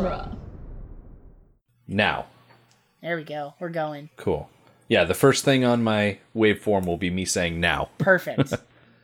genre. 0.00 0.36
Now. 1.86 2.26
There 3.02 3.16
we 3.16 3.24
go. 3.24 3.54
We're 3.58 3.70
going. 3.70 4.10
Cool. 4.16 4.48
Yeah, 4.88 5.04
the 5.04 5.14
first 5.14 5.44
thing 5.44 5.64
on 5.64 5.82
my 5.82 6.18
waveform 6.34 6.86
will 6.86 6.96
be 6.96 7.10
me 7.10 7.24
saying 7.24 7.60
now. 7.60 7.90
Perfect. 7.98 8.54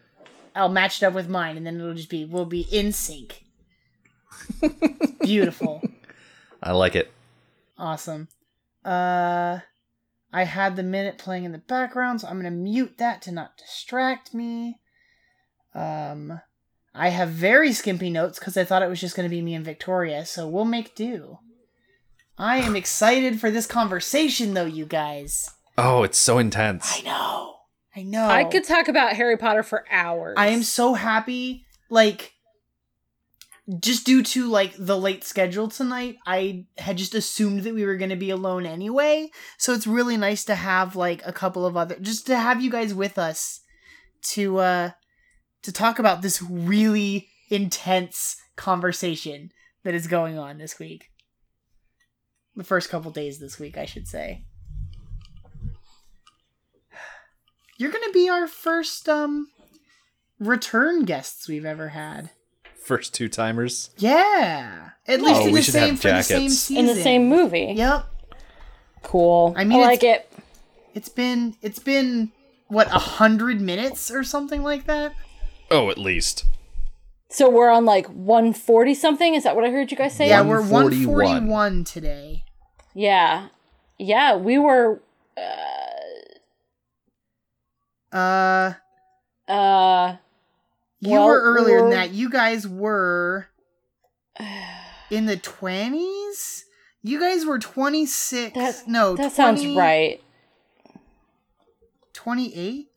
I'll 0.55 0.69
match 0.69 1.03
it 1.03 1.07
up 1.07 1.13
with 1.13 1.29
mine, 1.29 1.57
and 1.57 1.67
then 1.67 1.79
it'll 1.79 1.95
just 1.95 2.11
be 2.11 2.25
we'll 2.25 2.47
be 2.47 2.67
in 2.73 2.93
sync. 2.93 3.45
Beautiful. 5.21 5.83
I 6.63 6.73
like 6.73 6.97
it. 6.97 7.13
Awesome. 7.79 8.29
Uh 8.85 9.61
I 10.33 10.45
had 10.45 10.77
the 10.77 10.83
minute 10.83 11.19
playing 11.19 11.45
in 11.45 11.53
the 11.53 11.59
background, 11.59 12.21
so 12.21 12.29
I'm 12.29 12.37
gonna 12.37 12.51
mute 12.51 12.99
that 12.99 13.23
to 13.23 13.33
not 13.33 13.59
distract 13.59 14.35
me. 14.35 14.81
Um 15.75 16.41
I 16.97 17.11
have 17.11 17.29
very 17.29 17.73
skimpy 17.73 18.11
notes 18.11 18.39
because 18.39 18.57
I 18.57 18.65
thought 18.65 18.83
it 18.83 18.89
was 18.89 19.01
just 19.01 19.17
gonna 19.17 19.29
be 19.29 19.43
me 19.43 19.55
and 19.55 19.65
Victoria, 19.65 20.25
so 20.25 20.49
we'll 20.49 20.65
make 20.65 20.95
do. 20.95 21.39
I 22.39 22.59
am 22.59 22.77
excited 22.77 23.41
for 23.41 23.51
this 23.51 23.67
conversation 23.67 24.55
though, 24.55 24.67
you 24.67 24.87
guys. 24.87 25.51
Oh, 25.79 26.03
it's 26.03 26.19
so 26.19 26.39
intense. 26.39 26.99
I 26.99 27.03
know. 27.03 27.57
I 27.95 28.03
know. 28.03 28.27
I 28.27 28.45
could 28.45 28.65
talk 28.65 28.89
about 28.89 29.17
Harry 29.17 29.37
Potter 29.37 29.63
for 29.63 29.85
hours. 29.91 30.35
I 30.37 30.49
am 30.49 30.63
so 30.63 30.95
happy. 30.95 31.65
Like, 31.89 32.35
just 33.81 34.05
due 34.05 34.23
to 34.23 34.49
like 34.49 34.75
the 34.79 34.99
late 34.99 35.25
schedule 35.25 35.69
tonight, 35.69 36.17
I 36.27 36.67
had 36.77 36.99
just 36.99 37.15
assumed 37.15 37.63
that 37.63 37.75
we 37.75 37.87
were 37.87 37.97
going 37.97 38.11
to 38.11 38.17
be 38.17 38.31
alone 38.31 38.67
anyway. 38.67 39.31
So 39.57 39.73
it's 39.73 39.87
really 39.87 40.17
nice 40.17 40.45
to 40.45 40.55
have 40.55 40.95
like 40.95 41.23
a 41.27 41.33
couple 41.33 41.65
of 41.65 41.77
other, 41.77 41.97
just 41.99 42.27
to 42.27 42.37
have 42.37 42.63
you 42.63 42.71
guys 42.71 42.93
with 42.93 43.19
us 43.19 43.61
to 44.23 44.59
uh 44.59 44.91
to 45.63 45.73
talk 45.73 45.99
about 45.99 46.23
this 46.23 46.41
really 46.43 47.29
intense 47.51 48.37
conversation 48.57 49.53
that 49.85 49.95
is 49.95 50.07
going 50.07 50.39
on 50.39 50.59
this 50.59 50.79
week. 50.79 51.11
The 52.55 52.65
first 52.65 52.89
couple 52.89 53.11
days 53.11 53.39
this 53.39 53.59
week, 53.59 53.77
I 53.77 53.85
should 53.85 54.09
say. 54.09 54.45
You're 57.79 57.93
gonna 57.93 58.13
be 58.13 58.29
our 58.29 58.47
first 58.47 59.09
um 59.09 59.49
return 60.39 61.05
guests 61.05 61.49
we've 61.49 61.65
ever 61.67 61.89
had. 61.91 62.31
First 62.83 63.15
two 63.15 63.29
timers. 63.29 63.91
Yeah, 63.99 64.91
at 65.07 65.21
least 65.21 65.41
Oh, 65.43 65.47
in 65.47 65.53
we 65.53 65.59
the 65.59 65.63
should 65.65 65.75
same 65.75 65.91
have 65.91 66.01
for 66.01 66.09
the 66.09 66.23
same 66.23 66.39
jackets. 66.43 66.59
season. 66.59 66.77
in 66.89 66.97
the 66.97 67.03
same 67.03 67.29
movie. 67.29 67.75
Yep. 67.77 68.07
Cool. 69.03 69.55
I 69.57 69.61
I 69.61 69.65
mean, 69.65 69.79
mean, 69.79 69.87
I 69.87 69.91
like 69.91 70.05
it. 70.05 70.31
It's 70.95 71.09
been 71.09 71.57
it's 71.63 71.79
been 71.79 72.33
what 72.69 72.87
a 72.89 72.99
hundred 72.99 73.61
minutes 73.61 74.11
or 74.11 74.25
something 74.25 74.63
like 74.63 74.87
that. 74.87 75.13
Oh, 75.71 75.91
at 75.91 75.99
least. 75.99 76.45
So 77.29 77.51
we're 77.51 77.71
on 77.71 77.85
like 77.85 78.07
140 78.07 78.95
something. 78.95 79.35
Is 79.35 79.43
that 79.45 79.57
what 79.57 79.65
I 79.65 79.71
heard 79.71 79.91
you 79.91 79.97
guys 79.97 80.15
say? 80.17 80.29
Yeah, 80.29 80.43
we're 80.43 80.61
141. 80.63 81.85
today. 81.85 82.45
Yeah. 82.95 83.49
Yeah, 83.99 84.37
we 84.37 84.59
were. 84.59 85.01
Uh, 88.13 88.13
Uh. 88.17 88.73
uh 89.49 90.17
you 91.01 91.11
Well, 91.13 91.27
were 91.27 91.41
earlier 91.41 91.79
than 91.79 91.89
we're- 91.89 91.95
that. 91.97 92.11
You 92.13 92.31
guys 92.31 92.67
were 92.67 93.49
in 95.11 95.27
the 95.27 95.37
twenties. 95.37 96.65
You 97.03 97.21
guys 97.21 97.45
were 97.45 97.59
twenty 97.59 98.07
six. 98.07 98.55
That- 98.55 98.89
no, 98.89 99.15
That 99.17 99.33
sounds 99.33 99.65
right. 99.67 100.23
28? 102.15 102.89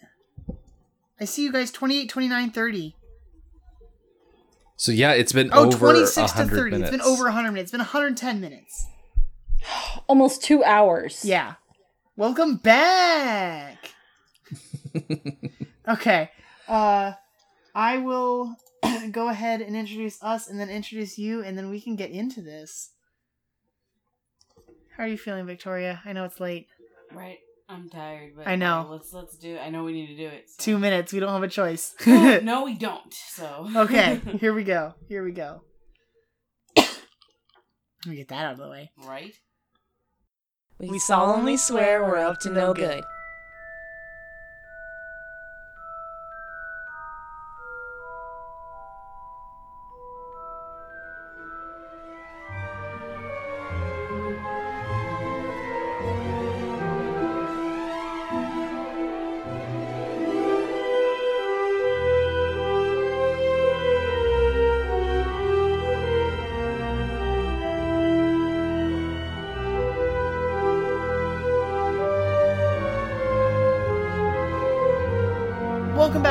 I 1.21 1.25
see 1.25 1.43
you 1.43 1.51
guys 1.51 1.71
28, 1.71 2.09
29, 2.09 2.51
30. 2.51 2.95
So 4.77 4.91
yeah, 4.93 5.11
it's 5.11 5.33
been 5.33 5.49
Oh, 5.51 5.65
over 5.67 5.77
26 5.91 6.31
to 6.31 6.45
30. 6.45 6.71
minutes. 6.71 6.81
It's 6.81 6.89
been 6.91 7.01
over 7.01 7.25
100 7.25 7.51
minutes. 7.51 7.63
It's 7.67 7.71
been 7.71 7.79
110 7.79 8.39
minutes. 8.39 8.87
Almost 10.07 10.41
two 10.43 10.63
hours. 10.63 11.25
Yeah. 11.25 11.55
Welcome 12.15 12.57
back. 12.57 13.93
okay. 15.87 16.29
Uh 16.67 17.13
I 17.75 17.97
will 17.97 18.55
go 19.11 19.27
ahead 19.29 19.61
and 19.61 19.75
introduce 19.75 20.21
us 20.23 20.49
and 20.49 20.59
then 20.59 20.69
introduce 20.69 21.17
you 21.17 21.43
and 21.43 21.58
then 21.58 21.69
we 21.69 21.81
can 21.81 21.95
get 21.95 22.11
into 22.11 22.41
this. 22.41 22.91
How 24.95 25.03
are 25.03 25.08
you 25.08 25.17
feeling, 25.17 25.45
Victoria? 25.45 26.02
I 26.05 26.13
know 26.13 26.23
it's 26.25 26.39
late. 26.39 26.67
Right. 27.13 27.39
I'm 27.71 27.87
tired, 27.87 28.31
but 28.35 28.47
I 28.47 28.55
know. 28.55 28.80
uh, 28.80 28.91
let's 28.93 29.13
let's 29.13 29.37
do 29.37 29.55
it. 29.55 29.59
I 29.59 29.69
know 29.69 29.83
we 29.83 29.93
need 29.93 30.07
to 30.07 30.17
do 30.17 30.25
it. 30.27 30.49
so- 30.49 30.63
2 30.63 30.80
minutes. 30.80 31.13
We 31.13 31.19
don't 31.19 31.30
have 31.31 31.43
a 31.43 31.47
choice. 31.47 31.93
no, 32.07 32.39
no, 32.43 32.65
we 32.65 32.73
don't. 32.73 33.13
So 33.13 33.69
okay, 33.75 34.19
here 34.39 34.53
we 34.53 34.63
go. 34.63 34.95
Here 35.07 35.23
we 35.23 35.31
go. 35.31 35.61
Let 36.75 36.87
me 38.08 38.15
get 38.15 38.29
that 38.29 38.45
out 38.45 38.53
of 38.53 38.58
the 38.59 38.69
way. 38.69 38.91
right. 39.05 39.33
We 40.79 40.97
solemnly 40.99 41.58
swear 41.58 42.02
we're 42.03 42.17
up 42.17 42.39
to 42.41 42.49
no 42.49 42.73
good. 42.73 43.03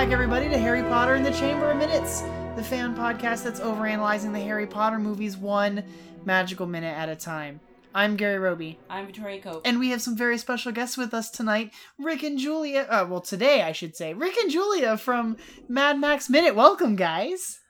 Back, 0.09 0.15
everybody, 0.15 0.49
to 0.49 0.57
Harry 0.57 0.83
Potter 0.85 1.17
and 1.17 1.27
the 1.27 1.31
Chamber 1.33 1.71
of 1.71 1.77
Minutes, 1.77 2.23
the 2.57 2.63
fan 2.63 2.95
podcast 2.97 3.45
that's 3.45 3.61
overanalyzing 3.61 4.33
the 4.33 4.41
Harry 4.41 4.67
Potter 4.67 4.99
movies 4.99 5.37
one 5.37 5.85
magical 6.25 6.67
minute 6.67 6.97
at 6.97 7.11
a 7.11 7.15
time. 7.17 7.61
I'm 7.95 8.17
Gary 8.17 8.39
Roby, 8.39 8.79
I'm 8.89 9.05
Victoria 9.05 9.39
Cope. 9.43 9.63
and 9.67 9.79
we 9.79 9.91
have 9.91 10.01
some 10.01 10.17
very 10.17 10.39
special 10.39 10.73
guests 10.73 10.97
with 10.97 11.13
us 11.13 11.31
tonight 11.31 11.73
Rick 11.99 12.23
and 12.23 12.39
Julia. 12.39 12.87
Uh, 12.89 13.07
well, 13.09 13.21
today, 13.21 13.61
I 13.63 13.73
should 13.73 13.97
say. 13.97 14.15
Rick 14.15 14.39
and 14.39 14.51
Julia 14.51 14.97
from 14.97 15.37
Mad 15.69 16.01
Max 16.01 16.31
Minute. 16.31 16.55
Welcome, 16.55 16.97
guys. 16.97 17.61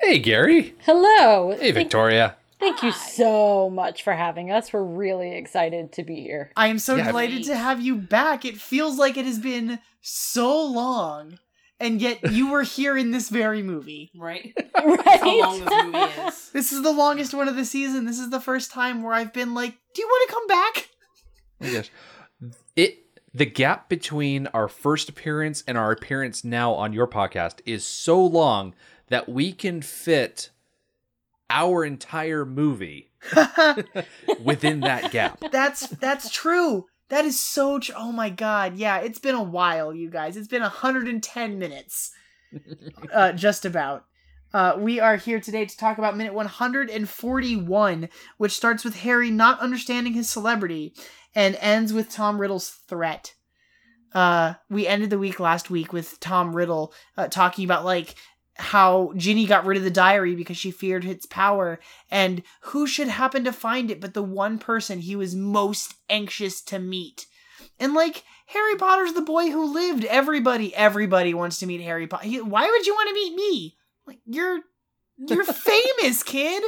Hey, 0.00 0.18
Gary. 0.18 0.74
Hello. 0.84 1.56
Hey, 1.60 1.70
Victoria. 1.70 2.36
Thank 2.58 2.82
you 2.82 2.90
so 2.90 3.70
much 3.70 4.02
for 4.02 4.14
having 4.14 4.50
us. 4.50 4.72
We're 4.72 4.82
really 4.82 5.36
excited 5.36 5.92
to 5.92 6.02
be 6.02 6.22
here. 6.22 6.50
I 6.56 6.66
am 6.68 6.80
so 6.80 6.96
Yeah. 6.96 7.04
delighted 7.06 7.44
to 7.44 7.56
have 7.56 7.80
you 7.80 7.94
back. 7.94 8.44
It 8.44 8.56
feels 8.56 8.98
like 8.98 9.16
it 9.16 9.26
has 9.26 9.38
been 9.38 9.78
so 10.00 10.64
long, 10.64 11.38
and 11.80 12.00
yet 12.00 12.32
you 12.32 12.50
were 12.50 12.62
here 12.62 12.96
in 12.96 13.10
this 13.10 13.28
very 13.28 13.62
movie. 13.62 14.10
right. 14.16 14.52
right? 14.74 15.20
How 15.20 15.40
long 15.40 15.64
this 15.64 15.84
movie 15.84 15.98
is. 16.28 16.50
This 16.50 16.72
is 16.72 16.82
the 16.82 16.92
longest 16.92 17.34
one 17.34 17.48
of 17.48 17.56
the 17.56 17.64
season. 17.64 18.04
This 18.04 18.18
is 18.18 18.30
the 18.30 18.40
first 18.40 18.70
time 18.70 19.02
where 19.02 19.14
I've 19.14 19.32
been 19.32 19.54
like, 19.54 19.74
"Do 19.94 20.02
you 20.02 20.08
want 20.08 20.28
to 20.28 20.34
come 20.34 20.46
back?" 20.46 20.88
Oh 21.60 21.66
my 21.66 21.72
gosh. 21.72 21.90
It 22.76 22.98
the 23.34 23.46
gap 23.46 23.88
between 23.88 24.46
our 24.48 24.68
first 24.68 25.08
appearance 25.08 25.62
and 25.66 25.76
our 25.76 25.92
appearance 25.92 26.44
now 26.44 26.72
on 26.72 26.92
your 26.92 27.06
podcast 27.06 27.60
is 27.66 27.84
so 27.84 28.24
long 28.24 28.74
that 29.08 29.28
we 29.28 29.52
can 29.52 29.82
fit 29.82 30.50
our 31.50 31.84
entire 31.84 32.44
movie 32.44 33.10
within 34.42 34.80
that 34.80 35.10
gap. 35.12 35.42
that's 35.50 35.86
that's 35.88 36.30
true. 36.30 36.86
That 37.08 37.24
is 37.24 37.38
so 37.40 37.78
tr- 37.78 37.92
Oh 37.96 38.12
my 38.12 38.30
god. 38.30 38.76
Yeah, 38.76 38.98
it's 38.98 39.18
been 39.18 39.34
a 39.34 39.42
while, 39.42 39.94
you 39.94 40.10
guys. 40.10 40.36
It's 40.36 40.48
been 40.48 40.62
110 40.62 41.58
minutes. 41.58 42.12
Uh 43.12 43.32
just 43.32 43.66
about. 43.66 44.06
Uh, 44.54 44.74
we 44.78 44.98
are 45.00 45.16
here 45.16 45.38
today 45.38 45.66
to 45.66 45.76
talk 45.76 45.98
about 45.98 46.16
minute 46.16 46.32
141, 46.32 48.08
which 48.38 48.52
starts 48.52 48.84
with 48.84 48.96
Harry 49.00 49.30
not 49.30 49.60
understanding 49.60 50.14
his 50.14 50.30
celebrity 50.30 50.94
and 51.34 51.56
ends 51.60 51.92
with 51.92 52.10
Tom 52.10 52.40
Riddle's 52.40 52.70
threat. 52.88 53.34
Uh, 54.14 54.54
we 54.70 54.86
ended 54.86 55.10
the 55.10 55.18
week 55.18 55.38
last 55.38 55.68
week 55.68 55.92
with 55.92 56.18
Tom 56.20 56.56
Riddle 56.56 56.94
uh, 57.18 57.28
talking 57.28 57.66
about 57.66 57.84
like 57.84 58.14
how 58.58 59.12
Ginny 59.16 59.46
got 59.46 59.64
rid 59.64 59.78
of 59.78 59.84
the 59.84 59.90
diary 59.90 60.34
because 60.34 60.56
she 60.56 60.70
feared 60.70 61.04
its 61.04 61.26
power, 61.26 61.78
and 62.10 62.42
who 62.62 62.86
should 62.86 63.08
happen 63.08 63.44
to 63.44 63.52
find 63.52 63.90
it 63.90 64.00
but 64.00 64.14
the 64.14 64.22
one 64.22 64.58
person 64.58 64.98
he 64.98 65.16
was 65.16 65.34
most 65.34 65.94
anxious 66.10 66.60
to 66.62 66.78
meet. 66.78 67.26
And 67.78 67.94
like 67.94 68.24
Harry 68.46 68.76
Potter's 68.76 69.12
the 69.12 69.22
boy 69.22 69.50
who 69.50 69.72
lived. 69.72 70.04
Everybody, 70.04 70.74
everybody 70.74 71.34
wants 71.34 71.58
to 71.60 71.66
meet 71.66 71.82
Harry 71.82 72.06
Potter. 72.06 72.28
Why 72.44 72.68
would 72.68 72.86
you 72.86 72.94
want 72.94 73.08
to 73.08 73.14
meet 73.14 73.34
me? 73.34 73.76
Like 74.06 74.18
you're 74.26 74.60
you're 75.18 75.44
famous, 75.44 76.22
kid. 76.22 76.62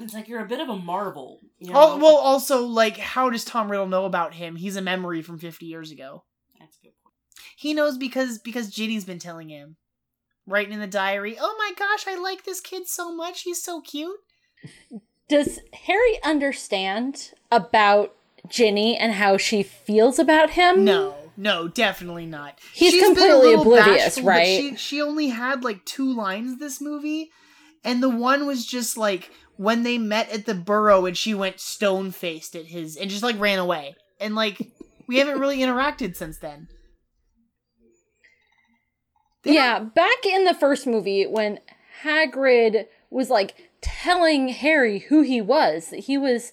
It's 0.00 0.14
like 0.14 0.28
you're 0.28 0.44
a 0.44 0.48
bit 0.48 0.60
of 0.60 0.68
a 0.68 0.76
marvel. 0.76 1.40
You 1.58 1.72
know? 1.72 1.80
Oh, 1.80 1.96
well, 1.98 2.16
also 2.16 2.62
like, 2.64 2.96
how 2.96 3.30
does 3.30 3.44
Tom 3.44 3.70
Riddle 3.70 3.86
know 3.86 4.06
about 4.06 4.34
him? 4.34 4.56
He's 4.56 4.76
a 4.76 4.82
memory 4.82 5.22
from 5.22 5.38
50 5.38 5.66
years 5.66 5.92
ago. 5.92 6.24
That's 6.58 6.76
a 6.78 6.80
good 6.80 6.92
point. 7.02 7.14
He 7.56 7.74
knows 7.74 7.96
because 7.96 8.38
because 8.38 8.70
Ginny's 8.70 9.04
been 9.04 9.18
telling 9.18 9.48
him, 9.48 9.76
writing 10.46 10.72
in 10.72 10.80
the 10.80 10.86
diary. 10.86 11.36
Oh 11.40 11.54
my 11.58 11.72
gosh, 11.76 12.06
I 12.06 12.20
like 12.20 12.44
this 12.44 12.60
kid 12.60 12.88
so 12.88 13.14
much. 13.14 13.42
He's 13.42 13.62
so 13.62 13.80
cute. 13.80 14.18
Does 15.28 15.60
Harry 15.86 16.22
understand 16.22 17.32
about 17.50 18.14
Ginny 18.48 18.96
and 18.96 19.12
how 19.12 19.36
she 19.36 19.62
feels 19.62 20.18
about 20.18 20.50
him? 20.50 20.84
No, 20.84 21.14
no, 21.36 21.68
definitely 21.68 22.26
not. 22.26 22.58
He's 22.72 22.92
She's 22.92 23.02
been 23.02 23.12
a 23.12 23.14
completely 23.14 23.54
oblivious, 23.54 24.16
bashful, 24.16 24.24
right? 24.24 24.46
She, 24.46 24.76
she 24.76 25.02
only 25.02 25.28
had 25.28 25.64
like 25.64 25.84
two 25.84 26.14
lines 26.14 26.58
this 26.58 26.80
movie, 26.80 27.30
and 27.82 28.02
the 28.02 28.10
one 28.10 28.46
was 28.46 28.66
just 28.66 28.96
like 28.96 29.30
when 29.56 29.82
they 29.82 29.98
met 29.98 30.30
at 30.30 30.46
the 30.46 30.54
burrow 30.54 31.06
and 31.06 31.16
she 31.16 31.34
went 31.34 31.60
stone 31.60 32.10
faced 32.10 32.54
at 32.56 32.66
his 32.66 32.96
and 32.96 33.08
just 33.10 33.22
like 33.22 33.38
ran 33.38 33.58
away. 33.58 33.94
And 34.20 34.34
like 34.34 34.72
we 35.06 35.18
haven't 35.18 35.40
really 35.40 35.58
interacted 35.58 36.16
since 36.16 36.38
then. 36.38 36.68
They 39.44 39.54
yeah, 39.54 39.78
back 39.80 40.24
in 40.26 40.44
the 40.44 40.54
first 40.54 40.86
movie 40.86 41.26
when 41.26 41.60
Hagrid 42.02 42.86
was 43.10 43.30
like 43.30 43.54
telling 43.80 44.48
Harry 44.48 45.00
who 45.00 45.22
he 45.22 45.40
was, 45.40 45.88
that 45.90 46.00
he 46.00 46.16
was 46.18 46.52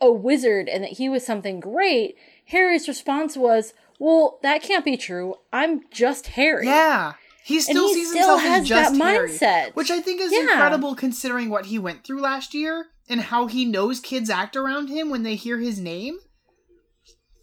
a 0.00 0.10
wizard 0.10 0.68
and 0.68 0.82
that 0.84 0.92
he 0.92 1.08
was 1.08 1.24
something 1.26 1.60
great, 1.60 2.16
Harry's 2.46 2.88
response 2.88 3.36
was, 3.36 3.74
"Well, 3.98 4.38
that 4.42 4.62
can't 4.62 4.84
be 4.84 4.96
true. 4.96 5.34
I'm 5.52 5.82
just 5.90 6.28
Harry." 6.28 6.66
Yeah. 6.66 7.14
He 7.44 7.60
still 7.60 7.88
he 7.88 7.94
sees 7.94 8.10
still 8.10 8.38
himself 8.38 8.60
as 8.62 8.68
just 8.68 8.92
that 8.98 9.04
Harry, 9.04 9.28
mindset. 9.28 9.74
which 9.74 9.90
I 9.90 10.00
think 10.00 10.20
is 10.20 10.32
Yeah. 10.32 10.40
incredible 10.42 10.94
considering 10.94 11.50
what 11.50 11.66
he 11.66 11.78
went 11.78 12.04
through 12.04 12.20
last 12.20 12.54
year 12.54 12.86
and 13.08 13.20
how 13.20 13.48
he 13.48 13.64
knows 13.64 13.98
kids 13.98 14.30
act 14.30 14.54
around 14.54 14.88
him 14.88 15.10
when 15.10 15.24
they 15.24 15.34
hear 15.34 15.58
his 15.58 15.80
name. 15.80 16.18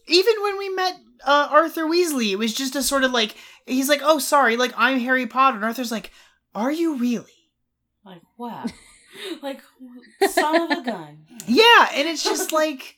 Even 0.07 0.33
when 0.41 0.57
we 0.57 0.69
met 0.69 0.95
uh, 1.25 1.49
Arthur 1.51 1.83
Weasley, 1.85 2.31
it 2.31 2.37
was 2.37 2.53
just 2.53 2.75
a 2.77 2.81
sort 2.81 3.03
of 3.03 3.11
like 3.11 3.35
he's 3.69 3.89
like, 3.89 4.01
"Oh, 4.03 4.19
sorry, 4.19 4.57
like 4.57 4.73
I'm 4.75 4.99
Harry 4.99 5.27
Potter," 5.27 5.55
and 5.57 5.65
Arthur's 5.65 5.91
like, 5.91 6.11
"Are 6.53 6.71
you 6.71 6.95
really?" 6.95 7.31
Like, 8.05 8.21
wow. 8.37 8.65
like, 9.41 9.61
son 10.29 10.71
of 10.71 10.77
a 10.77 10.81
gun. 10.81 11.25
Yeah, 11.47 11.89
and 11.93 12.07
it's 12.07 12.23
just 12.23 12.51
like 12.61 12.95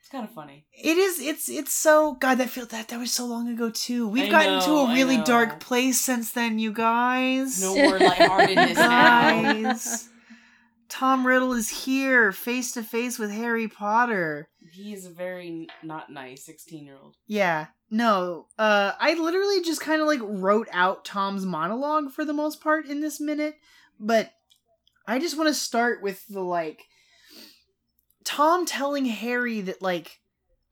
It's 0.00 0.08
kind 0.10 0.24
of 0.24 0.32
funny. 0.34 0.66
it 0.72 0.96
is. 0.96 1.20
It's 1.20 1.48
it's 1.48 1.72
so 1.72 2.14
God 2.14 2.36
that 2.38 2.50
feel 2.50 2.66
that 2.66 2.88
that 2.88 2.98
was 2.98 3.12
so 3.12 3.24
long 3.26 3.48
ago 3.48 3.70
too. 3.70 4.08
We've 4.08 4.28
I 4.28 4.30
gotten 4.30 4.62
to 4.62 4.72
a 4.78 4.94
really 4.94 5.18
dark 5.18 5.60
place 5.60 6.00
since 6.00 6.32
then, 6.32 6.58
you 6.58 6.72
guys. 6.72 7.60
No 7.62 7.74
more 7.74 7.98
lightheartedness 7.98 8.76
guys. 8.76 10.08
Tom 10.88 11.26
Riddle 11.26 11.54
is 11.54 11.70
here, 11.70 12.32
face 12.32 12.72
to 12.72 12.82
face 12.82 13.18
with 13.18 13.30
Harry 13.30 13.66
Potter. 13.68 14.48
He 14.72 14.92
is 14.92 15.06
a 15.06 15.10
very 15.10 15.68
not 15.82 16.10
nice 16.10 16.44
16 16.46 16.84
year 16.84 16.96
old. 17.02 17.16
Yeah, 17.26 17.66
no. 17.90 18.46
Uh, 18.58 18.92
I 18.98 19.14
literally 19.14 19.62
just 19.62 19.80
kind 19.80 20.00
of 20.00 20.06
like 20.08 20.20
wrote 20.22 20.68
out 20.72 21.04
Tom's 21.04 21.44
monologue 21.44 22.10
for 22.10 22.24
the 22.24 22.32
most 22.32 22.60
part 22.62 22.86
in 22.86 23.00
this 23.00 23.20
minute, 23.20 23.56
but 24.00 24.32
I 25.06 25.18
just 25.18 25.36
want 25.36 25.48
to 25.48 25.54
start 25.54 26.02
with 26.02 26.26
the 26.26 26.40
like 26.40 26.84
Tom 28.24 28.66
telling 28.66 29.04
Harry 29.06 29.60
that 29.62 29.82
like 29.82 30.20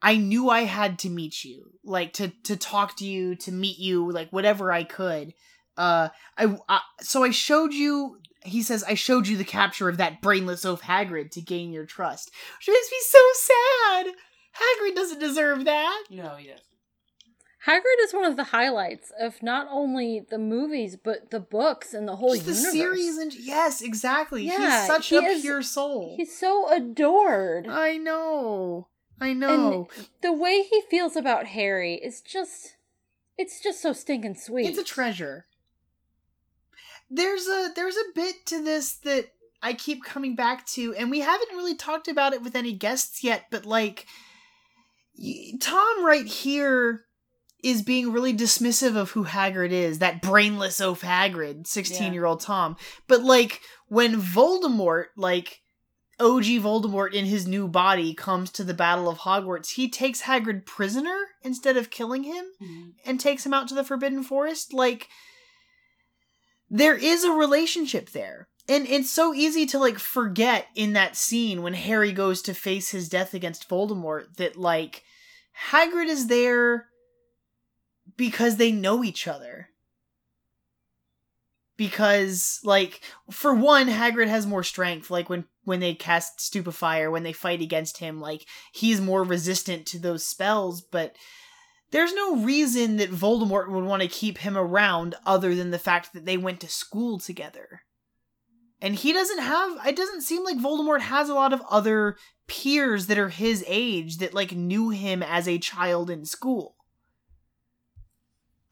I 0.02 0.16
knew 0.16 0.48
I 0.48 0.62
had 0.62 0.98
to 1.00 1.10
meet 1.10 1.44
you, 1.44 1.72
like 1.84 2.14
to 2.14 2.28
to 2.44 2.56
talk 2.56 2.96
to 2.98 3.06
you, 3.06 3.34
to 3.36 3.52
meet 3.52 3.78
you, 3.78 4.10
like 4.10 4.30
whatever 4.30 4.72
I 4.72 4.84
could. 4.84 5.34
Uh, 5.76 6.08
I, 6.36 6.56
I 6.68 6.80
so 7.00 7.22
I 7.22 7.30
showed 7.30 7.72
you. 7.72 8.18
He 8.42 8.62
says 8.62 8.82
I 8.84 8.94
showed 8.94 9.28
you 9.28 9.36
the 9.36 9.44
capture 9.44 9.88
of 9.88 9.96
that 9.98 10.22
brainless 10.22 10.64
oaf 10.64 10.82
Hagrid 10.82 11.30
to 11.32 11.40
gain 11.40 11.72
your 11.72 11.84
trust, 11.86 12.30
which 12.58 12.68
makes 12.68 12.90
me 12.90 12.98
so 13.02 13.18
sad. 13.34 14.06
Hagrid 14.56 14.94
doesn't 14.94 15.18
deserve 15.20 15.64
that. 15.66 16.04
No, 16.10 16.36
he 16.36 16.48
doesn't. 16.48 16.64
Hagrid 17.66 18.02
is 18.04 18.14
one 18.14 18.24
of 18.24 18.36
the 18.38 18.44
highlights 18.44 19.12
of 19.20 19.42
not 19.42 19.66
only 19.70 20.22
the 20.30 20.38
movies 20.38 20.96
but 20.96 21.30
the 21.30 21.40
books 21.40 21.92
and 21.92 22.08
the 22.08 22.16
whole 22.16 22.34
Just 22.34 22.46
the 22.46 22.52
universe. 22.54 22.72
series 22.72 23.18
and 23.18 23.34
yes, 23.34 23.82
exactly. 23.82 24.46
Yeah, 24.46 24.78
He's 24.80 24.86
such 24.86 25.08
he 25.08 25.16
a 25.16 25.20
is- 25.22 25.42
pure 25.42 25.62
soul. 25.62 26.14
He's 26.16 26.36
so 26.36 26.72
adored. 26.72 27.66
I 27.68 27.98
know. 27.98 28.88
I 29.20 29.34
know. 29.34 29.88
the 30.22 30.32
way 30.32 30.62
he 30.62 30.80
feels 30.88 31.14
about 31.16 31.48
Harry 31.48 31.96
is 31.96 32.22
just 32.22 32.76
it's 33.36 33.60
just 33.60 33.82
so 33.82 33.92
stinking 33.92 34.36
sweet. 34.36 34.66
It's 34.66 34.78
a 34.78 34.84
treasure. 34.84 35.44
There's 37.10 37.46
a 37.48 37.72
there's 37.74 37.96
a 37.96 38.12
bit 38.14 38.46
to 38.46 38.62
this 38.62 38.92
that 39.04 39.26
I 39.62 39.72
keep 39.74 40.04
coming 40.04 40.34
back 40.36 40.66
to, 40.68 40.94
and 40.94 41.10
we 41.10 41.20
haven't 41.20 41.50
really 41.56 41.74
talked 41.74 42.08
about 42.08 42.32
it 42.32 42.42
with 42.42 42.54
any 42.56 42.72
guests 42.72 43.22
yet. 43.24 43.46
But 43.50 43.66
like, 43.66 44.06
Tom 45.60 46.04
right 46.04 46.26
here 46.26 47.04
is 47.62 47.82
being 47.82 48.10
really 48.12 48.32
dismissive 48.32 48.96
of 48.96 49.10
who 49.10 49.24
Hagrid 49.24 49.70
is, 49.70 49.98
that 49.98 50.22
brainless 50.22 50.80
oaf 50.80 51.02
Hagrid, 51.02 51.66
sixteen 51.66 52.12
year 52.14 52.24
old 52.24 52.40
Tom. 52.40 52.76
But 53.06 53.22
like 53.22 53.60
when 53.88 54.20
Voldemort, 54.20 55.06
like 55.16 55.60
OG 56.18 56.44
Voldemort 56.62 57.12
in 57.12 57.26
his 57.26 57.46
new 57.46 57.68
body, 57.68 58.14
comes 58.14 58.50
to 58.52 58.64
the 58.64 58.72
Battle 58.74 59.08
of 59.08 59.18
Hogwarts, 59.18 59.72
he 59.74 59.88
takes 59.90 60.22
Hagrid 60.22 60.64
prisoner 60.64 61.26
instead 61.42 61.76
of 61.76 61.90
killing 61.90 62.22
him 62.24 62.46
Mhm. 62.62 62.92
and 63.04 63.20
takes 63.20 63.44
him 63.44 63.52
out 63.52 63.68
to 63.68 63.74
the 63.74 63.84
Forbidden 63.84 64.22
Forest, 64.22 64.72
like 64.72 65.08
there 66.70 66.96
is 66.96 67.24
a 67.24 67.32
relationship 67.32 68.10
there. 68.10 68.48
And 68.68 68.86
it's 68.86 69.10
so 69.10 69.34
easy 69.34 69.66
to 69.66 69.78
like 69.78 69.98
forget 69.98 70.68
in 70.76 70.92
that 70.92 71.16
scene 71.16 71.62
when 71.62 71.74
Harry 71.74 72.12
goes 72.12 72.40
to 72.42 72.54
face 72.54 72.90
his 72.90 73.08
death 73.08 73.34
against 73.34 73.68
Voldemort 73.68 74.36
that 74.36 74.56
like 74.56 75.02
Hagrid 75.70 76.06
is 76.06 76.28
there 76.28 76.86
because 78.16 78.56
they 78.56 78.70
know 78.70 79.02
each 79.02 79.26
other. 79.26 79.70
Because 81.76 82.60
like 82.62 83.00
for 83.30 83.54
one 83.54 83.88
Hagrid 83.88 84.28
has 84.28 84.46
more 84.46 84.62
strength 84.62 85.10
like 85.10 85.28
when 85.28 85.46
when 85.64 85.80
they 85.80 85.94
cast 85.94 86.40
stupefy 86.40 87.00
or 87.00 87.10
when 87.10 87.22
they 87.24 87.32
fight 87.32 87.60
against 87.60 87.98
him 87.98 88.20
like 88.20 88.46
he's 88.72 89.00
more 89.00 89.24
resistant 89.24 89.86
to 89.86 89.98
those 89.98 90.24
spells 90.24 90.82
but 90.82 91.16
there's 91.90 92.14
no 92.14 92.36
reason 92.36 92.96
that 92.98 93.10
Voldemort 93.10 93.68
would 93.68 93.84
want 93.84 94.02
to 94.02 94.08
keep 94.08 94.38
him 94.38 94.56
around 94.56 95.14
other 95.26 95.54
than 95.54 95.70
the 95.70 95.78
fact 95.78 96.12
that 96.12 96.24
they 96.24 96.36
went 96.36 96.60
to 96.60 96.68
school 96.68 97.18
together. 97.18 97.82
And 98.80 98.94
he 98.94 99.12
doesn't 99.12 99.40
have 99.40 99.86
it 99.86 99.96
doesn't 99.96 100.22
seem 100.22 100.44
like 100.44 100.56
Voldemort 100.56 101.00
has 101.02 101.28
a 101.28 101.34
lot 101.34 101.52
of 101.52 101.62
other 101.68 102.16
peers 102.46 103.06
that 103.06 103.18
are 103.18 103.28
his 103.28 103.64
age 103.66 104.18
that 104.18 104.34
like 104.34 104.52
knew 104.52 104.90
him 104.90 105.22
as 105.22 105.46
a 105.46 105.58
child 105.58 106.10
in 106.10 106.24
school. 106.24 106.76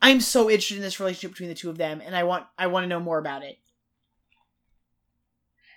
I'm 0.00 0.20
so 0.20 0.48
interested 0.48 0.76
in 0.76 0.82
this 0.82 1.00
relationship 1.00 1.32
between 1.32 1.48
the 1.48 1.54
two 1.54 1.70
of 1.70 1.76
them 1.76 2.00
and 2.04 2.16
I 2.16 2.22
want 2.22 2.46
I 2.56 2.68
want 2.68 2.84
to 2.84 2.88
know 2.88 3.00
more 3.00 3.18
about 3.18 3.42
it. 3.42 3.58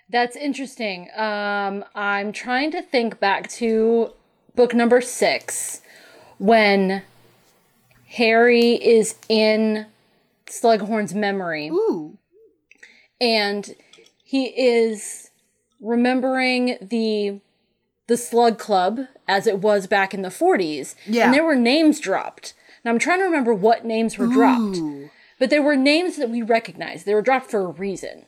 That's 0.08 0.36
interesting. 0.36 1.08
Um, 1.16 1.84
I'm 1.94 2.32
trying 2.32 2.70
to 2.72 2.82
think 2.82 3.18
back 3.18 3.48
to 3.52 4.12
book 4.54 4.74
number 4.74 5.00
six 5.00 5.80
when 6.38 7.02
Harry 8.16 8.72
is 8.72 9.14
in 9.28 9.86
Slughorn's 10.46 11.14
memory 11.14 11.68
Ooh. 11.68 12.18
and 13.20 13.74
he 14.22 14.46
is 14.46 15.30
remembering 15.80 16.76
the 16.80 17.40
the 18.08 18.16
Slug 18.16 18.58
Club 18.58 19.00
as 19.26 19.46
it 19.46 19.60
was 19.60 19.86
back 19.86 20.12
in 20.12 20.22
the 20.22 20.28
40s. 20.28 20.94
Yeah. 21.06 21.24
And 21.26 21.34
there 21.34 21.44
were 21.44 21.54
names 21.56 22.00
dropped. 22.00 22.52
Now 22.84 22.90
I'm 22.90 22.98
trying 22.98 23.20
to 23.20 23.24
remember 23.24 23.54
what 23.54 23.84
names 23.86 24.18
were 24.18 24.26
dropped. 24.26 24.78
But 25.38 25.50
there 25.50 25.62
were 25.62 25.76
names 25.76 26.16
that 26.16 26.28
we 26.28 26.42
recognized. 26.42 27.06
They 27.06 27.14
were 27.14 27.22
dropped 27.22 27.50
for 27.50 27.60
a 27.60 27.68
reason. 27.68 28.26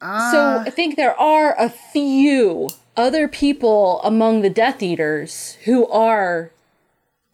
So 0.00 0.06
Ah. 0.06 0.62
I 0.64 0.70
think 0.70 0.96
there 0.96 1.18
are 1.20 1.54
a 1.58 1.68
few 1.68 2.68
other 2.96 3.28
people 3.28 4.00
among 4.02 4.40
the 4.40 4.48
Death 4.50 4.82
Eaters 4.82 5.58
who 5.64 5.86
are 5.88 6.52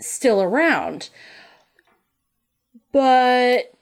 still 0.00 0.42
around. 0.42 1.10
But 2.92 3.72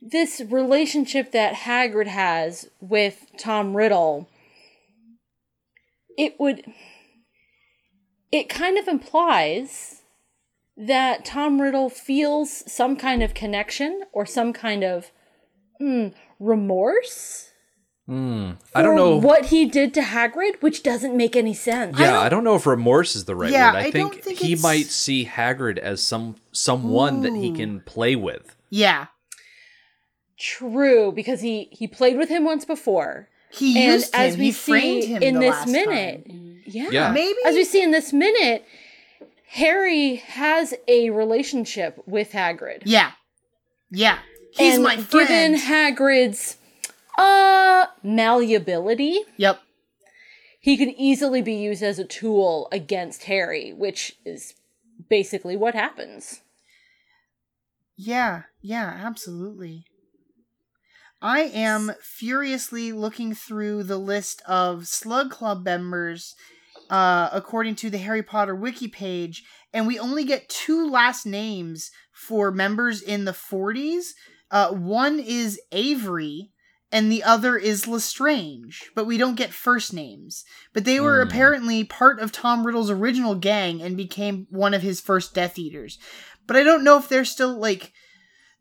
this 0.00 0.40
relationship 0.48 1.32
that 1.32 1.54
Hagrid 1.54 2.06
has 2.06 2.68
with 2.80 3.26
Tom 3.38 3.76
Riddle, 3.76 4.28
it 6.16 6.38
would. 6.38 6.64
It 8.30 8.48
kind 8.48 8.78
of 8.78 8.88
implies 8.88 10.02
that 10.76 11.24
Tom 11.24 11.60
Riddle 11.62 11.88
feels 11.88 12.70
some 12.70 12.96
kind 12.96 13.22
of 13.22 13.32
connection 13.32 14.02
or 14.12 14.26
some 14.26 14.52
kind 14.52 14.82
of 14.82 15.12
hmm, 15.78 16.08
remorse 16.40 17.53
Hmm. 18.06 18.50
I 18.74 18.82
don't 18.82 18.96
know. 18.96 19.16
what 19.16 19.46
he 19.46 19.64
did 19.64 19.94
to 19.94 20.00
Hagrid, 20.02 20.60
which 20.60 20.82
doesn't 20.82 21.16
make 21.16 21.34
any 21.34 21.54
sense. 21.54 21.98
Yeah, 21.98 22.20
I 22.20 22.28
don't 22.28 22.44
know 22.44 22.54
if 22.54 22.66
remorse 22.66 23.16
is 23.16 23.24
the 23.24 23.34
right 23.34 23.50
Yeah, 23.50 23.72
word. 23.72 23.78
I, 23.78 23.80
I 23.86 23.90
think, 23.90 24.22
think 24.22 24.38
he 24.38 24.52
it's- 24.52 24.62
might 24.62 24.86
see 24.86 25.24
Hagrid 25.24 25.78
as 25.78 26.02
some 26.02 26.36
someone 26.52 27.22
that 27.22 27.34
he 27.34 27.50
can 27.52 27.80
play 27.80 28.14
with. 28.16 28.54
yeah. 28.70 29.06
True, 30.36 31.12
because 31.12 31.40
he 31.40 31.68
he 31.70 31.86
played 31.86 32.16
with 32.18 32.28
him 32.28 32.44
once 32.44 32.64
before, 32.64 33.28
He 33.50 33.78
and 33.78 33.92
used 33.94 34.12
him. 34.14 34.20
as 34.20 34.36
we 34.36 34.46
he 34.46 34.52
framed 34.52 35.04
see 35.04 35.08
him 35.14 35.22
in 35.22 35.38
this 35.38 35.64
minute, 35.66 36.26
time. 36.26 36.60
yeah, 36.66 36.88
Yeah. 36.90 37.12
Maybe 37.12 37.38
as 37.46 37.54
we 37.54 37.64
see 37.64 37.80
in 37.82 37.92
this 37.92 38.12
minute, 38.12 38.64
Harry 39.50 40.16
has 40.16 40.74
a 40.88 41.10
relationship 41.10 42.02
with 42.06 42.32
Hagrid. 42.32 42.82
Yeah. 42.84 43.12
Yeah. 43.92 44.18
He's 44.50 44.74
and 44.74 44.82
my 44.82 44.96
friend. 44.96 45.10
Given 45.28 45.54
Hagrid's 45.54 46.56
Uh, 47.16 47.86
malleability. 48.02 49.20
Yep. 49.36 49.60
He 50.60 50.76
could 50.76 50.94
easily 50.96 51.42
be 51.42 51.54
used 51.54 51.82
as 51.82 51.98
a 51.98 52.04
tool 52.04 52.68
against 52.72 53.24
Harry, 53.24 53.72
which 53.72 54.16
is 54.24 54.54
basically 55.08 55.56
what 55.56 55.74
happens. 55.74 56.40
Yeah, 57.96 58.44
yeah, 58.60 59.00
absolutely. 59.04 59.84
I 61.20 61.40
am 61.40 61.92
furiously 62.02 62.92
looking 62.92 63.34
through 63.34 63.84
the 63.84 63.98
list 63.98 64.42
of 64.46 64.86
Slug 64.86 65.30
Club 65.30 65.64
members 65.64 66.34
uh, 66.90 67.28
according 67.32 67.76
to 67.76 67.90
the 67.90 67.98
Harry 67.98 68.22
Potter 68.22 68.54
wiki 68.54 68.88
page, 68.88 69.44
and 69.72 69.86
we 69.86 69.98
only 69.98 70.24
get 70.24 70.48
two 70.48 70.88
last 70.88 71.26
names 71.26 71.90
for 72.12 72.50
members 72.50 73.00
in 73.00 73.24
the 73.24 73.32
40s. 73.32 74.10
Uh, 74.50 74.70
one 74.72 75.18
is 75.18 75.60
Avery, 75.72 76.50
and 76.94 77.10
the 77.12 77.22
other 77.24 77.58
is 77.58 77.86
Lestrange, 77.88 78.90
but 78.94 79.04
we 79.04 79.18
don't 79.18 79.34
get 79.34 79.52
first 79.52 79.92
names. 79.92 80.44
But 80.72 80.84
they 80.84 81.00
were 81.00 81.20
Hmm. 81.22 81.28
apparently 81.28 81.84
part 81.84 82.20
of 82.20 82.30
Tom 82.32 82.64
Riddle's 82.64 82.88
original 82.90 83.34
gang 83.34 83.82
and 83.82 83.96
became 83.96 84.46
one 84.48 84.72
of 84.72 84.80
his 84.82 85.00
first 85.00 85.34
Death 85.34 85.58
Eaters. 85.58 85.98
But 86.46 86.56
I 86.56 86.62
don't 86.62 86.84
know 86.84 86.96
if 86.96 87.08
they're 87.08 87.24
still 87.24 87.58
like 87.58 87.92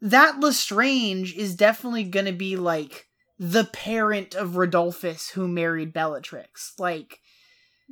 that 0.02 0.40
Lestrange 0.40 1.36
is 1.36 1.56
definitely 1.56 2.04
gonna 2.06 2.34
be 2.34 2.56
like 2.58 3.08
the 3.40 3.63
parent 3.66 4.36
of 4.36 4.56
Rodolphus 4.58 5.32
who 5.32 5.48
married 5.48 5.94
Bellatrix. 5.94 6.74
Like 6.80 7.20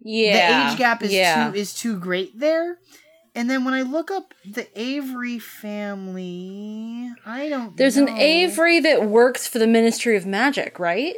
Yeah. 0.03 0.65
the 0.67 0.71
age 0.71 0.77
gap 0.79 1.03
is 1.03 1.13
yeah. 1.13 1.51
too 1.51 1.57
is 1.57 1.73
too 1.73 1.97
great 1.99 2.39
there. 2.39 2.79
And 3.33 3.49
then 3.49 3.63
when 3.63 3.73
I 3.73 3.83
look 3.83 4.11
up 4.11 4.33
the 4.45 4.67
Avery 4.79 5.39
family, 5.39 7.11
I 7.25 7.47
don't 7.49 7.77
There's 7.77 7.97
an. 7.97 8.09
Avery 8.09 8.79
that 8.81 9.05
works 9.05 9.47
for 9.47 9.57
the 9.57 9.67
Ministry 9.67 10.17
of 10.17 10.25
Magic, 10.25 10.79
right? 10.79 11.15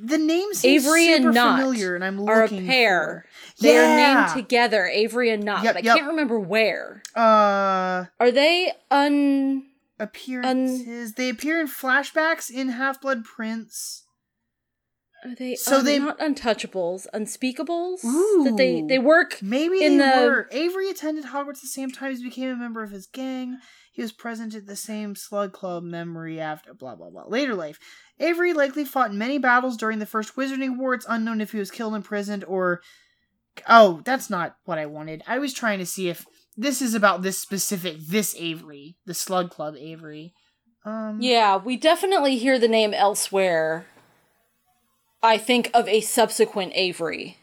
The 0.00 0.18
name 0.18 0.52
seems 0.54 0.86
Avery 0.86 1.12
and 1.12 1.34
Nott 1.34 1.60
familiar, 1.60 1.94
and 1.94 2.04
I'm 2.04 2.26
are 2.28 2.44
a 2.44 2.48
pair. 2.48 3.26
They 3.60 3.74
yeah. 3.74 3.82
are 3.82 3.96
named 3.96 4.34
together, 4.34 4.86
Avery 4.86 5.30
and 5.30 5.42
Nott, 5.42 5.64
Yep, 5.64 5.74
but 5.74 5.82
I 5.82 5.86
yep. 5.86 5.96
can't 5.96 6.08
remember 6.08 6.38
where. 6.38 7.02
Uh, 7.14 8.04
Are 8.20 8.30
they 8.30 8.72
un 8.90 9.64
appearances. 9.98 11.14
they 11.14 11.28
appear 11.28 11.60
in 11.60 11.66
flashbacks 11.66 12.50
in 12.50 12.70
Half 12.70 13.00
Blood 13.00 13.24
Prince. 13.24 14.05
Are 15.26 15.34
they 15.34 15.54
So 15.56 15.82
they- 15.82 15.98
not 15.98 16.18
untouchables, 16.18 17.06
unspeakables? 17.14 18.00
That 18.02 18.54
they 18.56 18.82
they 18.82 18.98
work 18.98 19.40
Maybe 19.42 19.82
In 19.82 19.98
they 19.98 20.04
the- 20.10 20.26
were. 20.26 20.48
Avery 20.52 20.88
attended 20.90 21.26
Hogwarts 21.26 21.60
the 21.60 21.68
same 21.68 21.90
time 21.90 22.12
as 22.12 22.22
became 22.22 22.50
a 22.50 22.56
member 22.56 22.82
of 22.82 22.90
his 22.90 23.06
gang. 23.06 23.58
He 23.92 24.02
was 24.02 24.12
present 24.12 24.54
at 24.54 24.66
the 24.66 24.76
same 24.76 25.14
Slug 25.16 25.52
Club 25.52 25.82
memory 25.82 26.38
after 26.40 26.74
blah 26.74 26.94
blah 26.96 27.10
blah. 27.10 27.24
Later 27.26 27.54
life. 27.54 27.78
Avery 28.20 28.52
likely 28.52 28.84
fought 28.84 29.10
in 29.10 29.18
many 29.18 29.38
battles 29.38 29.76
during 29.76 29.98
the 29.98 30.06
First 30.06 30.36
Wizarding 30.36 30.76
War. 30.78 30.94
It's 30.94 31.06
unknown 31.08 31.40
if 31.40 31.52
he 31.52 31.58
was 31.58 31.70
killed, 31.70 31.94
imprisoned, 31.94 32.44
or. 32.44 32.80
Oh, 33.68 34.02
that's 34.04 34.28
not 34.28 34.56
what 34.66 34.78
I 34.78 34.84
wanted. 34.84 35.22
I 35.26 35.38
was 35.38 35.54
trying 35.54 35.78
to 35.78 35.86
see 35.86 36.08
if 36.10 36.26
this 36.58 36.82
is 36.82 36.94
about 36.94 37.22
this 37.22 37.38
specific 37.38 37.96
this 37.98 38.34
Avery, 38.38 38.96
the 39.06 39.14
Slug 39.14 39.50
Club 39.50 39.74
Avery. 39.78 40.34
Um, 40.84 41.18
Yeah, 41.20 41.56
we 41.56 41.76
definitely 41.78 42.36
hear 42.36 42.58
the 42.58 42.68
name 42.68 42.92
elsewhere. 42.94 43.86
I 45.22 45.38
think 45.38 45.70
of 45.74 45.88
a 45.88 46.00
subsequent 46.00 46.72
Avery. 46.74 47.36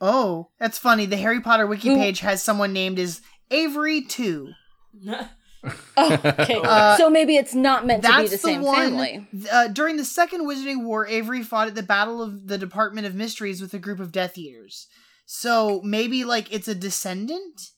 Oh, 0.00 0.48
that's 0.58 0.78
funny. 0.78 1.06
The 1.06 1.16
Harry 1.18 1.40
Potter 1.40 1.66
wiki 1.66 1.88
Who- 1.90 1.96
page 1.96 2.20
has 2.20 2.42
someone 2.42 2.72
named 2.72 2.98
as 2.98 3.20
Avery 3.50 4.02
Two. 4.02 4.52
Oh, 5.06 5.28
okay. 6.24 6.60
Uh, 6.64 6.96
so 6.96 7.10
maybe 7.10 7.36
it's 7.36 7.54
not 7.54 7.86
meant 7.86 8.02
to 8.02 8.08
be 8.08 8.14
That's 8.14 8.30
the 8.30 8.38
same 8.38 8.62
one. 8.62 8.76
family. 8.76 9.26
Uh, 9.52 9.68
during 9.68 9.96
the 9.96 10.04
Second 10.04 10.46
Wizarding 10.46 10.84
War, 10.84 11.06
Avery 11.06 11.42
fought 11.42 11.68
at 11.68 11.74
the 11.74 11.82
Battle 11.82 12.22
of 12.22 12.46
the 12.48 12.56
Department 12.58 13.06
of 13.06 13.14
Mysteries 13.14 13.60
with 13.60 13.74
a 13.74 13.78
group 13.78 14.00
of 14.00 14.10
Death 14.12 14.38
Eaters. 14.38 14.86
So 15.26 15.80
maybe 15.84 16.24
like 16.24 16.52
it's 16.52 16.68
a 16.68 16.74
descendant. 16.74 17.70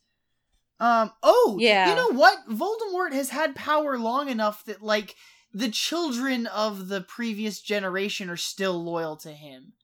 Um. 0.80 1.12
Oh, 1.22 1.56
Yeah. 1.60 1.90
You 1.90 1.96
know 1.96 2.18
what? 2.18 2.38
Voldemort 2.48 3.12
has 3.12 3.30
had 3.30 3.54
power 3.54 3.98
long 3.98 4.28
enough 4.28 4.64
that 4.64 4.82
like 4.82 5.14
the 5.52 5.70
children 5.70 6.46
of 6.46 6.88
the 6.88 7.00
previous 7.00 7.60
generation 7.60 8.30
are 8.30 8.36
still 8.36 8.82
loyal 8.82 9.16
to 9.18 9.32
him. 9.32 9.74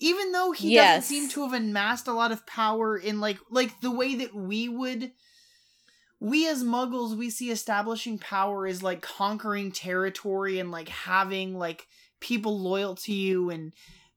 Even 0.00 0.32
though 0.32 0.52
he 0.52 0.70
Yes. 0.70 1.02
doesn't 1.02 1.02
seem 1.02 1.28
to 1.30 1.42
have 1.42 1.52
amassed 1.52 2.06
a 2.06 2.12
lot 2.12 2.30
of 2.32 2.46
power 2.46 2.96
in 2.96 3.20
like 3.20 3.38
like 3.50 3.80
the 3.80 3.90
way 3.90 4.14
that 4.16 4.34
we 4.34 4.68
would 4.68 5.12
we 6.20 6.48
as 6.48 6.64
muggles 6.64 7.16
we 7.16 7.30
see 7.30 7.50
establishing 7.50 8.18
power 8.18 8.66
as 8.66 8.82
like 8.82 9.02
conquering 9.02 9.70
territory 9.70 10.58
and 10.58 10.70
like 10.70 10.88
having 10.88 11.56
like 11.56 11.86
people 12.20 12.58
loyal 12.58 12.94
to 12.96 13.12
you 13.12 13.50
and 13.50 13.72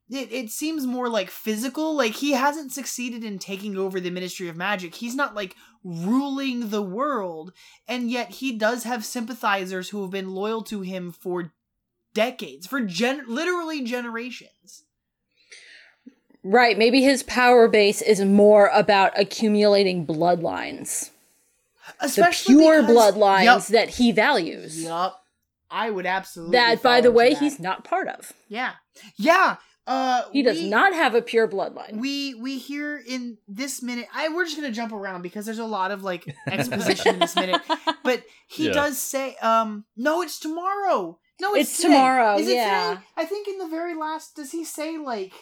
it, 0.10 0.32
it 0.32 0.50
seems 0.50 0.86
more 0.86 1.10
like 1.10 1.30
physical 1.30 1.96
like 1.96 2.14
he 2.14 2.32
hasn't 2.32 2.72
succeeded 2.72 3.24
in 3.24 3.38
taking 3.38 3.78
over 3.78 4.00
the 4.00 4.10
ministry 4.10 4.48
of 4.50 4.58
magic 4.58 4.96
he's 4.96 5.16
not 5.16 5.36
like 5.36 5.56
ruling 5.84 6.70
the 6.70 6.82
world 6.82 7.52
and 7.88 8.10
yet 8.12 8.30
he 8.30 8.52
does 8.52 8.84
have 8.84 9.04
sympathizers 9.04 9.90
who 9.90 10.02
have 10.04 10.12
been 10.12 10.30
loyal 10.36 10.62
to 10.62 10.82
him 10.82 11.12
for 11.12 11.52
decades 12.14 12.68
for 12.68 12.82
gen 12.82 13.24
literally 13.28 13.84
generations 13.84 14.84
Right. 16.44 16.76
Maybe 16.76 17.02
his 17.04 17.22
power 17.22 17.68
base 17.68 18.02
is 18.02 18.20
more 18.22 18.72
about 18.74 19.14
accumulating 19.16 20.08
bloodlines. 20.08 21.12
The 22.00 22.06
especially 22.08 22.56
pure 22.56 22.82
because- 22.82 23.14
bloodlines 23.14 23.44
Yup. 23.44 23.66
that 23.68 23.90
he 23.90 24.12
values. 24.12 24.82
Yup. 24.84 25.22
i 25.70 25.92
would 25.92 26.08
absolutely 26.08 26.54
That, 26.58 26.82
by 26.82 27.00
the 27.02 27.12
way, 27.12 27.34
that. 27.34 27.40
he's 27.40 27.60
not 27.60 27.84
part 27.84 28.08
of. 28.08 28.34
yeah 28.48 28.72
yeah 29.18 29.58
uh 29.92 30.22
He 30.32 30.42
does 30.44 30.60
we- 30.60 30.70
not 30.70 30.94
have 30.94 31.14
a 31.16 31.22
pure 31.22 31.48
bloodline. 31.48 31.98
we 31.98 32.34
we 32.36 32.58
hear 32.58 32.98
in 33.16 33.38
this 33.48 33.82
minute 33.82 34.08
i 34.14 34.30
we're 34.30 34.46
just 34.46 34.56
gonna 34.58 34.72
jump 34.72 34.92
around 34.94 35.22
because 35.22 35.46
there's 35.46 35.60
a 35.60 35.66
lot 35.80 35.92
of 35.92 36.04
like 36.04 36.24
exposition 36.48 37.16
in 37.16 37.20
this 37.20 37.36
minute 37.36 37.62
but 38.04 38.24
he 38.48 38.68
Yeah. 38.68 38.74
does 38.74 38.98
say 39.00 39.36
um 39.42 39.86
no 39.96 40.22
it's 40.22 40.40
tomorrow 40.40 41.20
no 41.42 41.54
it's, 41.56 41.70
It's 41.70 41.78
today. 41.82 41.94
tomorrow, 41.94 42.38
Is 42.38 42.48
it 42.48 42.56
yeah. 42.56 42.90
today? 42.96 43.06
i 43.18 43.26
think 43.26 43.48
in 43.48 43.58
the 43.58 43.68
very 43.68 43.96
last 43.96 44.36
does 44.36 44.52
he 44.52 44.64
say 44.64 44.98
like 44.98 45.34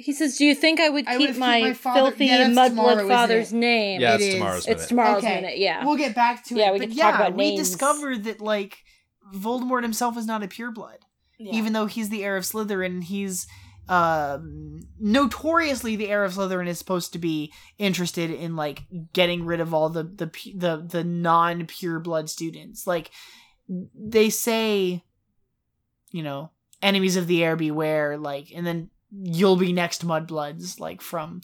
he 0.00 0.12
says, 0.12 0.36
"Do 0.36 0.44
you 0.44 0.54
think 0.54 0.78
I 0.78 0.88
would 0.90 1.08
I 1.08 1.12
keep 1.12 1.20
would've 1.22 1.34
keep 1.34 1.40
my, 1.40 1.60
my 1.60 1.72
father- 1.72 2.10
filthy 2.10 2.26
Yeah, 2.26 2.48
mudblood 2.50 3.08
father's 3.08 3.52
it? 3.52 3.56
name?" 3.56 4.00
Yeah, 4.00 4.12
It 4.12 4.14
it's 4.20 4.24
is. 4.26 4.34
tomorrow's 4.34 4.58
It's 4.58 4.66
minute. 4.68 4.88
tomorrow's 4.88 5.24
Okay. 5.24 5.34
minute. 5.40 5.58
Yeah. 5.58 5.84
we'll 5.84 5.96
get 5.96 6.14
back 6.14 6.44
to 6.46 6.54
Yeah, 6.54 6.68
it 6.68 6.72
we 6.74 6.78
but 6.78 6.88
can 6.90 6.96
yeah 6.98 7.04
talk 7.10 7.14
about 7.20 7.34
we 7.34 7.50
names. 7.50 7.68
discovered 7.68 8.22
that 8.24 8.40
like 8.40 8.78
voldemort 9.34 9.82
himself 9.82 10.16
is 10.16 10.24
not 10.26 10.44
a 10.44 10.46
pureblood 10.46 10.98
Yeah. 11.38 11.52
even 11.54 11.72
though 11.72 11.86
he's 11.86 12.08
the 12.08 12.24
heir 12.24 12.36
of 12.36 12.44
Slytherin, 12.44 13.02
he's 13.02 13.46
um 13.88 14.80
notoriously 15.00 15.96
the 15.96 16.08
heir 16.08 16.24
of 16.24 16.34
Slytherin 16.34 16.66
is 16.66 16.78
supposed 16.78 17.14
to 17.14 17.18
be 17.18 17.52
interested 17.78 18.30
in 18.30 18.54
like 18.54 18.82
getting 19.14 19.46
rid 19.46 19.60
of 19.60 19.72
all 19.72 19.88
the 19.88 20.02
the 20.02 20.26
the 20.54 20.86
the 20.86 21.04
non 21.04 21.66
pure 21.66 22.00
blood 22.00 22.28
students. 22.28 22.86
Like 22.86 23.10
they 23.68 24.30
say, 24.30 25.02
you 26.10 26.22
know, 26.22 26.50
enemies 26.82 27.16
of 27.16 27.26
the 27.26 27.44
heir 27.44 27.56
beware. 27.56 28.16
Like, 28.18 28.52
and 28.54 28.66
then 28.66 28.90
you'll 29.10 29.56
be 29.56 29.72
next 29.72 30.06
mudbloods, 30.06 30.80
like 30.80 31.00
from 31.00 31.40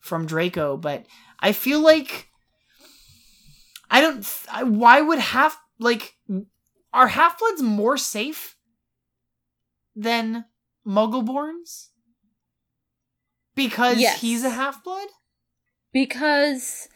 from 0.00 0.26
Draco. 0.26 0.76
But 0.76 1.06
I 1.40 1.52
feel 1.52 1.80
like 1.80 2.28
I 3.90 4.00
don't. 4.00 4.26
I, 4.50 4.64
why 4.64 5.00
would 5.00 5.18
half 5.18 5.58
like 5.78 6.14
are 6.92 7.08
half 7.08 7.38
bloods 7.38 7.62
more 7.62 7.96
safe 7.96 8.56
than 9.94 10.44
Muggleborns? 10.86 11.88
Because 13.54 14.00
Yes. 14.00 14.20
he's 14.20 14.44
a 14.44 14.50
half 14.50 14.82
blood? 14.84 15.08
because 15.92 16.88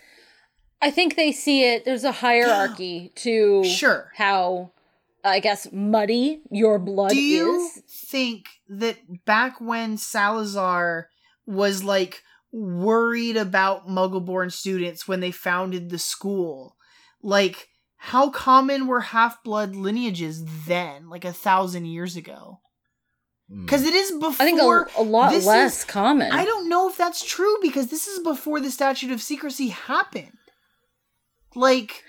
I 0.82 0.90
think 0.90 1.14
they 1.14 1.30
see 1.30 1.62
it. 1.64 1.84
There's 1.84 2.02
a 2.04 2.10
hierarchy 2.12 3.12
to 3.16 3.62
Sure. 3.64 4.10
how, 4.16 4.72
I 5.24 5.38
guess, 5.38 5.68
muddy 5.72 6.40
your 6.50 6.80
blood 6.80 7.10
Do 7.10 7.16
you 7.20 7.70
is. 7.76 7.82
think 8.10 8.46
that 8.68 9.24
back 9.24 9.60
when 9.60 9.96
Salazar 9.98 11.08
was 11.46 11.84
like 11.84 12.22
worried 12.50 13.36
about 13.36 13.86
Muggleborn 13.88 14.50
students 14.52 15.06
when 15.06 15.20
they 15.20 15.30
founded 15.30 15.90
the 15.90 15.98
school, 15.98 16.76
like 17.22 17.68
how 17.98 18.30
common 18.30 18.86
were 18.88 19.00
half 19.00 19.42
blood 19.44 19.76
lineages 19.76 20.44
then, 20.66 21.08
like 21.08 21.24
a 21.24 21.32
thousand 21.32 21.84
years 21.86 22.16
ago? 22.16 22.60
Mm. 23.50 23.64
Because 23.64 23.84
it 23.84 23.94
is 23.94 24.12
before. 24.12 24.34
I 24.40 24.44
think 24.44 24.60
a, 24.60 24.86
a 24.98 25.02
lot 25.02 25.32
less 25.32 25.78
is- 25.78 25.84
common. 25.84 26.32
I 26.32 26.44
don't 26.44 26.68
know 26.68 26.88
if 26.88 26.96
that's 26.96 27.24
true 27.24 27.56
because 27.62 27.88
this 27.88 28.06
is 28.06 28.20
before 28.20 28.60
the 28.60 28.70
statute 28.70 29.10
of 29.10 29.22
secrecy 29.22 29.68
happened. 29.68 30.32
Like 31.54 32.04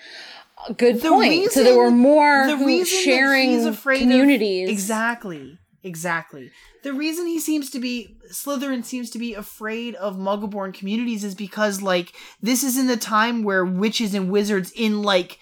Good 0.77 1.01
the 1.01 1.09
point. 1.09 1.51
so 1.51 1.63
there 1.63 1.77
were 1.77 1.91
more 1.91 2.45
the 2.47 2.57
who 2.57 2.65
reason 2.65 3.03
sharing 3.03 3.51
he's 3.51 3.65
afraid 3.65 3.99
communities. 3.99 4.67
Of, 4.67 4.73
exactly. 4.73 5.57
Exactly. 5.81 6.51
The 6.83 6.91
reason 6.93 7.25
he 7.25 7.39
seems 7.39 7.69
to 7.69 7.79
be 7.79 8.17
Slytherin 8.33 8.83
seems 8.83 9.09
to 9.11 9.19
be 9.19 9.33
afraid 9.33 9.95
of 9.95 10.17
Muggleborn 10.17 10.73
communities 10.73 11.23
is 11.23 11.35
because 11.35 11.81
like 11.81 12.13
this 12.41 12.63
is 12.63 12.77
in 12.77 12.87
the 12.87 12.97
time 12.97 13.43
where 13.43 13.63
witches 13.63 14.13
and 14.13 14.29
wizards 14.29 14.71
in 14.75 15.01
like 15.01 15.39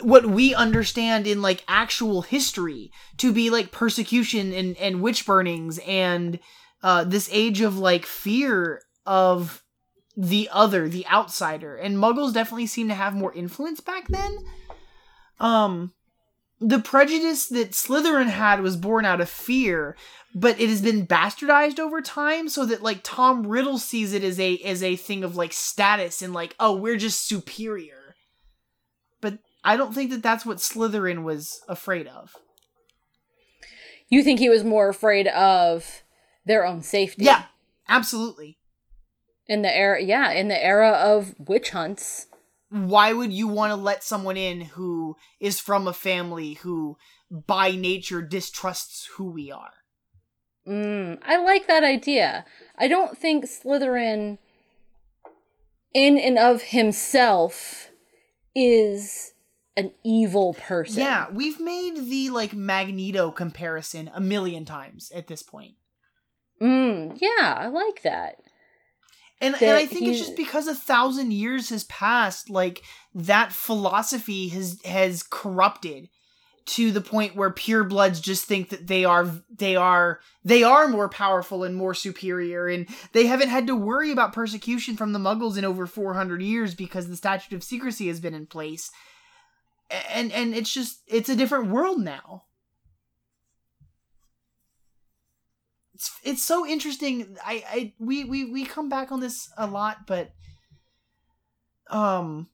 what 0.00 0.26
we 0.26 0.54
understand 0.54 1.26
in 1.26 1.42
like 1.42 1.64
actual 1.68 2.22
history 2.22 2.92
to 3.16 3.32
be 3.32 3.50
like 3.50 3.72
persecution 3.72 4.52
and 4.52 4.76
and 4.76 5.02
witch 5.02 5.26
burnings 5.26 5.78
and 5.86 6.38
uh 6.82 7.04
this 7.04 7.28
age 7.32 7.60
of 7.60 7.78
like 7.78 8.06
fear 8.06 8.82
of 9.06 9.62
the 10.16 10.48
other 10.52 10.88
the 10.88 11.06
outsider 11.08 11.76
and 11.76 11.96
muggles 11.96 12.32
definitely 12.32 12.66
seem 12.66 12.88
to 12.88 12.94
have 12.94 13.14
more 13.14 13.32
influence 13.34 13.80
back 13.80 14.06
then 14.08 14.38
um 15.40 15.92
the 16.60 16.80
prejudice 16.80 17.46
that 17.48 17.70
Slytherin 17.70 18.28
had 18.28 18.62
was 18.62 18.76
born 18.76 19.04
out 19.04 19.20
of 19.20 19.28
fear, 19.28 19.96
but 20.34 20.60
it 20.60 20.68
has 20.68 20.82
been 20.82 21.06
bastardized 21.06 21.78
over 21.78 22.00
time 22.00 22.48
so 22.48 22.66
that 22.66 22.82
like 22.82 23.00
Tom 23.04 23.46
Riddle 23.46 23.78
sees 23.78 24.12
it 24.12 24.24
as 24.24 24.40
a 24.40 24.58
as 24.58 24.82
a 24.82 24.96
thing 24.96 25.22
of 25.22 25.36
like 25.36 25.52
status 25.52 26.20
and 26.20 26.32
like 26.32 26.54
oh 26.58 26.74
we're 26.74 26.96
just 26.96 27.26
superior. 27.26 27.97
I 29.64 29.76
don't 29.76 29.94
think 29.94 30.10
that 30.10 30.22
that's 30.22 30.46
what 30.46 30.58
Slytherin 30.58 31.22
was 31.22 31.60
afraid 31.68 32.06
of. 32.06 32.36
You 34.08 34.22
think 34.22 34.38
he 34.38 34.48
was 34.48 34.64
more 34.64 34.88
afraid 34.88 35.26
of 35.28 36.02
their 36.46 36.64
own 36.64 36.82
safety? 36.82 37.24
Yeah, 37.24 37.44
absolutely. 37.88 38.58
In 39.46 39.62
the 39.62 39.74
era, 39.74 40.02
yeah, 40.02 40.32
in 40.32 40.48
the 40.48 40.64
era 40.64 40.90
of 40.90 41.34
witch 41.38 41.70
hunts. 41.70 42.26
Why 42.70 43.12
would 43.12 43.32
you 43.32 43.48
want 43.48 43.70
to 43.70 43.76
let 43.76 44.04
someone 44.04 44.36
in 44.36 44.60
who 44.60 45.16
is 45.40 45.58
from 45.58 45.88
a 45.88 45.92
family 45.92 46.54
who 46.54 46.96
by 47.30 47.72
nature 47.72 48.22
distrusts 48.22 49.08
who 49.16 49.30
we 49.30 49.50
are? 49.50 49.72
Mm, 50.66 51.18
I 51.24 51.38
like 51.38 51.66
that 51.66 51.82
idea. 51.82 52.44
I 52.76 52.88
don't 52.88 53.16
think 53.16 53.46
Slytherin, 53.46 54.36
in 55.94 56.18
and 56.18 56.38
of 56.38 56.62
himself, 56.62 57.88
is 58.54 59.32
an 59.78 59.92
evil 60.04 60.54
person. 60.54 61.00
Yeah, 61.00 61.26
we've 61.32 61.60
made 61.60 62.08
the 62.08 62.30
like 62.30 62.52
Magneto 62.52 63.30
comparison 63.30 64.10
a 64.12 64.20
million 64.20 64.64
times 64.64 65.10
at 65.14 65.28
this 65.28 65.42
point. 65.42 65.74
Mm, 66.60 67.16
yeah, 67.20 67.54
I 67.56 67.68
like 67.68 68.02
that. 68.02 68.40
And, 69.40 69.54
That 69.54 69.62
and 69.62 69.76
I 69.76 69.86
think 69.86 70.08
it's 70.08 70.18
just 70.18 70.36
because 70.36 70.66
a 70.66 70.74
thousand 70.74 71.32
years 71.32 71.68
has 71.68 71.84
passed, 71.84 72.50
like 72.50 72.82
that 73.14 73.52
philosophy 73.52 74.48
has 74.48 74.80
has 74.84 75.22
corrupted 75.22 76.08
to 76.66 76.90
the 76.90 77.00
point 77.00 77.36
where 77.36 77.50
purebloods 77.50 78.20
just 78.20 78.46
think 78.46 78.70
that 78.70 78.88
they 78.88 79.04
are 79.04 79.30
they 79.48 79.76
are 79.76 80.18
they 80.44 80.64
are 80.64 80.88
more 80.88 81.08
powerful 81.08 81.62
and 81.62 81.74
more 81.74 81.94
superior 81.94 82.66
and 82.66 82.86
they 83.12 83.26
haven't 83.26 83.48
had 83.48 83.66
to 83.68 83.76
worry 83.76 84.10
about 84.10 84.34
persecution 84.34 84.94
from 84.94 85.12
the 85.12 85.18
muggles 85.18 85.56
in 85.56 85.64
over 85.64 85.86
400 85.86 86.42
years 86.42 86.74
because 86.74 87.08
the 87.08 87.16
statute 87.16 87.56
of 87.56 87.62
secrecy 87.62 88.08
has 88.08 88.20
been 88.20 88.34
in 88.34 88.44
place 88.44 88.90
and 89.90 90.32
and 90.32 90.54
it's 90.54 90.72
just 90.72 91.02
it's 91.06 91.28
a 91.28 91.36
different 91.36 91.70
world 91.70 92.00
now. 92.00 92.44
It's 95.94 96.10
it's 96.22 96.42
so 96.44 96.66
interesting. 96.66 97.36
I 97.44 97.64
i 97.68 97.94
we 97.98 98.24
we 98.24 98.50
we 98.50 98.64
come 98.64 98.88
back 98.88 99.10
on 99.10 99.20
this 99.20 99.50
a 99.56 99.66
lot 99.66 100.06
but 100.06 100.32
um 101.90 102.48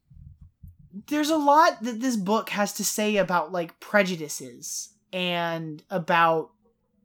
there's 1.08 1.30
a 1.30 1.36
lot 1.36 1.82
that 1.82 2.00
this 2.00 2.16
book 2.16 2.50
has 2.50 2.72
to 2.74 2.84
say 2.84 3.16
about 3.16 3.50
like 3.52 3.80
prejudices 3.80 4.94
and 5.12 5.82
about 5.90 6.50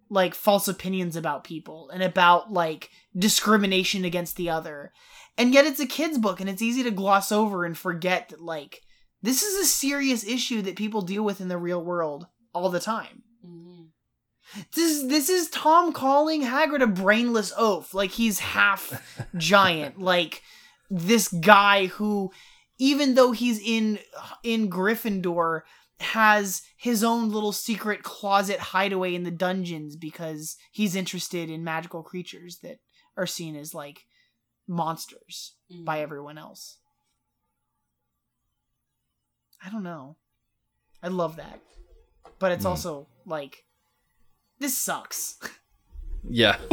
like 0.10 0.34
false 0.34 0.68
opinions 0.68 1.16
about 1.16 1.44
people 1.44 1.90
and 1.90 2.04
about 2.04 2.52
like 2.52 2.90
discrimination 3.18 4.06
against 4.06 4.36
the 4.36 4.50
other. 4.50 4.92
And 5.38 5.54
yet 5.54 5.66
it's 5.66 5.80
a 5.80 5.86
kids 5.86 6.18
book 6.18 6.40
and 6.40 6.50
it's 6.50 6.62
easy 6.62 6.84
to 6.84 6.92
gloss 6.92 7.32
over 7.32 7.66
and 7.66 7.78
forget 7.78 8.30
that 8.30 8.42
like 8.42 8.82
this 9.22 9.44
is 9.44 9.58
a 9.60 9.66
serious 9.68 10.24
issue 10.24 10.62
that 10.62 10.76
people 10.76 11.02
deal 11.02 11.24
with 11.24 11.42
in 11.42 11.48
the 11.48 11.58
real 11.58 11.84
world 11.84 12.28
all 12.54 12.70
the 12.70 12.80
time 12.80 13.24
Mhm. 13.46 13.90
this 14.76 15.04
this 15.04 15.30
is 15.30 15.50
Tom 15.50 15.94
calling 15.94 16.42
Hagrid 16.44 16.82
a 16.82 16.88
brainless 16.88 17.52
oaf, 17.58 17.94
like 17.94 18.12
he's 18.12 18.40
half 18.40 19.02
giant, 19.38 20.00
like 20.00 20.42
this 20.90 21.28
guy 21.28 21.86
who, 21.88 22.32
even 22.80 23.14
though 23.16 23.32
he's 23.32 23.60
in 23.60 24.00
in 24.44 24.70
Gryffindor, 24.70 25.62
has 26.00 26.64
his 26.78 27.04
own 27.04 27.30
little 27.30 27.52
secret 27.52 28.02
closet 28.04 28.60
hideaway 28.60 29.14
in 29.14 29.24
the 29.24 29.32
dungeons 29.32 29.96
because 29.96 30.56
he's 30.72 30.96
interested 30.96 31.50
in 31.50 31.64
magical 31.64 32.02
creatures 32.04 32.60
that 32.64 32.80
are 33.18 33.28
seen 33.28 33.56
as 33.56 33.74
like 33.76 34.06
monsters 34.68 35.56
Mhm. 35.72 35.86
by 35.86 36.02
everyone 36.02 36.38
else. 36.38 36.79
I 39.66 39.70
don't 39.70 39.84
know. 39.84 40.16
I 41.04 41.08
love 41.10 41.36
that. 41.38 41.60
But 42.40 42.52
it's 42.54 42.66
Mm. 42.66 42.70
also 42.70 43.08
like 43.26 43.64
this 44.60 44.78
sucks. 44.78 45.38
Yeah. 46.30 46.58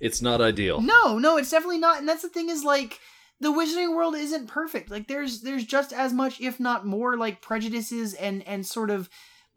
it's 0.00 0.22
not 0.22 0.40
ideal. 0.40 0.80
No, 0.80 1.18
no, 1.18 1.36
it's 1.36 1.50
definitely 1.50 1.78
not. 1.80 1.98
And 1.98 2.08
that's 2.08 2.22
the 2.22 2.28
thing 2.28 2.48
is 2.48 2.62
like 2.62 3.00
the 3.40 3.52
wizarding 3.52 3.96
world 3.96 4.14
isn't 4.14 4.46
perfect. 4.46 4.88
Like 4.88 5.08
there's 5.08 5.40
there's 5.40 5.64
just 5.64 5.92
as 5.92 6.12
much, 6.12 6.40
if 6.40 6.60
not 6.60 6.86
more, 6.86 7.16
like 7.16 7.42
prejudices 7.42 8.14
and 8.14 8.46
and 8.46 8.64
sort 8.64 8.90
of 8.90 9.10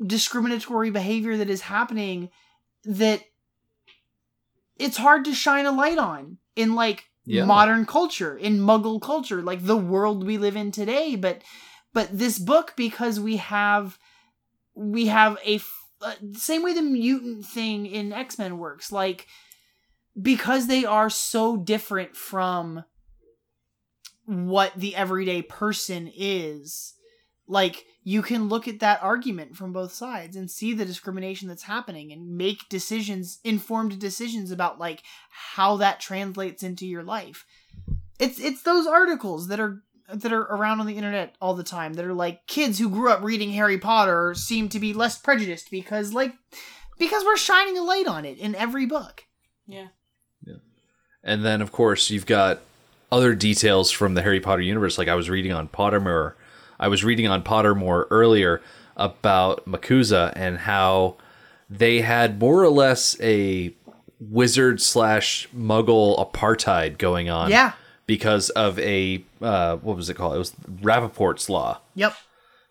discriminatory 0.03 0.89
behavior 0.89 1.37
that 1.37 1.51
is 1.51 1.61
happening 1.61 2.29
that 2.83 3.21
it's 4.77 4.97
hard 4.97 5.25
to 5.25 5.33
shine 5.35 5.67
a 5.67 5.71
light 5.71 5.99
on 5.99 6.37
in 6.55 6.73
like 6.73 7.05
Yeah. 7.25 7.45
modern 7.45 7.85
culture, 7.85 8.37
in 8.37 8.59
muggle 8.59 9.01
culture, 9.01 9.41
like 9.41 9.65
the 9.65 9.77
world 9.77 10.25
we 10.25 10.37
live 10.37 10.55
in 10.55 10.71
today. 10.71 11.15
But 11.15 11.41
but 11.93 12.17
this 12.17 12.39
book, 12.39 12.73
because 12.75 13.19
we 13.19 13.37
have 13.37 13.97
we 14.75 15.07
have 15.07 15.37
a 15.45 15.59
uh, 16.01 16.13
same 16.33 16.63
way 16.63 16.73
the 16.73 16.81
mutant 16.81 17.45
thing 17.45 17.85
in 17.85 18.13
X-Men 18.13 18.57
works, 18.57 18.91
like 18.91 19.27
because 20.21 20.67
they 20.67 20.85
are 20.85 21.09
so 21.09 21.57
different 21.57 22.15
from 22.15 22.83
what 24.25 24.73
the 24.75 24.95
everyday 24.95 25.41
person 25.41 26.11
is 26.15 26.95
like 27.47 27.85
you 28.07 28.21
can 28.21 28.47
look 28.47 28.67
at 28.67 28.79
that 28.79 29.01
argument 29.01 29.57
from 29.57 29.73
both 29.73 29.91
sides 29.91 30.35
and 30.35 30.49
see 30.49 30.73
the 30.73 30.85
discrimination 30.85 31.47
that's 31.49 31.63
happening 31.63 32.13
and 32.13 32.37
make 32.37 32.69
decisions 32.69 33.39
informed 33.43 33.99
decisions 33.99 34.51
about 34.51 34.79
like 34.79 35.01
how 35.29 35.75
that 35.77 35.99
translates 35.99 36.63
into 36.63 36.85
your 36.85 37.03
life 37.03 37.45
it's 38.19 38.39
it's 38.39 38.61
those 38.61 38.87
articles 38.87 39.47
that 39.49 39.59
are 39.59 39.81
that 40.13 40.31
are 40.31 40.43
around 40.43 40.79
on 40.79 40.85
the 40.85 40.97
internet 40.97 41.35
all 41.41 41.55
the 41.55 41.63
time 41.63 41.93
that 41.95 42.05
are 42.05 42.13
like 42.13 42.45
kids 42.45 42.77
who 42.77 42.89
grew 42.89 43.09
up 43.11 43.23
reading 43.23 43.51
Harry 43.51 43.79
Potter 43.79 44.33
seem 44.35 44.69
to 44.69 44.79
be 44.79 44.93
less 44.93 45.17
prejudiced 45.17 45.71
because 45.71 46.13
like 46.13 46.33
because 46.99 47.25
we're 47.25 47.35
shining 47.35 47.77
a 47.77 47.83
light 47.83 48.07
on 48.07 48.23
it 48.23 48.37
in 48.37 48.53
every 48.55 48.85
book 48.85 49.25
Yeah. 49.65 49.87
yeah 50.45 50.57
And 51.23 51.43
then, 51.43 51.59
of 51.61 51.71
course, 51.71 52.11
you've 52.11 52.27
got 52.27 52.59
other 53.11 53.33
details 53.33 53.89
from 53.89 54.13
the 54.13 54.21
Harry 54.21 54.39
Potter 54.39 54.61
universe. 54.61 54.97
Like 54.97 55.07
I 55.07 55.15
was 55.15 55.29
reading 55.29 55.51
on 55.51 55.67
Pottermore, 55.67 56.33
I 56.79 56.87
was 56.87 57.03
reading 57.03 57.27
on 57.27 57.43
Pottermore 57.43 58.05
earlier 58.09 58.61
about 58.95 59.65
MACUSA 59.65 60.33
and 60.35 60.59
how 60.59 61.15
they 61.69 62.01
had 62.01 62.39
more 62.39 62.63
or 62.63 62.69
less 62.69 63.19
a 63.21 63.73
wizard 64.19 64.81
slash 64.81 65.47
Muggle 65.55 66.17
apartheid 66.31 66.97
going 66.97 67.29
on. 67.29 67.49
Yeah. 67.49 67.73
Because 68.07 68.49
of 68.51 68.77
a 68.79 69.23
uh, 69.41 69.77
what 69.77 69.97
was 69.97 70.09
it 70.09 70.13
called? 70.13 70.35
It 70.35 70.39
was 70.39 70.53
Rappaport's 70.81 71.49
law 71.49 71.79
yep 71.95 72.15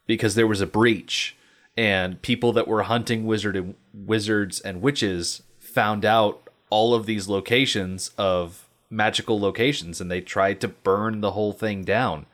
because 0.07 0.35
there 0.35 0.47
was 0.47 0.61
a 0.61 0.67
breach 0.67 1.37
and 1.77 2.21
people 2.23 2.53
that 2.53 2.69
were 2.69 2.85
hunting 2.85 3.27
wizard 3.27 3.57
and 3.57 3.75
wizards 3.93 4.61
and 4.61 4.81
witches 4.81 5.43
found 5.59 6.05
out 6.05 6.49
all 6.71 6.95
of 6.95 7.07
these 7.07 7.29
locations 7.29 8.11
of 8.17 8.69
magical 8.91 9.41
locations 9.41 10.01
and 10.01 10.11
they 10.11 10.21
tried 10.21 10.61
to 10.61 10.69
burn 10.69 11.21
the 11.21 11.33
whole 11.33 11.53
thing 11.53 11.83
down 11.83 12.27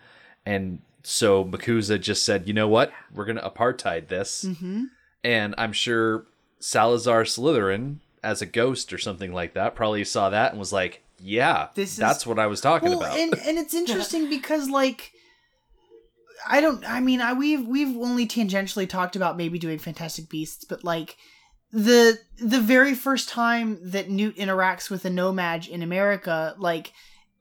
and 0.44 0.80
so 1.02 1.44
MACUSA 1.44 2.00
just 2.00 2.24
said 2.24 2.46
you 2.46 2.54
know 2.54 2.68
what? 2.68 2.92
We're 3.14 3.24
gonna 3.24 3.48
apartheid 3.48 4.08
this. 4.08 4.44
Mm-hmm. 4.44 4.84
and 5.24 5.54
i'm 5.58 5.72
sure 5.72 6.24
salazar 6.60 7.24
slytherin 7.24 7.96
as 8.22 8.40
a 8.42 8.46
ghost 8.46 8.92
or 8.92 8.98
something 8.98 9.32
like 9.32 9.54
that 9.54 9.74
probably 9.74 10.04
saw 10.04 10.30
that 10.30 10.50
and 10.52 10.58
was 10.58 10.72
like 10.72 11.02
yeah 11.18 11.68
This 11.74 11.92
is- 11.92 11.96
that's 11.96 12.26
what 12.26 12.38
i 12.38 12.46
was 12.46 12.60
talking 12.60 12.90
well, 12.90 13.00
about. 13.00 13.18
and 13.18 13.34
and 13.46 13.58
it's 13.58 13.74
interesting 13.74 14.28
because 14.36 14.68
like 14.70 15.12
I 16.48 16.60
don't 16.62 16.82
I 16.90 17.00
mean 17.00 17.20
I 17.20 17.34
we've 17.34 17.66
we've 17.66 17.94
only 17.98 18.26
tangentially 18.26 18.88
talked 18.88 19.14
about 19.14 19.36
maybe 19.36 19.58
doing 19.58 19.78
Fantastic 19.78 20.30
Beasts, 20.30 20.64
but 20.64 20.82
like 20.84 21.16
the 21.70 22.18
the 22.38 22.60
very 22.60 22.94
first 22.94 23.28
time 23.28 23.78
that 23.82 24.08
Newt 24.08 24.36
interacts 24.38 24.88
with 24.88 25.04
a 25.04 25.10
No-Maj 25.10 25.68
in 25.68 25.82
America, 25.82 26.54
like 26.58 26.92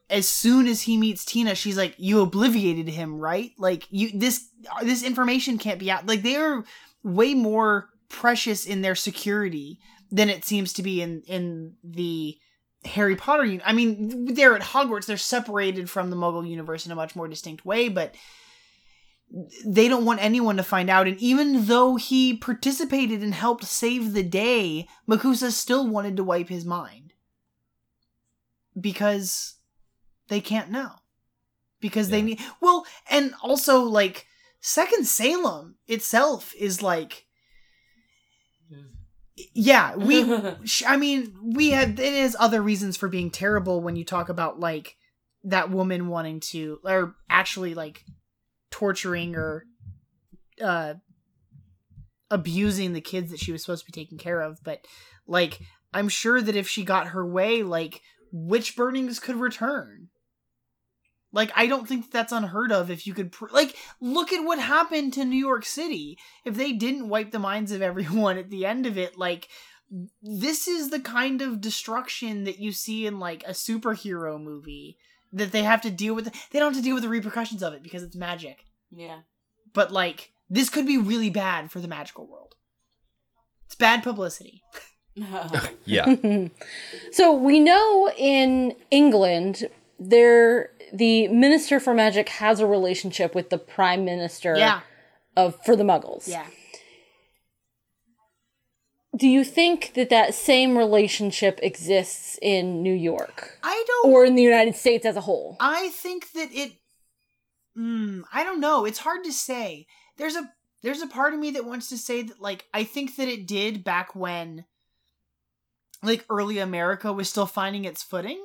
as 0.09 0.27
soon 0.27 0.67
as 0.67 0.81
he 0.81 0.97
meets 0.97 1.25
Tina, 1.25 1.55
she's 1.55 1.77
like, 1.77 1.95
"You 1.97 2.25
obliviated 2.25 2.89
him, 2.89 3.19
right? 3.19 3.51
Like 3.57 3.87
you 3.89 4.11
this 4.17 4.49
this 4.81 5.03
information 5.03 5.57
can't 5.57 5.79
be 5.79 5.91
out." 5.91 6.05
Like 6.05 6.23
they 6.23 6.35
are 6.35 6.63
way 7.03 7.33
more 7.33 7.89
precious 8.09 8.65
in 8.65 8.81
their 8.81 8.95
security 8.95 9.79
than 10.11 10.29
it 10.29 10.45
seems 10.45 10.73
to 10.73 10.83
be 10.83 11.01
in 11.01 11.21
in 11.27 11.75
the 11.83 12.37
Harry 12.85 13.15
Potter. 13.15 13.45
uni- 13.45 13.63
I 13.63 13.73
mean, 13.73 14.33
they're 14.33 14.55
at 14.55 14.61
Hogwarts. 14.61 15.05
They're 15.05 15.17
separated 15.17 15.89
from 15.89 16.09
the 16.09 16.15
Muggle 16.15 16.47
universe 16.47 16.85
in 16.85 16.91
a 16.91 16.95
much 16.95 17.15
more 17.15 17.27
distinct 17.27 17.65
way, 17.65 17.89
but 17.89 18.15
they 19.65 19.87
don't 19.87 20.05
want 20.05 20.23
anyone 20.23 20.57
to 20.57 20.63
find 20.63 20.89
out. 20.89 21.07
And 21.07 21.19
even 21.19 21.65
though 21.65 21.97
he 21.97 22.35
participated 22.35 23.21
and 23.21 23.33
helped 23.33 23.63
save 23.65 24.13
the 24.13 24.23
day, 24.23 24.87
MACUSA 25.07 25.51
still 25.51 25.87
wanted 25.87 26.17
to 26.17 26.23
wipe 26.23 26.49
his 26.49 26.65
mind. 26.65 27.13
Because 28.79 29.58
they 30.29 30.41
can't 30.41 30.71
know. 30.71 30.91
Because 31.81 32.09
they 32.09 32.19
Yeah. 32.19 32.25
need. 32.25 32.41
Well, 32.61 32.85
and 33.09 33.33
also, 33.41 33.81
like, 33.81 34.25
Second 34.61 35.05
Salem 35.07 35.75
itself 35.87 36.53
is 36.57 36.81
like. 36.81 37.25
Yeah, 39.53 39.95
we. 39.95 40.23
I 40.87 40.97
mean, 40.97 41.33
we 41.55 41.69
had. 41.69 41.99
It 41.99 42.13
has 42.13 42.35
other 42.39 42.61
reasons 42.61 42.97
for 42.97 43.07
being 43.07 43.31
terrible 43.31 43.81
when 43.81 43.95
you 43.95 44.03
talk 44.03 44.27
about, 44.29 44.59
like, 44.59 44.97
that 45.43 45.69
woman 45.69 46.07
wanting 46.09 46.41
to. 46.51 46.79
Or 46.83 47.15
actually, 47.29 47.73
like, 47.73 48.03
torturing 48.71 49.35
or 49.35 49.65
uh 50.61 50.93
abusing 52.29 52.93
the 52.93 53.01
kids 53.01 53.31
that 53.31 53.39
she 53.39 53.51
was 53.51 53.63
supposed 53.63 53.83
to 53.85 53.91
be 53.91 53.99
taking 53.99 54.17
care 54.17 54.41
of 54.41 54.59
but 54.63 54.85
like 55.25 55.59
i'm 55.93 56.07
sure 56.09 56.41
that 56.41 56.55
if 56.55 56.67
she 56.67 56.83
got 56.83 57.07
her 57.07 57.25
way 57.25 57.63
like 57.63 58.01
witch 58.31 58.75
burnings 58.75 59.19
could 59.19 59.37
return 59.37 60.09
like 61.31 61.51
i 61.55 61.67
don't 61.67 61.87
think 61.87 62.11
that's 62.11 62.31
unheard 62.31 62.71
of 62.71 62.89
if 62.89 63.05
you 63.05 63.13
could 63.13 63.31
pr- 63.31 63.47
like 63.51 63.75
look 63.99 64.31
at 64.31 64.43
what 64.43 64.59
happened 64.59 65.13
to 65.13 65.25
new 65.25 65.37
york 65.37 65.65
city 65.65 66.17
if 66.45 66.55
they 66.55 66.71
didn't 66.71 67.09
wipe 67.09 67.31
the 67.31 67.39
minds 67.39 67.71
of 67.71 67.81
everyone 67.89 68.37
at 68.37 68.49
the 68.49 68.65
end 68.65 68.85
of 68.85 68.97
it 68.97 69.17
like 69.17 69.47
this 70.21 70.67
is 70.67 70.91
the 70.91 70.99
kind 70.99 71.41
of 71.41 71.61
destruction 71.61 72.43
that 72.43 72.59
you 72.59 72.71
see 72.71 73.07
in 73.07 73.19
like 73.19 73.43
a 73.45 73.51
superhero 73.51 74.39
movie 74.39 74.97
that 75.33 75.51
they 75.51 75.63
have 75.63 75.81
to 75.81 75.89
deal 75.89 76.13
with 76.13 76.25
they 76.51 76.59
don't 76.59 76.73
have 76.73 76.81
to 76.81 76.85
deal 76.85 76.95
with 76.95 77.03
the 77.03 77.09
repercussions 77.09 77.63
of 77.63 77.73
it 77.73 77.83
because 77.83 78.03
it's 78.03 78.15
magic 78.15 78.65
yeah. 78.91 79.19
but 79.73 79.91
like 79.91 80.31
this 80.49 80.69
could 80.69 80.87
be 80.87 80.97
really 80.97 81.29
bad 81.29 81.71
for 81.71 81.79
the 81.79 81.87
magical 81.87 82.25
world. 82.25 82.55
It's 83.65 83.75
bad 83.75 84.03
publicity. 84.03 84.63
Yeah. 85.85 86.15
so 87.11 87.33
we 87.33 87.59
know 87.59 88.11
in 88.15 88.75
England 88.89 89.67
there 89.99 90.71
the 90.93 91.27
minister 91.27 91.79
for 91.79 91.93
magic 91.93 92.29
has 92.29 92.59
a 92.59 92.65
relationship 92.65 93.35
with 93.35 93.49
the 93.49 93.57
prime 93.57 94.05
minister 94.05 94.55
Yeah, 94.57 94.81
of 95.35 95.57
for 95.65 95.75
the 95.75 95.83
muggles. 95.83 96.27
yeah. 96.27 96.45
Do 99.17 99.27
you 99.27 99.43
think 99.43 99.93
that 99.95 100.09
that 100.11 100.33
same 100.35 100.77
relationship 100.77 101.59
exists 101.63 102.37
in 102.41 102.81
New 102.83 102.93
York 102.93 103.57
I 103.63 103.83
don't. 103.87 104.13
or 104.13 104.23
in 104.23 104.35
the 104.35 104.43
United 104.43 104.75
States 104.75 105.05
as 105.05 105.15
a 105.15 105.21
whole? 105.21 105.57
I 105.59 105.89
think 105.89 106.31
that 106.33 106.49
it. 106.53 106.73
Mm, 107.77 108.23
I 108.31 108.43
don't 108.43 108.59
know. 108.59 108.85
It's 108.85 108.99
hard 108.99 109.23
to 109.25 109.33
say. 109.33 109.87
There's 110.17 110.35
a 110.35 110.49
there's 110.83 111.01
a 111.01 111.07
part 111.07 111.33
of 111.33 111.39
me 111.39 111.51
that 111.51 111.65
wants 111.65 111.89
to 111.89 111.97
say 111.97 112.21
that 112.21 112.39
like 112.39 112.65
I 112.73 112.83
think 112.83 113.15
that 113.17 113.27
it 113.27 113.47
did 113.47 113.83
back 113.83 114.15
when 114.15 114.65
like 116.03 116.23
early 116.29 116.59
America 116.59 117.11
was 117.11 117.29
still 117.29 117.45
finding 117.47 117.85
its 117.85 118.03
footing, 118.03 118.39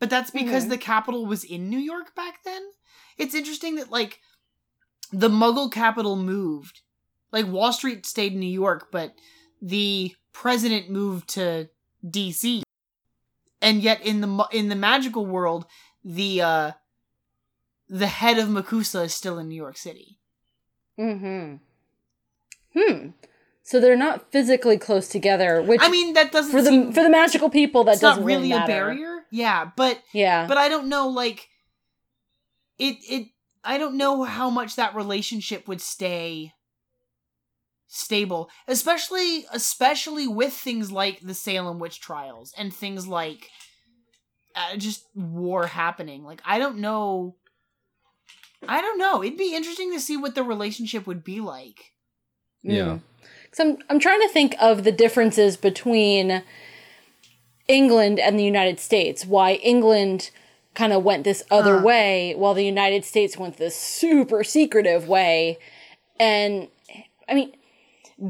but 0.00 0.10
that's 0.10 0.30
because 0.32 0.64
Mhm. 0.66 0.70
the 0.70 0.78
capital 0.78 1.24
was 1.26 1.44
in 1.44 1.68
New 1.70 1.78
York 1.78 2.14
back 2.16 2.42
then. 2.44 2.62
It's 3.16 3.34
interesting 3.34 3.76
that 3.76 3.90
like 3.90 4.20
the 5.12 5.28
Muggle 5.28 5.70
capital 5.70 6.16
moved. 6.16 6.80
Like 7.32 7.46
Wall 7.46 7.72
Street 7.72 8.04
stayed 8.06 8.32
in 8.32 8.40
New 8.40 8.46
York, 8.52 8.88
but 8.90 9.14
the 9.62 10.14
president 10.32 10.90
moved 10.90 11.28
to 11.30 11.68
DC. 12.04 12.62
And 13.62 13.82
yet 13.82 14.00
in 14.04 14.20
the 14.20 14.48
in 14.50 14.68
the 14.68 14.74
magical 14.76 15.26
world, 15.26 15.66
the 16.02 16.40
uh 16.42 16.72
the 17.88 18.06
head 18.06 18.38
of 18.38 18.48
Makusa 18.48 19.04
is 19.04 19.14
still 19.14 19.38
in 19.38 19.48
New 19.48 19.54
York 19.56 19.76
City. 19.76 20.18
Mm-hmm. 20.98 21.56
Hmm. 22.78 23.08
So 23.62 23.80
they're 23.80 23.96
not 23.96 24.30
physically 24.32 24.78
close 24.78 25.08
together, 25.08 25.60
which 25.62 25.80
I 25.82 25.88
mean, 25.88 26.14
that 26.14 26.32
doesn't 26.32 26.50
for 26.52 26.62
the 26.62 26.70
seem, 26.70 26.92
for 26.92 27.02
the 27.02 27.10
magical 27.10 27.50
people 27.50 27.84
that 27.84 28.00
doesn't 28.00 28.24
really 28.24 28.52
a 28.52 28.58
matter. 28.60 28.66
barrier. 28.72 29.09
Yeah, 29.30 29.70
but 29.76 30.02
Yeah. 30.12 30.46
but 30.46 30.58
I 30.58 30.68
don't 30.68 30.88
know 30.88 31.08
like 31.08 31.48
it 32.78 32.96
it 33.08 33.28
I 33.62 33.78
don't 33.78 33.96
know 33.96 34.24
how 34.24 34.50
much 34.50 34.76
that 34.76 34.94
relationship 34.94 35.68
would 35.68 35.80
stay 35.80 36.52
stable, 37.86 38.50
especially 38.66 39.44
especially 39.52 40.26
with 40.26 40.52
things 40.52 40.90
like 40.90 41.20
the 41.20 41.34
Salem 41.34 41.78
witch 41.78 42.00
trials 42.00 42.52
and 42.56 42.72
things 42.72 43.06
like 43.06 43.50
uh, 44.56 44.76
just 44.76 45.04
war 45.14 45.66
happening. 45.66 46.24
Like 46.24 46.42
I 46.44 46.58
don't 46.58 46.78
know 46.78 47.36
I 48.68 48.80
don't 48.80 48.98
know. 48.98 49.22
It'd 49.22 49.38
be 49.38 49.54
interesting 49.54 49.92
to 49.92 50.00
see 50.00 50.16
what 50.16 50.34
the 50.34 50.42
relationship 50.42 51.06
would 51.06 51.24
be 51.24 51.40
like. 51.40 51.92
Yeah. 52.62 52.98
Because 53.44 53.60
I'm 53.60 53.78
I'm 53.88 53.98
trying 53.98 54.20
to 54.20 54.28
think 54.28 54.54
of 54.60 54.84
the 54.84 54.92
differences 54.92 55.56
between 55.56 56.42
England 57.68 58.18
and 58.18 58.38
the 58.38 58.44
United 58.44 58.78
States. 58.80 59.24
Why 59.26 59.54
England 59.54 60.30
kind 60.74 60.92
of 60.92 61.02
went 61.04 61.24
this 61.24 61.42
other 61.50 61.76
Uh. 61.76 61.82
way, 61.82 62.34
while 62.36 62.54
the 62.54 62.64
United 62.64 63.04
States 63.04 63.36
went 63.36 63.56
this 63.56 63.76
super 63.76 64.44
secretive 64.44 65.08
way. 65.08 65.58
And 66.18 66.68
I 67.28 67.34
mean, 67.34 67.52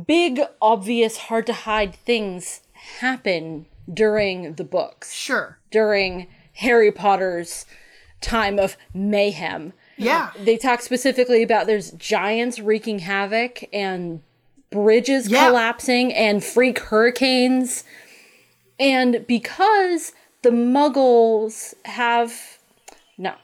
big, 0.06 0.40
obvious, 0.60 1.16
hard 1.16 1.46
to 1.46 1.52
hide 1.52 1.94
things 1.94 2.60
happen 3.00 3.66
during 3.92 4.54
the 4.54 4.64
books, 4.64 5.12
Sure. 5.12 5.58
during 5.70 6.26
Harry 6.54 6.92
Potter's 6.92 7.66
time 8.20 8.58
of 8.58 8.76
mayhem 8.94 9.72
Yeah. 9.96 10.30
they 10.38 10.56
talk 10.58 10.82
specifically 10.82 11.42
about 11.42 11.66
there's 11.66 11.90
giants 11.92 12.58
wreaking 12.60 13.00
havoc 13.00 13.64
and 13.72 14.20
bridges 14.70 15.28
Yeah. 15.28 15.46
collapsing 15.48 16.12
and 16.14 16.44
freak 16.44 16.78
hurricanes. 16.78 17.84
And 18.80 19.24
because 19.28 20.12
the 20.42 20.50
muggles 20.50 21.74
have 21.84 22.58
no, 23.18 23.34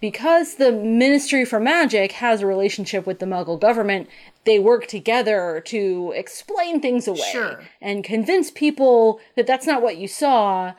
because 0.00 0.54
the 0.54 0.72
Ministry 0.72 1.44
for 1.44 1.60
Magic 1.60 2.12
has 2.12 2.40
a 2.40 2.46
relationship 2.46 3.06
with 3.06 3.18
the 3.18 3.26
muggle 3.26 3.60
government, 3.60 4.08
they 4.44 4.58
work 4.58 4.86
together 4.86 5.62
to 5.66 6.14
explain 6.16 6.80
things 6.80 7.06
away 7.06 7.28
Sure. 7.32 7.60
and 7.82 8.02
convince 8.02 8.50
people 8.50 9.20
that 9.36 9.46
that's 9.46 9.66
not 9.66 9.82
what 9.82 9.98
you 9.98 10.08
saw 10.08 10.72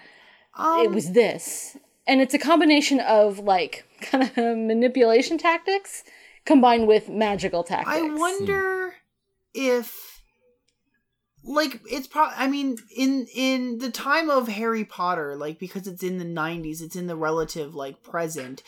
Um, 0.56 0.86
it 0.86 0.92
was 0.92 1.12
this. 1.12 1.78
And 2.08 2.20
it's 2.20 2.34
a 2.34 2.40
combination 2.40 3.00
of 3.00 3.38
like 3.38 3.86
kind 4.02 4.24
of 4.24 4.36
manipulation 4.58 5.38
tactics 5.38 6.04
combined 6.46 6.88
with 6.88 7.10
magical 7.10 7.64
tactics. 7.64 7.96
I 7.96 8.02
wonder 8.16 8.96
if 9.54 10.07
like 11.48 11.80
it's 11.90 12.08
probably 12.08 12.36
I 12.38 12.48
mean 12.48 12.78
in 12.96 13.28
in 13.34 13.78
the 13.80 13.90
time 13.90 14.30
of 14.30 14.48
Harry 14.48 14.84
Potter 14.84 15.36
like 15.36 15.58
because 15.60 15.88
it's 15.88 16.04
in 16.04 16.18
the 16.18 16.26
90s 16.26 16.82
it's 16.82 16.96
in 16.96 17.08
the 17.08 17.16
relative 17.16 17.74
like 17.74 18.04
present 18.04 18.62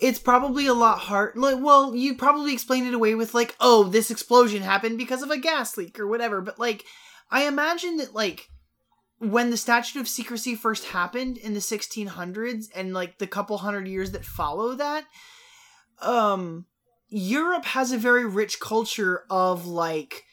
it's 0.00 0.18
probably 0.18 0.66
a 0.66 0.74
lot 0.74 0.98
hard 0.98 1.36
like 1.36 1.58
well 1.60 1.94
you 1.94 2.16
probably 2.16 2.52
explain 2.52 2.86
it 2.86 2.94
away 2.94 3.14
with 3.14 3.34
like 3.34 3.54
oh 3.60 3.84
this 3.84 4.10
explosion 4.10 4.62
happened 4.62 4.98
because 4.98 5.22
of 5.22 5.30
a 5.30 5.38
gas 5.38 5.76
leak 5.76 6.00
or 6.00 6.06
whatever 6.06 6.40
but 6.40 6.58
like 6.58 6.84
I 7.30 7.46
imagine 7.46 7.98
that 7.98 8.14
like 8.14 8.48
when 9.18 9.50
the 9.50 9.56
statute 9.56 10.00
of 10.00 10.08
secrecy 10.08 10.54
first 10.54 10.86
happened 10.86 11.36
in 11.36 11.54
the 11.54 11.60
1600s 11.60 12.66
and 12.74 12.92
like 12.92 13.18
the 13.18 13.26
couple 13.26 13.58
hundred 13.58 13.86
years 13.88 14.12
that 14.12 14.24
follow 14.24 14.74
that 14.74 15.04
um 16.00 16.64
Europe 17.08 17.66
has 17.66 17.92
a 17.92 17.98
very 17.98 18.24
rich 18.24 18.58
culture 18.58 19.24
of 19.30 19.66
like 19.66 20.24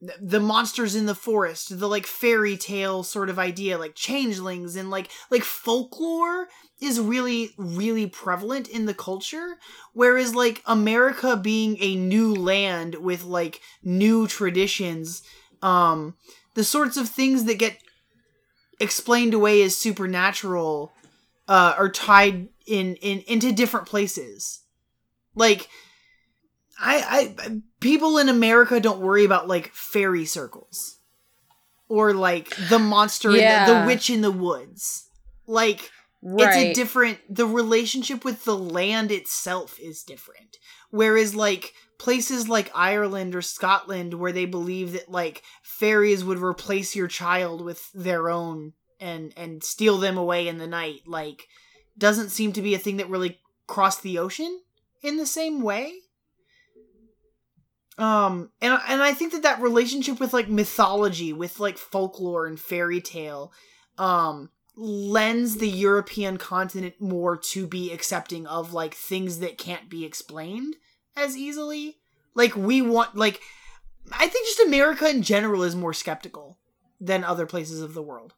the 0.00 0.40
monsters 0.40 0.94
in 0.94 1.06
the 1.06 1.14
forest, 1.14 1.78
the 1.78 1.88
like 1.88 2.06
fairy 2.06 2.56
tale 2.56 3.02
sort 3.02 3.28
of 3.28 3.38
idea, 3.38 3.78
like 3.78 3.94
changelings 3.94 4.76
and 4.76 4.90
like 4.90 5.10
like 5.30 5.42
folklore 5.42 6.48
is 6.80 7.00
really 7.00 7.50
really 7.56 8.06
prevalent 8.06 8.68
in 8.68 8.86
the 8.86 8.94
culture 8.94 9.56
whereas 9.94 10.32
like 10.32 10.62
America 10.64 11.36
being 11.36 11.76
a 11.80 11.96
new 11.96 12.32
land 12.32 12.94
with 12.94 13.24
like 13.24 13.60
new 13.82 14.28
traditions 14.28 15.24
um 15.60 16.14
the 16.54 16.62
sorts 16.62 16.96
of 16.96 17.08
things 17.08 17.44
that 17.46 17.58
get 17.58 17.78
explained 18.78 19.34
away 19.34 19.60
as 19.62 19.76
supernatural 19.76 20.92
uh 21.48 21.74
are 21.76 21.88
tied 21.88 22.48
in 22.68 22.94
in 22.96 23.20
into 23.26 23.50
different 23.52 23.86
places. 23.86 24.60
Like 25.34 25.68
I, 26.78 27.34
I 27.38 27.60
people 27.80 28.18
in 28.18 28.28
America 28.28 28.80
don't 28.80 29.00
worry 29.00 29.24
about 29.24 29.48
like 29.48 29.72
fairy 29.74 30.24
circles 30.24 30.98
or 31.88 32.12
like 32.12 32.54
the 32.68 32.78
monster 32.78 33.30
in 33.30 33.66
the, 33.66 33.80
the 33.80 33.86
witch 33.86 34.10
in 34.10 34.20
the 34.20 34.30
woods. 34.30 35.08
Like 35.46 35.90
right. 36.22 36.48
it's 36.48 36.56
a 36.56 36.74
different 36.74 37.18
the 37.28 37.46
relationship 37.46 38.24
with 38.24 38.44
the 38.44 38.56
land 38.56 39.10
itself 39.10 39.78
is 39.80 40.02
different. 40.02 40.58
Whereas 40.90 41.34
like 41.34 41.74
places 41.98 42.48
like 42.48 42.70
Ireland 42.74 43.34
or 43.34 43.42
Scotland 43.42 44.14
where 44.14 44.32
they 44.32 44.46
believe 44.46 44.92
that 44.92 45.10
like 45.10 45.42
fairies 45.62 46.24
would 46.24 46.38
replace 46.38 46.94
your 46.94 47.08
child 47.08 47.64
with 47.64 47.90
their 47.92 48.28
own 48.28 48.74
and 49.00 49.32
and 49.36 49.64
steal 49.64 49.98
them 49.98 50.16
away 50.16 50.48
in 50.48 50.58
the 50.58 50.66
night 50.66 51.02
like 51.06 51.46
doesn't 51.96 52.30
seem 52.30 52.52
to 52.52 52.62
be 52.62 52.74
a 52.74 52.78
thing 52.78 52.96
that 52.98 53.10
really 53.10 53.38
crossed 53.66 54.02
the 54.02 54.18
ocean 54.18 54.60
in 55.02 55.16
the 55.16 55.26
same 55.26 55.60
way. 55.62 55.92
Um 57.98 58.50
and 58.60 58.78
and 58.88 59.02
I 59.02 59.12
think 59.12 59.32
that 59.32 59.42
that 59.42 59.60
relationship 59.60 60.20
with 60.20 60.32
like 60.32 60.48
mythology 60.48 61.32
with 61.32 61.58
like 61.60 61.78
folklore 61.78 62.46
and 62.46 62.58
fairy 62.58 63.00
tale 63.00 63.52
um 63.98 64.50
lends 64.76 65.56
the 65.56 65.68
European 65.68 66.36
continent 66.36 66.94
more 67.00 67.36
to 67.36 67.66
be 67.66 67.92
accepting 67.92 68.46
of 68.46 68.72
like 68.72 68.94
things 68.94 69.40
that 69.40 69.58
can't 69.58 69.90
be 69.90 70.04
explained 70.04 70.76
as 71.16 71.36
easily. 71.36 71.96
Like 72.34 72.54
we 72.54 72.80
want 72.80 73.16
like 73.16 73.40
I 74.12 74.28
think 74.28 74.46
just 74.46 74.60
America 74.60 75.08
in 75.08 75.22
general 75.22 75.64
is 75.64 75.74
more 75.74 75.92
skeptical 75.92 76.58
than 77.00 77.24
other 77.24 77.46
places 77.46 77.82
of 77.82 77.94
the 77.94 78.02
world. 78.02 78.34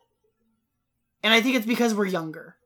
And 1.23 1.35
I 1.35 1.43
think 1.43 1.57
it's 1.57 1.67
because 1.67 1.95
we're 1.95 2.07
younger 2.07 2.57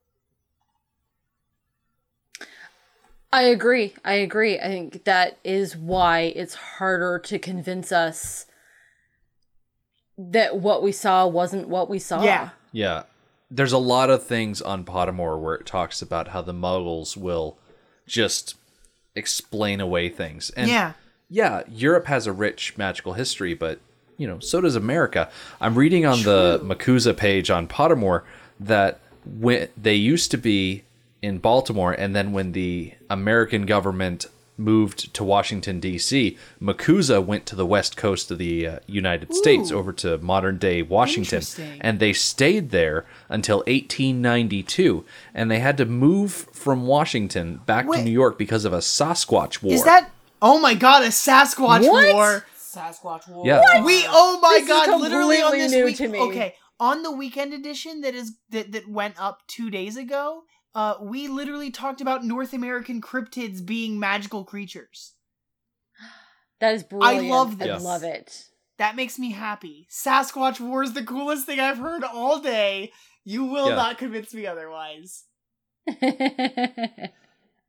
I 3.34 3.42
agree. 3.42 3.94
I 4.04 4.14
agree. 4.14 4.58
I 4.58 4.68
think 4.68 5.04
that 5.04 5.38
is 5.44 5.76
why 5.76 6.32
it's 6.36 6.54
harder 6.54 7.18
to 7.20 7.38
convince 7.38 7.92
us 7.92 8.46
that 10.16 10.56
what 10.58 10.82
we 10.82 10.92
saw 10.92 11.26
wasn't 11.26 11.68
what 11.68 11.90
we 11.90 11.98
saw. 11.98 12.22
Yeah. 12.22 12.50
Yeah. 12.72 13.02
There's 13.50 13.72
a 13.72 13.78
lot 13.78 14.10
of 14.10 14.24
things 14.24 14.62
on 14.62 14.84
Pottermore 14.84 15.40
where 15.40 15.54
it 15.54 15.66
talks 15.66 16.00
about 16.00 16.28
how 16.28 16.42
the 16.42 16.54
muggles 16.54 17.16
will 17.16 17.58
just 18.06 18.56
explain 19.14 19.80
away 19.80 20.08
things. 20.08 20.50
And 20.50 20.70
yeah 20.70 20.92
yeah, 21.34 21.62
Europe 21.68 22.06
has 22.06 22.26
a 22.26 22.32
rich 22.32 22.76
magical 22.76 23.14
history, 23.14 23.54
but 23.54 23.80
you 24.16 24.26
know, 24.26 24.38
so 24.38 24.60
does 24.60 24.76
America. 24.76 25.28
I'm 25.60 25.74
reading 25.74 26.06
on 26.06 26.22
the 26.22 26.60
MACUSA 26.62 27.16
page 27.16 27.50
on 27.50 27.66
Pottermore 27.66 28.22
that 28.60 29.00
when 29.26 29.68
they 29.76 29.94
used 29.94 30.30
to 30.30 30.38
be 30.38 30.84
in 31.24 31.38
Baltimore, 31.38 31.92
and 31.92 32.14
then 32.14 32.32
when 32.32 32.52
the 32.52 32.92
American 33.08 33.64
government 33.66 34.26
moved 34.56 35.12
to 35.14 35.24
Washington 35.24 35.80
D.C., 35.80 36.38
MACUSA 36.60 37.24
went 37.24 37.44
to 37.46 37.56
the 37.56 37.66
west 37.66 37.96
coast 37.96 38.30
of 38.30 38.38
the 38.38 38.66
uh, 38.66 38.78
United 38.86 39.34
States, 39.34 39.72
over 39.72 39.92
to 39.94 40.18
modern 40.18 40.58
day 40.58 40.82
Washington, 40.82 41.42
and 41.80 41.98
they 41.98 42.12
stayed 42.12 42.70
there 42.70 43.04
until 43.28 43.58
1892, 43.66 45.04
and 45.34 45.50
they 45.50 45.58
had 45.58 45.76
to 45.78 45.84
move 45.86 46.32
from 46.52 46.86
Washington 46.86 47.60
back 47.66 47.88
Wait. 47.88 47.98
to 47.98 48.04
New 48.04 48.10
York 48.10 48.38
because 48.38 48.64
of 48.64 48.72
a 48.72 48.78
Sasquatch 48.78 49.62
war. 49.62 49.74
is 49.74 49.84
that 49.84 50.10
oh 50.42 50.60
my 50.60 50.74
god 50.74 51.02
a 51.02 51.08
Sasquatch 51.08 51.82
What? 51.82 52.14
war 52.14 52.44
Sasquatch 52.58 53.28
War. 53.28 53.46
Yeah. 53.46 53.84
We 53.84 54.04
oh 54.08 54.38
my 54.42 54.58
This 54.60 54.62
is 54.62 54.68
god, 54.68 55.00
literally 55.00 55.40
on 55.40 55.52
this 55.52 55.72
new 55.72 55.84
week. 55.84 55.96
to 55.98 56.08
me. 56.08 56.18
Okay, 56.20 56.54
on 56.80 57.02
the 57.02 57.12
weekend 57.12 57.54
edition 57.54 58.00
that 58.02 58.14
is 58.14 58.32
that 58.50 58.72
that 58.72 58.88
went 58.88 59.14
up 59.18 59.42
two 59.46 59.70
days 59.70 59.96
ago, 59.96 60.42
uh, 60.74 60.94
we 61.00 61.28
literally 61.28 61.70
talked 61.70 62.00
about 62.00 62.24
North 62.24 62.52
American 62.52 63.00
cryptids 63.00 63.64
being 63.64 63.98
magical 64.00 64.44
creatures. 64.44 65.12
That 66.60 66.74
is 66.74 66.82
brilliant. 66.84 67.26
I 67.26 67.28
love 67.28 67.60
I 67.60 67.76
love 67.76 68.04
it. 68.04 68.44
That 68.78 68.96
makes 68.96 69.18
me 69.18 69.32
happy. 69.32 69.86
Sasquatch 69.90 70.60
War 70.60 70.82
is 70.82 70.94
the 70.94 71.04
coolest 71.04 71.46
thing 71.46 71.60
I've 71.60 71.78
heard 71.78 72.04
all 72.04 72.40
day. 72.40 72.92
You 73.24 73.44
will 73.44 73.68
Yeah. 73.70 73.74
not 73.76 73.98
convince 73.98 74.32
me 74.32 74.46
otherwise. 74.46 75.24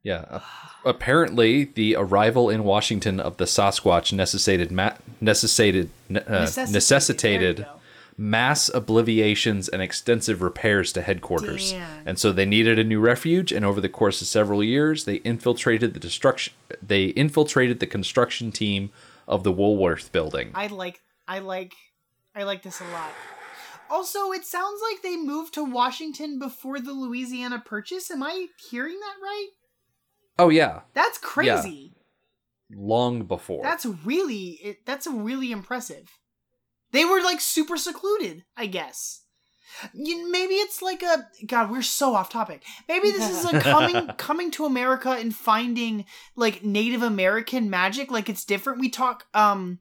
Yeah. 0.04 0.26
uh, 0.30 0.40
apparently, 0.86 1.64
the 1.66 1.96
arrival 1.96 2.48
in 2.50 2.64
Washington 2.64 3.20
of 3.20 3.38
the 3.38 3.46
Sasquatch 3.46 4.14
necessitated 4.14 4.72
ma- 4.72 4.94
necessitated 5.20 5.90
uh, 6.12 6.14
Necessitated. 6.14 6.74
necessitated 6.74 7.58
There 7.58 7.66
you 7.66 7.72
go. 7.74 7.80
Mass 8.18 8.70
obliviations 8.74 9.68
and 9.68 9.82
extensive 9.82 10.42
repairs 10.42 10.94
to 10.94 11.02
headquarters. 11.02 11.74
Damn. 11.74 12.08
And 12.08 12.20
so 12.20 12.32
they 12.32 12.46
needed 12.46 12.80
a 12.80 12.84
new 12.84 13.00
refuge. 13.00 13.52
And 13.52 13.66
over 13.66 13.82
the 13.82 13.90
course 13.90 14.22
of 14.22 14.28
several 14.28 14.64
years, 14.64 15.06
they 15.06 15.16
infiltrated 15.16 15.94
the 15.94 16.00
destruction. 16.00 16.54
They 16.82 17.06
infiltrated 17.08 17.80
the 17.80 17.88
construction 17.88 18.52
team 18.52 18.92
of 19.28 19.44
the 19.44 19.52
Woolworth 19.52 20.12
building. 20.12 20.52
I 20.54 20.68
like 20.68 21.02
I 21.28 21.40
like 21.40 21.74
I 22.36 22.44
like 22.44 22.64
this 22.64 22.80
a 22.82 22.86
lot. 22.86 23.12
Also, 23.90 24.32
it 24.32 24.46
sounds 24.46 24.82
like 24.92 25.04
they 25.04 25.16
moved 25.16 25.54
to 25.54 25.64
Washington 25.64 26.40
before 26.40 26.80
the 26.80 26.92
Louisiana 26.94 27.62
Purchase. 27.64 28.10
Am 28.10 28.24
I 28.24 28.48
hearing 28.70 29.00
that 29.00 29.16
right? 29.22 29.48
oh 30.38 30.50
yeah, 30.50 30.82
That's 30.94 31.18
crazy. 31.18 31.94
long 32.72 33.24
before. 33.24 33.64
That's 33.64 33.86
really 33.86 34.60
it, 34.64 34.86
that's 34.86 35.08
really 35.08 35.52
impressive. 35.52 36.10
They 36.96 37.04
were 37.04 37.22
like 37.22 37.42
super 37.42 37.76
secluded, 37.76 38.46
I 38.56 38.68
guess. 38.68 39.24
You, 39.94 40.32
maybe 40.32 40.54
it's 40.54 40.82
like 40.82 41.04
a 41.04 41.28
God. 41.46 41.70
We're 41.70 41.82
so 41.82 42.16
off 42.16 42.30
topic. 42.30 42.64
Maybe 42.88 43.12
this 43.12 43.30
is 43.30 43.44
a 43.44 43.60
coming 43.60 44.08
coming 44.16 44.50
to 44.52 44.64
America 44.64 45.10
and 45.10 45.36
finding 45.36 46.06
like 46.38 46.64
Native 46.64 47.04
American 47.04 47.70
magic. 47.70 48.12
Like 48.12 48.30
it's 48.30 48.46
different. 48.46 48.80
We 48.80 48.88
talk. 48.88 49.26
Um, 49.34 49.80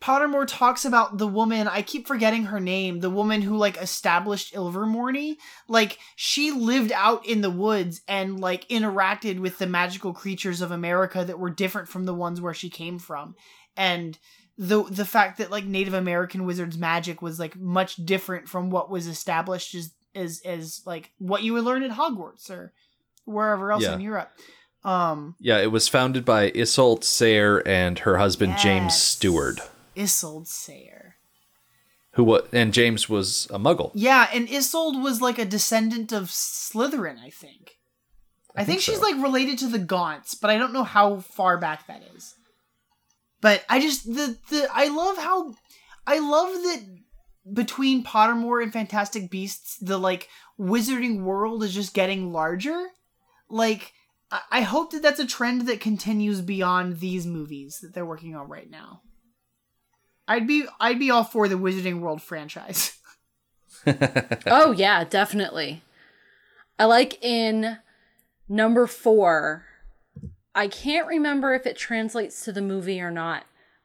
Pottermore 0.00 0.46
talks 0.48 0.86
about 0.86 1.18
the 1.18 1.28
woman. 1.28 1.68
I 1.68 1.82
keep 1.82 2.08
forgetting 2.08 2.44
her 2.44 2.58
name. 2.58 3.00
The 3.00 3.10
woman 3.10 3.42
who 3.42 3.58
like 3.58 3.76
established 3.76 4.54
Ilvermorny. 4.54 5.36
Like 5.68 5.98
she 6.16 6.50
lived 6.50 6.92
out 6.92 7.26
in 7.26 7.42
the 7.42 7.50
woods 7.50 8.00
and 8.08 8.40
like 8.40 8.66
interacted 8.70 9.38
with 9.38 9.58
the 9.58 9.66
magical 9.66 10.14
creatures 10.14 10.62
of 10.62 10.70
America 10.70 11.26
that 11.26 11.38
were 11.38 11.50
different 11.50 11.88
from 11.88 12.06
the 12.06 12.14
ones 12.14 12.40
where 12.40 12.54
she 12.54 12.70
came 12.70 12.98
from. 12.98 13.34
And 13.76 14.18
the 14.58 14.82
the 14.84 15.04
fact 15.04 15.38
that 15.38 15.50
like 15.50 15.64
Native 15.64 15.94
American 15.94 16.44
wizards 16.44 16.76
magic 16.78 17.22
was 17.22 17.38
like 17.38 17.56
much 17.56 17.96
different 17.96 18.48
from 18.48 18.70
what 18.70 18.90
was 18.90 19.06
established 19.06 19.74
as 19.74 19.92
as 20.14 20.40
as 20.44 20.82
like 20.84 21.10
what 21.18 21.42
you 21.42 21.54
would 21.54 21.64
learn 21.64 21.82
at 21.82 21.90
Hogwarts 21.92 22.50
or 22.50 22.72
wherever 23.24 23.72
else 23.72 23.82
Yeah. 23.82 23.94
in 23.94 24.00
Europe. 24.00 24.30
Um, 24.84 25.36
yeah, 25.38 25.58
it 25.58 25.70
was 25.70 25.86
founded 25.88 26.24
by 26.24 26.50
Isolt 26.50 27.04
Sayre 27.04 27.62
and 27.66 28.00
her 28.00 28.18
husband 28.18 28.56
James 28.58 28.92
Yes. 28.94 29.02
Steward, 29.02 29.60
Isolde 29.96 30.48
Sayre. 30.48 31.16
who 32.14 32.24
was 32.24 32.42
and 32.52 32.74
James 32.74 33.08
was 33.08 33.46
a 33.50 33.58
Muggle. 33.60 33.92
Yeah, 33.94 34.28
and 34.34 34.48
Isolde 34.48 35.00
was 35.02 35.20
like 35.22 35.38
a 35.38 35.44
descendant 35.44 36.12
of 36.12 36.24
Slytherin, 36.30 37.18
I 37.18 37.30
think. 37.30 37.78
I, 38.54 38.64
think, 38.64 38.66
think 38.66 38.80
she's 38.82 39.00
like 39.00 39.22
related 39.22 39.56
to 39.60 39.68
the 39.68 39.78
Gaunts, 39.78 40.34
but 40.34 40.50
I 40.50 40.58
don't 40.58 40.72
know 40.74 40.84
how 40.84 41.20
far 41.20 41.56
back 41.58 41.86
that 41.86 42.02
is. 42.14 42.34
But 43.42 43.64
I 43.68 43.80
just 43.80 44.06
the 44.06 44.38
the 44.48 44.68
I 44.72 44.88
love 44.88 45.18
how 45.18 45.54
I 46.06 46.20
love 46.20 46.52
that 46.52 46.82
between 47.52 48.04
Pottermore 48.04 48.62
and 48.62 48.72
Fantastic 48.72 49.30
Beasts, 49.30 49.76
the 49.78 49.98
like 49.98 50.28
wizarding 50.58 51.24
world 51.24 51.62
is 51.62 51.74
just 51.74 51.92
getting 51.92 52.32
larger. 52.32 52.86
Like 53.50 53.92
I, 54.30 54.40
I 54.50 54.60
hope 54.62 54.92
that 54.92 55.02
that's 55.02 55.20
a 55.20 55.26
trend 55.26 55.66
that 55.66 55.80
continues 55.80 56.40
beyond 56.40 57.00
these 57.00 57.26
movies 57.26 57.80
that 57.82 57.92
they're 57.92 58.06
working 58.06 58.34
on 58.34 58.48
right 58.48 58.70
now. 58.70 59.02
I'd 60.28 60.46
be 60.46 60.64
I'd 60.80 61.00
be 61.00 61.10
all 61.10 61.24
for 61.24 61.48
the 61.48 61.56
Wizarding 61.56 62.00
World 62.00 62.22
franchise. 62.22 62.96
oh 64.46 64.70
yeah, 64.70 65.02
definitely. 65.02 65.82
I 66.78 66.84
like 66.84 67.22
in 67.24 67.78
number 68.48 68.86
four. 68.86 69.66
I 70.54 70.68
can't 70.68 71.06
remember 71.06 71.54
if 71.54 71.66
it 71.66 71.76
translates 71.76 72.44
to 72.44 72.52
the 72.52 72.62
movie 72.62 73.00
or 73.00 73.10
not, 73.10 73.44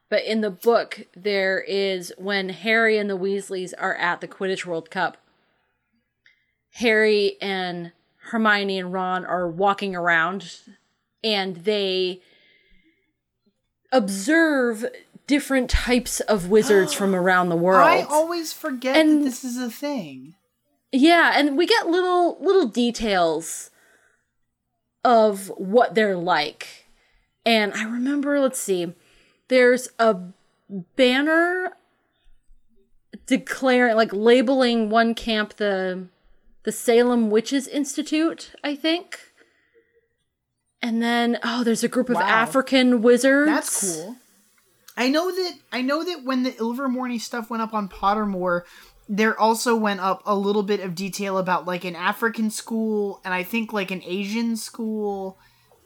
but 0.10 0.24
in 0.24 0.42
the 0.42 0.50
book 0.50 1.08
there 1.16 1.60
is 1.62 2.14
when 2.18 2.50
Harry 2.50 2.98
and 2.98 3.10
the 3.10 3.18
Weasleys 3.18 3.74
are 3.78 3.96
at 3.96 4.22
the 4.22 4.28
Quidditch 4.28 4.66
World 4.66 4.90
Cup. 4.90 5.18
Harry 6.74 7.38
and 7.42 7.92
Hermione 8.18 8.80
and 8.80 8.94
Ron 8.94 9.26
are 9.26 9.48
walking 9.48 9.96
around 9.96 10.60
and 11.24 11.58
they 11.58 12.22
observe 13.92 14.86
different 15.26 15.70
types 15.70 16.20
of 16.22 16.50
wizards 16.50 16.94
from 16.94 17.16
around 17.16 17.50
the 17.50 17.56
world. 17.56 17.88
I 17.88 18.02
always 18.02 18.54
forget 18.54 19.06
that 19.06 19.24
this 19.24 19.44
is 19.44 19.58
a 19.58 19.72
thing. 19.72 20.36
Yeah, 20.92 21.34
and 21.36 21.58
we 21.58 21.66
get 21.66 21.88
little 21.88 22.38
little 22.40 22.68
details 22.68 23.72
of 25.08 25.48
what 25.56 25.96
they're 25.96 26.18
like. 26.18 26.86
And 27.46 27.74
I 27.74 27.86
remember, 27.86 28.42
let's 28.42 28.60
see, 28.60 28.94
there's 29.48 29.88
a 29.98 30.18
banner 30.98 31.72
declaring 33.26 33.96
like 33.96 34.12
labeling 34.12 34.90
one 34.90 35.16
camp 35.16 35.56
the 35.56 36.08
the 36.64 36.74
Salem 36.74 37.30
Witches 37.30 37.70
Institute, 37.70 38.52
I 38.66 38.76
think. 38.76 39.18
And 40.82 41.02
then 41.02 41.40
oh, 41.42 41.64
there's 41.64 41.86
a 41.86 41.88
group 41.88 42.10
of 42.10 42.16
Wow. 42.16 42.24
African 42.24 43.02
wizards. 43.02 43.50
That's 43.50 43.96
cool. 43.96 44.18
I 44.98 45.08
know 45.08 45.32
that 45.32 45.54
I 45.72 45.82
know 45.84 46.04
that 46.04 46.26
when 46.26 46.44
the 46.44 46.52
Ilvermorny 46.52 47.22
stuff 47.22 47.50
went 47.50 47.64
up 47.64 47.74
on 47.74 47.88
Pottermore, 47.88 48.64
there 49.10 49.40
also 49.40 49.76
went 49.76 50.00
up 50.00 50.22
a 50.26 50.36
little 50.36 50.64
bit 50.64 50.80
of 50.80 50.94
detail 50.96 51.38
about 51.38 51.66
like 51.66 51.86
an 51.86 51.96
African 51.96 52.50
school 52.50 53.22
and 53.24 53.34
I 53.34 53.44
think 53.44 53.72
like 53.72 53.92
an 53.92 54.02
Asian 54.06 54.56
school. 54.58 55.38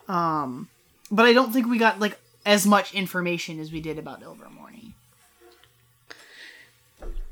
Um 0.07 0.69
but 1.11 1.25
I 1.25 1.33
don't 1.33 1.51
think 1.51 1.67
we 1.67 1.77
got 1.77 1.99
like 1.99 2.17
as 2.45 2.65
much 2.65 2.93
information 2.93 3.59
as 3.59 3.71
we 3.71 3.81
did 3.81 3.99
about 3.99 4.21
Ilvermorny. 4.21 4.93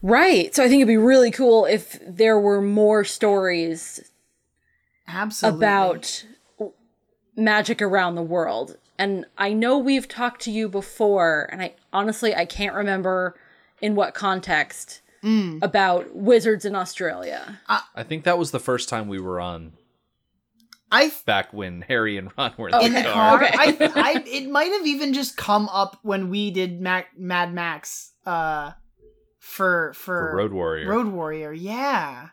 Right. 0.01 0.55
So 0.55 0.63
I 0.63 0.67
think 0.69 0.79
it'd 0.81 0.87
be 0.87 0.97
really 0.97 1.31
cool 1.31 1.65
if 1.65 1.99
there 2.07 2.39
were 2.39 2.61
more 2.61 3.03
stories 3.03 3.99
Absolutely. 5.07 5.57
about 5.57 6.25
magic 7.35 7.81
around 7.81 8.15
the 8.15 8.21
world. 8.21 8.77
and 8.97 9.25
I 9.37 9.53
know 9.53 9.77
we've 9.77 10.07
talked 10.09 10.41
to 10.43 10.51
you 10.51 10.67
before, 10.67 11.47
and 11.51 11.61
I 11.61 11.73
honestly 11.93 12.35
I 12.35 12.45
can't 12.45 12.75
remember 12.75 13.35
in 13.81 13.95
what 13.95 14.13
context 14.13 15.01
Mm. 15.23 15.61
about 15.61 16.15
wizards 16.15 16.65
in 16.65 16.75
Australia. 16.75 17.59
I 17.67 18.03
think 18.03 18.23
that 18.23 18.37
was 18.37 18.51
the 18.51 18.59
first 18.59 18.89
time 18.89 19.07
we 19.07 19.19
were 19.19 19.39
on 19.39 19.73
I 20.91 21.11
back 21.25 21.53
when 21.53 21.81
Harry 21.81 22.17
and 22.17 22.31
Ron 22.37 22.53
were 22.57 22.69
in 22.69 22.93
the 22.93 23.01
the 23.01 23.09
car. 23.09 23.37
car. 23.39 23.43
Okay. 23.43 23.53
I, 23.57 23.91
I, 23.95 24.23
it 24.25 24.49
might 24.49 24.71
have 24.71 24.87
even 24.87 25.13
just 25.13 25.37
come 25.37 25.69
up 25.69 25.99
when 26.01 26.29
we 26.29 26.51
did 26.51 26.81
Mac, 26.81 27.17
Mad 27.17 27.53
Max, 27.53 28.13
uh, 28.25 28.71
for 29.39 29.93
for 29.93 30.29
For 30.31 30.35
Road 30.35 30.53
Warrior. 30.53 30.89
Road 30.89 31.07
Warrior. 31.07 31.53
Yeah, 31.53 32.29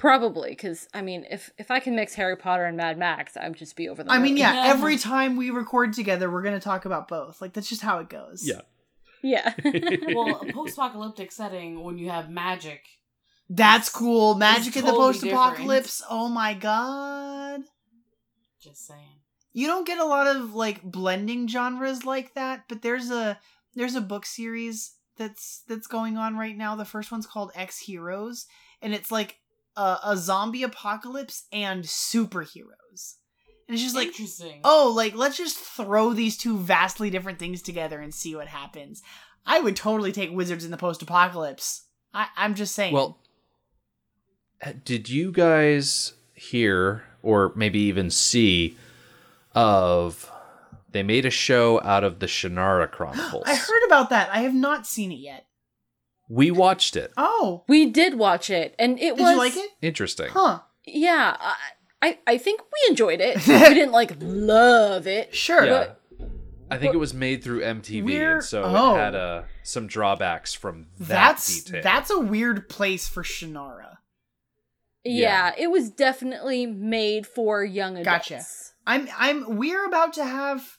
Probably 0.00 0.50
because 0.50 0.88
I 0.94 1.02
mean, 1.02 1.26
if 1.30 1.50
if 1.58 1.70
I 1.70 1.78
can 1.78 1.94
mix 1.94 2.14
Harry 2.14 2.34
Potter 2.34 2.64
and 2.64 2.74
Mad 2.74 2.96
Max, 2.96 3.36
I'd 3.36 3.54
just 3.54 3.76
be 3.76 3.86
over 3.86 4.02
the. 4.02 4.10
I 4.10 4.18
mean, 4.18 4.38
yeah. 4.38 4.54
Yeah. 4.54 4.70
Every 4.70 4.96
time 5.12 5.36
we 5.36 5.50
record 5.50 5.92
together, 5.92 6.30
we're 6.30 6.40
gonna 6.40 6.58
talk 6.58 6.86
about 6.86 7.06
both. 7.06 7.42
Like 7.42 7.52
that's 7.52 7.68
just 7.68 7.82
how 7.82 7.98
it 7.98 8.08
goes. 8.08 8.42
Yeah. 8.42 8.62
Yeah. 9.22 9.54
well, 10.14 10.40
a 10.40 10.52
post-apocalyptic 10.52 11.32
setting 11.32 11.82
when 11.82 11.98
you 11.98 12.10
have 12.10 12.30
magic. 12.30 12.84
that's 13.48 13.88
cool. 13.88 14.34
Magic 14.34 14.76
in 14.76 14.84
the 14.84 14.92
post-apocalypse. 14.92 16.02
Oh 16.08 16.28
my 16.28 16.54
god. 16.54 17.62
Just 18.62 18.86
saying. 18.86 19.20
you 19.52 19.66
don't 19.66 19.86
get 19.86 19.98
a 19.98 20.04
lot 20.04 20.26
of 20.26 20.54
like 20.54 20.82
blending 20.82 21.48
genres 21.48 22.04
like 22.04 22.34
that 22.34 22.64
but 22.68 22.82
there's 22.82 23.10
a 23.10 23.38
there's 23.74 23.94
a 23.94 24.00
book 24.00 24.26
series 24.26 24.94
that's 25.16 25.62
that's 25.66 25.86
going 25.86 26.16
on 26.18 26.36
right 26.36 26.56
now 26.56 26.76
the 26.76 26.84
first 26.84 27.10
one's 27.10 27.26
called 27.26 27.50
Ex-Heroes 27.54 28.46
and 28.82 28.92
it's 28.94 29.10
like 29.10 29.38
a, 29.76 29.96
a 30.04 30.16
zombie 30.16 30.62
apocalypse 30.62 31.46
and 31.52 31.84
superheroes 31.84 33.14
and 33.70 33.74
it's 33.76 33.84
just 33.84 33.94
like 33.94 34.10
oh 34.64 34.92
like 34.96 35.14
let's 35.14 35.36
just 35.36 35.56
throw 35.56 36.12
these 36.12 36.36
two 36.36 36.58
vastly 36.58 37.08
different 37.08 37.38
things 37.38 37.62
together 37.62 38.00
and 38.00 38.12
see 38.12 38.34
what 38.34 38.48
happens. 38.48 39.00
I 39.46 39.60
would 39.60 39.76
totally 39.76 40.10
take 40.10 40.32
wizards 40.32 40.64
in 40.64 40.72
the 40.72 40.76
post-apocalypse. 40.76 41.84
I, 42.12 42.26
i'm 42.36 42.56
just 42.56 42.74
saying. 42.74 42.92
Well, 42.92 43.20
uh, 44.60 44.72
did 44.84 45.08
you 45.08 45.30
guys 45.30 46.14
hear 46.34 47.04
or 47.22 47.52
maybe 47.54 47.78
even 47.78 48.10
see 48.10 48.76
of 49.54 50.28
they 50.90 51.04
made 51.04 51.24
a 51.24 51.30
show 51.30 51.80
out 51.84 52.02
of 52.02 52.18
the 52.18 52.26
Shannara 52.26 52.90
Chronicles? 52.90 53.44
i 53.46 53.54
heard 53.54 53.86
about 53.86 54.10
that. 54.10 54.30
I 54.32 54.40
have 54.40 54.54
not 54.54 54.84
seen 54.84 55.12
it 55.12 55.20
yet. 55.20 55.46
We 56.28 56.50
watched 56.50 56.96
it. 56.96 57.12
oh. 57.16 57.62
We 57.68 57.86
did 57.86 58.14
watch 58.18 58.50
it, 58.50 58.74
and 58.80 58.98
it 58.98 59.16
did 59.16 59.20
was 59.20 59.30
you 59.30 59.38
like 59.38 59.56
it? 59.56 59.70
Interesting. 59.80 60.30
huh. 60.30 60.58
Yeah, 60.84 61.36
I, 61.38 61.54
I 62.02 62.18
I 62.26 62.38
think 62.38 62.62
we 62.62 62.90
enjoyed 62.90 63.20
it. 63.20 63.36
we 63.46 63.74
didn't 63.74 63.92
like 63.92 64.16
love 64.20 65.06
it. 65.06 65.34
sure 65.34 65.64
Yeah. 65.64 65.92
I 66.70 66.78
think 66.78 66.94
it 66.94 66.98
was 66.98 67.12
made 67.12 67.42
through 67.42 67.62
MTV, 67.62 68.32
and 68.32 68.44
so 68.44 68.62
oh. 68.62 68.94
it 68.94 68.98
had 68.98 69.14
uh, 69.16 69.42
some 69.64 69.88
drawbacks 69.88 70.54
from 70.54 70.86
that 71.00 71.08
that's 71.08 71.64
detail. 71.64 71.82
that's 71.82 72.10
a 72.10 72.20
weird 72.20 72.68
place 72.68 73.08
for 73.08 73.24
Shannara. 73.24 73.96
Yeah, 75.04 75.52
it 75.58 75.68
was 75.68 75.90
definitely 75.90 76.66
made 76.66 77.26
for 77.26 77.64
young 77.64 77.96
adults. 77.96 78.28
Gotcha. 78.28 78.44
I'm 78.86 79.08
I'm 79.18 79.56
we're 79.56 79.84
about 79.84 80.12
to 80.14 80.24
have 80.24 80.78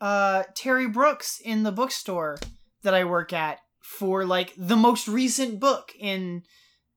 uh 0.00 0.44
Terry 0.54 0.88
Brooks 0.88 1.40
in 1.44 1.62
the 1.62 1.72
bookstore 1.72 2.38
that 2.82 2.94
I 2.94 3.04
work 3.04 3.32
at 3.32 3.60
for 3.80 4.24
like 4.24 4.52
the 4.56 4.76
most 4.76 5.06
recent 5.06 5.60
book 5.60 5.92
in 5.98 6.42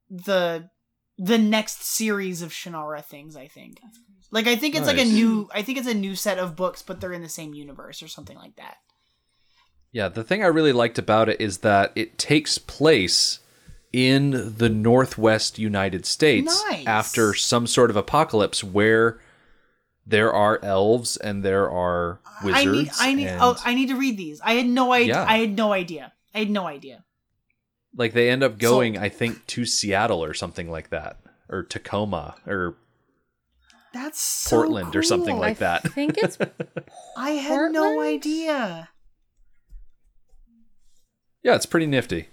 the 0.09 0.69
the 1.17 1.37
next 1.37 1.83
series 1.83 2.41
of 2.41 2.51
Shannara 2.51 3.03
things, 3.03 3.35
I 3.35 3.47
think. 3.47 3.79
Like 4.31 4.47
I 4.47 4.55
think 4.55 4.75
it's 4.75 4.87
like 4.87 4.97
a 4.97 5.05
new 5.05 5.49
I 5.53 5.61
think 5.61 5.77
it's 5.77 5.87
a 5.87 5.93
new 5.93 6.15
set 6.15 6.39
of 6.39 6.55
books, 6.55 6.81
but 6.81 6.99
they're 6.99 7.13
in 7.13 7.21
the 7.21 7.29
same 7.29 7.53
universe 7.53 8.01
or 8.01 8.07
something 8.07 8.37
like 8.37 8.55
that. 8.55 8.77
Yeah, 9.91 10.09
the 10.09 10.23
thing 10.23 10.43
I 10.43 10.47
really 10.47 10.73
liked 10.73 10.97
about 10.97 11.29
it 11.29 11.39
is 11.39 11.59
that 11.59 11.91
it 11.95 12.17
takes 12.17 12.57
place 12.57 13.39
in 13.91 14.55
the 14.57 14.69
Northwest 14.69 15.59
United 15.59 16.03
States 16.07 16.63
Nice. 16.71 16.87
after 16.87 17.35
some 17.35 17.67
sort 17.67 17.91
of 17.91 17.95
apocalypse 17.95 18.63
where 18.63 19.19
there 20.07 20.33
are 20.33 20.59
elves 20.63 21.15
and 21.15 21.43
there 21.43 21.69
are 21.69 22.19
wizards. 22.43 22.65
I 22.67 22.71
need 22.71 22.89
I 22.99 23.13
need 23.13 23.27
and, 23.27 23.41
oh 23.41 23.55
I 23.63 23.75
need 23.75 23.89
to 23.89 23.95
read 23.95 24.17
these. 24.17 24.41
I 24.41 24.53
had 24.53 24.65
no 24.65 24.91
idea 24.91 25.13
Yeah. 25.13 25.25
I 25.29 25.37
had 25.37 25.55
no 25.55 25.71
idea. 25.73 26.11
I 26.33 26.39
had 26.39 26.49
no 26.49 26.65
idea. 26.65 27.03
Like 27.95 28.13
they 28.13 28.29
end 28.29 28.43
up 28.43 28.57
going, 28.57 28.95
Sold. 28.95 29.05
I 29.05 29.09
think, 29.09 29.45
to 29.47 29.65
Seattle 29.65 30.23
or 30.23 30.33
something 30.33 30.69
like 30.69 30.89
that, 30.89 31.17
or 31.49 31.63
Tacoma 31.63 32.35
or 32.47 32.75
That's 33.93 34.19
so 34.19 34.57
Portland 34.57 34.95
or 34.95 35.03
something 35.03 35.37
like 35.37 35.57
I 35.57 35.59
that. 35.59 35.81
I 35.85 35.89
think 35.89 36.17
it's 36.17 36.37
I 37.17 37.31
had 37.31 37.71
no 37.71 38.01
idea. 38.01 38.89
yeah, 41.43 41.55
it's 41.55 41.65
pretty 41.65 41.87
nifty. 41.87 42.29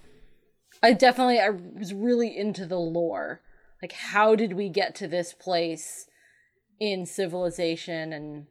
I 0.82 0.92
definitely 0.92 1.38
I 1.38 1.50
was 1.50 1.92
really 1.92 2.36
into 2.36 2.64
the 2.66 2.78
lore. 2.78 3.40
Like 3.82 3.92
how 3.92 4.34
did 4.34 4.54
we 4.54 4.68
get 4.68 4.94
to 4.96 5.08
this 5.08 5.32
place 5.32 6.06
in 6.78 7.04
civilization 7.04 8.12
and 8.12 8.46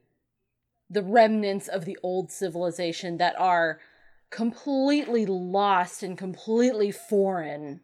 the 0.90 1.04
remnants 1.04 1.68
of 1.68 1.86
the 1.86 1.98
old 2.04 2.32
civilization 2.32 3.18
that 3.18 3.40
are 3.40 3.80
completely 4.30 5.26
lost 5.26 6.04
and 6.04 6.18
completely 6.18 6.92
foreign 6.92 7.82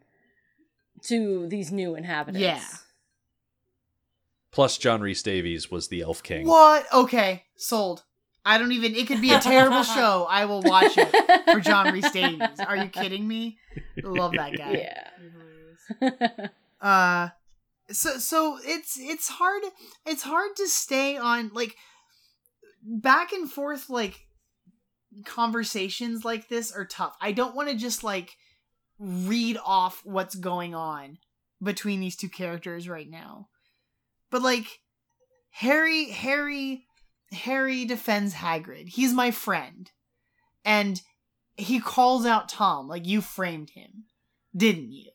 to 1.02 1.46
these 1.48 1.70
new 1.70 1.94
inhabitants. 1.94 2.40
Yeah. 2.40 2.64
Plus, 4.50 4.78
John 4.78 5.00
Rhys-Davies 5.02 5.70
was 5.70 5.88
the 5.88 6.02
Elf 6.02 6.22
King. 6.22 6.46
What? 6.46 6.86
Okay, 6.92 7.44
sold. 7.56 8.04
I 8.44 8.58
don't 8.58 8.72
even. 8.72 8.94
It 8.94 9.06
could 9.06 9.20
be 9.20 9.32
a 9.32 9.40
terrible 9.40 9.82
show. 9.96 10.26
I 10.30 10.44
will 10.46 10.62
watch 10.62 10.96
it 10.96 11.52
for 11.52 11.60
John 11.60 11.92
Rhys-Davies. 11.92 12.60
Are 12.60 12.76
you 12.76 12.88
kidding 12.88 13.26
me? 13.26 13.58
Love 14.02 14.32
that 14.32 14.56
guy. 14.56 14.88
Yeah. 16.00 16.48
Uh, 16.80 17.28
so 17.90 18.18
so 18.18 18.58
it's 18.62 18.98
it's 18.98 19.28
hard. 19.28 19.62
It's 20.06 20.22
hard 20.22 20.56
to 20.56 20.68
stay 20.68 21.16
on 21.16 21.50
like 21.52 21.74
back 22.82 23.32
and 23.32 23.50
forth 23.50 23.90
like 23.90 24.25
conversations 25.24 26.24
like 26.24 26.48
this 26.48 26.72
are 26.72 26.84
tough. 26.84 27.16
I 27.20 27.32
don't 27.32 27.54
want 27.54 27.68
to 27.68 27.76
just 27.76 28.04
like 28.04 28.36
read 28.98 29.58
off 29.64 30.00
what's 30.04 30.34
going 30.34 30.74
on 30.74 31.18
between 31.62 32.00
these 32.00 32.16
two 32.16 32.28
characters 32.28 32.88
right 32.88 33.08
now. 33.08 33.48
But 34.30 34.42
like 34.42 34.80
Harry 35.50 36.10
Harry 36.10 36.84
Harry 37.32 37.84
defends 37.84 38.34
Hagrid. 38.34 38.88
He's 38.88 39.12
my 39.12 39.30
friend. 39.30 39.90
And 40.64 41.00
he 41.56 41.80
calls 41.80 42.26
out 42.26 42.48
Tom 42.48 42.88
like 42.88 43.06
you 43.06 43.20
framed 43.20 43.70
him, 43.70 44.04
didn't 44.54 44.92
you? 44.92 45.10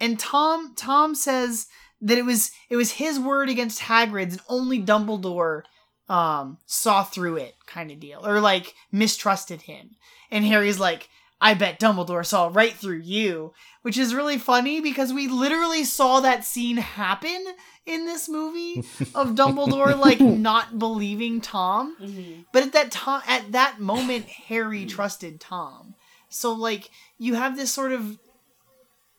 And 0.00 0.18
Tom 0.18 0.74
Tom 0.76 1.14
says 1.14 1.66
that 2.00 2.18
it 2.18 2.24
was 2.24 2.50
it 2.70 2.76
was 2.76 2.92
his 2.92 3.18
word 3.18 3.48
against 3.48 3.82
Hagrid's 3.82 4.34
and 4.34 4.42
only 4.48 4.82
Dumbledore 4.82 5.62
um 6.08 6.58
saw 6.66 7.02
through 7.02 7.36
it 7.36 7.54
kind 7.66 7.90
of 7.90 7.98
deal 8.00 8.26
or 8.26 8.40
like 8.40 8.74
mistrusted 8.92 9.62
him. 9.62 9.96
And 10.30 10.44
Harry's 10.44 10.78
like 10.78 11.08
I 11.40 11.54
bet 11.54 11.78
Dumbledore 11.80 12.24
saw 12.24 12.48
right 12.52 12.72
through 12.72 13.00
you, 13.00 13.52
which 13.82 13.98
is 13.98 14.14
really 14.14 14.38
funny 14.38 14.80
because 14.80 15.12
we 15.12 15.28
literally 15.28 15.84
saw 15.84 16.20
that 16.20 16.44
scene 16.44 16.78
happen 16.78 17.44
in 17.84 18.06
this 18.06 18.28
movie 18.30 18.78
of 19.14 19.34
Dumbledore 19.34 19.98
like 19.98 20.20
not 20.20 20.78
believing 20.78 21.40
Tom. 21.40 21.96
Mhm. 22.00 22.44
But 22.52 22.62
at 22.62 22.72
that 22.72 22.90
time, 22.92 23.22
at 23.26 23.52
that 23.52 23.78
moment, 23.80 24.26
Harry 24.26 24.86
trusted 24.86 25.38
Tom. 25.40 25.94
So 26.30 26.52
like 26.52 26.90
you 27.18 27.34
have 27.34 27.56
this 27.56 27.72
sort 27.72 27.92
of 27.92 28.18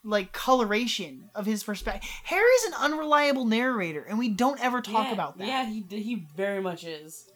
like 0.05 0.31
coloration 0.31 1.29
of 1.35 1.45
his 1.45 1.63
perspective. 1.63 2.09
Harry's 2.23 2.63
an 2.67 2.73
unreliable 2.79 3.45
narrator, 3.45 4.03
and 4.07 4.17
we 4.19 4.29
don't 4.29 4.63
ever 4.63 4.81
talk 4.81 5.07
Yeah, 5.07 5.13
about 5.13 5.37
that. 5.39 5.47
Yeah, 5.47 5.65
he 5.65 5.81
he 5.89 6.27
very 6.35 6.61
much 6.61 6.83
is. 6.83 7.29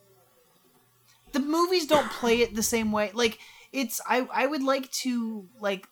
the 1.32 1.40
movies 1.40 1.86
don't 1.88 2.10
play 2.12 2.42
it 2.42 2.56
the 2.56 2.64
same 2.64 2.92
way. 2.92 3.12
Like 3.14 3.40
it's 3.72 4.00
I 4.08 4.28
I 4.34 4.46
would 4.48 4.64
like 4.64 4.92
to 5.04 5.48
like 5.60 5.88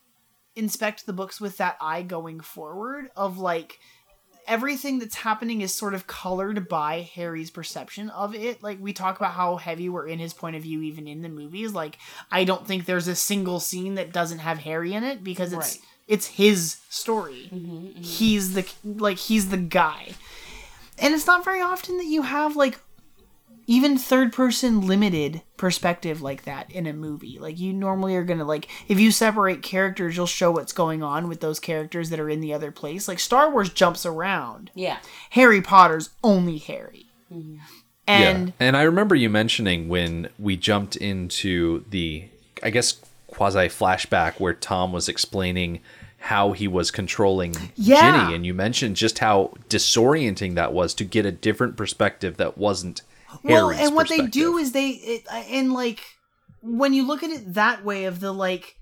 inspect 0.56 1.06
the 1.06 1.14
books 1.14 1.40
with 1.40 1.58
that 1.58 1.78
eye 1.82 2.02
going 2.02 2.40
forward 2.40 3.10
of 3.16 3.38
like 3.38 3.80
everything 4.48 4.98
that's 4.98 5.16
happening 5.16 5.62
is 5.62 5.74
sort 5.74 5.94
of 5.94 6.08
colored 6.08 6.68
by 6.70 7.02
Harry's 7.16 7.52
perception 7.52 8.10
of 8.12 8.34
it. 8.34 8.64
Like 8.64 8.80
we 8.80 8.94
talk 8.94 9.18
about 9.18 9.34
how 9.34 9.58
heavy 9.58 9.90
we're 9.90 10.08
in 10.08 10.20
his 10.20 10.34
point 10.34 10.56
of 10.56 10.64
view 10.64 10.82
even 10.82 11.08
in 11.08 11.22
the 11.22 11.30
movies. 11.30 11.74
Like 11.74 11.98
I 12.32 12.44
don't 12.46 12.66
think 12.66 12.86
there's 12.86 13.08
a 13.08 13.16
single 13.16 13.60
scene 13.60 13.96
that 13.96 14.14
doesn't 14.14 14.40
have 14.40 14.60
Harry 14.60 14.94
in 14.94 15.04
it 15.04 15.24
because 15.24 15.54
it's 15.54 15.76
Right. 15.76 15.82
It's 16.08 16.28
his 16.28 16.78
story. 16.90 17.50
Mm-hmm, 17.54 18.02
He's 18.02 18.54
the 18.54 18.68
like 18.84 19.18
he's 19.18 19.50
the 19.50 19.58
guy. 19.58 20.14
And 21.00 21.14
it's 21.14 21.28
not 21.28 21.46
very 21.46 21.62
often 21.62 21.98
that 21.98 22.06
you 22.06 22.24
have 22.24 22.56
like 22.56 22.80
even 23.68 23.98
third 23.98 24.32
person 24.32 24.88
limited 24.88 25.42
perspective 25.58 26.22
like 26.22 26.44
that 26.46 26.72
in 26.72 26.88
a 26.88 26.94
movie. 26.94 27.38
Like 27.38 27.60
you 27.60 27.74
normally 27.74 28.16
are 28.16 28.24
going 28.24 28.40
to 28.40 28.46
like 28.46 28.70
if 28.88 29.00
you 29.00 29.12
separate 29.12 29.62
characters, 29.62 30.16
you'll 30.16 30.26
show 30.26 30.52
what's 30.52 30.72
going 30.72 31.04
on 31.04 31.28
with 31.28 31.42
those 31.42 31.60
characters 31.60 32.10
that 32.10 32.20
are 32.20 32.30
in 32.30 32.40
the 32.40 32.54
other 32.54 32.72
place. 32.72 33.08
Like 33.08 33.20
Star 33.20 33.52
Wars 33.52 33.70
jumps 33.70 34.06
around. 34.06 34.72
Yeah. 34.74 35.00
Harry 35.32 35.62
Potter's 35.62 36.10
only 36.24 36.58
Harry. 36.60 37.08
And 37.30 38.48
yeah. 38.48 38.54
and 38.60 38.78
I 38.78 38.84
remember 38.84 39.16
you 39.16 39.30
mentioning 39.30 39.90
when 39.90 40.30
we 40.40 40.56
jumped 40.56 40.96
into 40.96 41.84
the, 41.90 42.30
I 42.64 42.70
guess, 42.70 43.02
quasi 43.28 43.68
flashback 43.68 44.40
where 44.40 44.54
Tom 44.54 44.94
was 44.94 45.10
explaining 45.10 45.82
how 46.18 46.52
he 46.52 46.68
was 46.68 46.92
controlling 46.92 47.56
Yeah. 47.76 48.02
Ginny, 48.02 48.36
and 48.36 48.46
you 48.46 48.54
mentioned 48.54 48.96
just 48.96 49.20
how 49.20 49.54
disorienting 49.70 50.56
that 50.56 50.74
was 50.74 50.94
to 50.96 51.06
get 51.06 51.26
a 51.26 51.32
different 51.32 51.78
perspective 51.78 52.38
that 52.38 52.58
wasn't 52.58 53.02
well, 53.44 53.70
Harry's 53.70 53.88
and 53.88 53.96
what 53.96 54.10
they 54.10 54.26
do 54.26 54.58
is 54.58 54.72
they 54.72 54.90
it, 54.90 55.24
and 55.32 55.74
like 55.74 56.02
when 56.62 56.94
you 56.94 57.06
look 57.06 57.24
at 57.24 57.30
it 57.30 57.54
that 57.54 57.84
way 57.84 58.06
of 58.06 58.20
the 58.20 58.32
like 58.32 58.78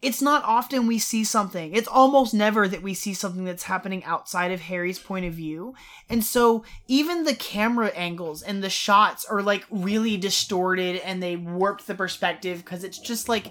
it's 0.00 0.22
not 0.22 0.44
often 0.44 0.86
we 0.86 0.98
see 0.98 1.24
something. 1.24 1.74
It's 1.74 1.88
almost 1.88 2.32
never 2.32 2.68
that 2.68 2.82
we 2.82 2.94
see 2.94 3.14
something 3.14 3.44
that's 3.44 3.64
happening 3.64 4.04
outside 4.04 4.52
of 4.52 4.60
Harry's 4.60 5.00
point 5.00 5.26
of 5.26 5.32
view. 5.32 5.74
And 6.08 6.22
so 6.22 6.64
even 6.86 7.24
the 7.24 7.34
camera 7.34 7.88
angles 7.88 8.40
and 8.40 8.62
the 8.62 8.70
shots 8.70 9.24
are 9.24 9.42
like 9.42 9.66
really 9.70 10.16
distorted 10.16 10.96
and 10.98 11.20
they 11.20 11.34
warp 11.34 11.82
the 11.82 11.96
perspective 11.96 12.58
because 12.64 12.84
it's 12.84 12.98
just 12.98 13.28
like 13.28 13.50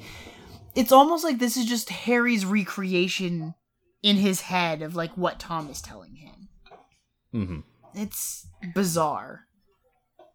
it's 0.78 0.92
almost 0.92 1.24
like 1.24 1.40
this 1.40 1.58
is 1.58 1.66
just 1.66 1.90
Harry's 1.90 2.46
recreation 2.46 3.56
in 4.04 4.18
his 4.18 4.42
head 4.42 4.82
of 4.82 4.96
like 4.96 5.12
what 5.18 5.40
Tom 5.40 5.70
is 5.70 5.82
telling 5.82 6.16
him. 6.16 6.50
Mhm. 7.34 7.64
It's 7.94 8.48
bizarre. 8.74 9.46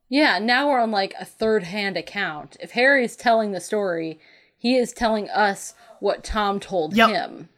Yeah, 0.08 0.38
now 0.38 0.68
we're 0.68 0.80
on 0.80 0.90
like 0.90 1.14
a 1.18 1.24
third 1.24 1.62
hand 1.62 1.96
account. 1.96 2.56
If 2.60 2.72
Harry 2.72 3.04
is 3.04 3.16
telling 3.16 3.52
the 3.52 3.60
story, 3.60 4.20
he 4.58 4.76
is 4.76 4.92
telling 4.92 5.30
us 5.30 5.74
what 6.00 6.22
Tom 6.24 6.60
told 6.60 6.94
Yep. 6.94 7.08
him. 7.10 7.48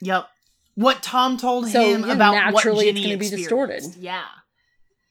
Yep. 0.00 0.28
What 0.76 1.02
Tom 1.02 1.36
told 1.36 1.68
So, 1.68 1.82
him 1.82 2.06
yeah, 2.06 2.12
about 2.14 2.32
naturally 2.32 2.76
what 2.76 2.86
it's 2.86 3.00
Ginny 3.00 3.02
gonna 3.02 3.18
be 3.18 3.28
distorted. 3.28 3.96
Yeah. 3.96 4.24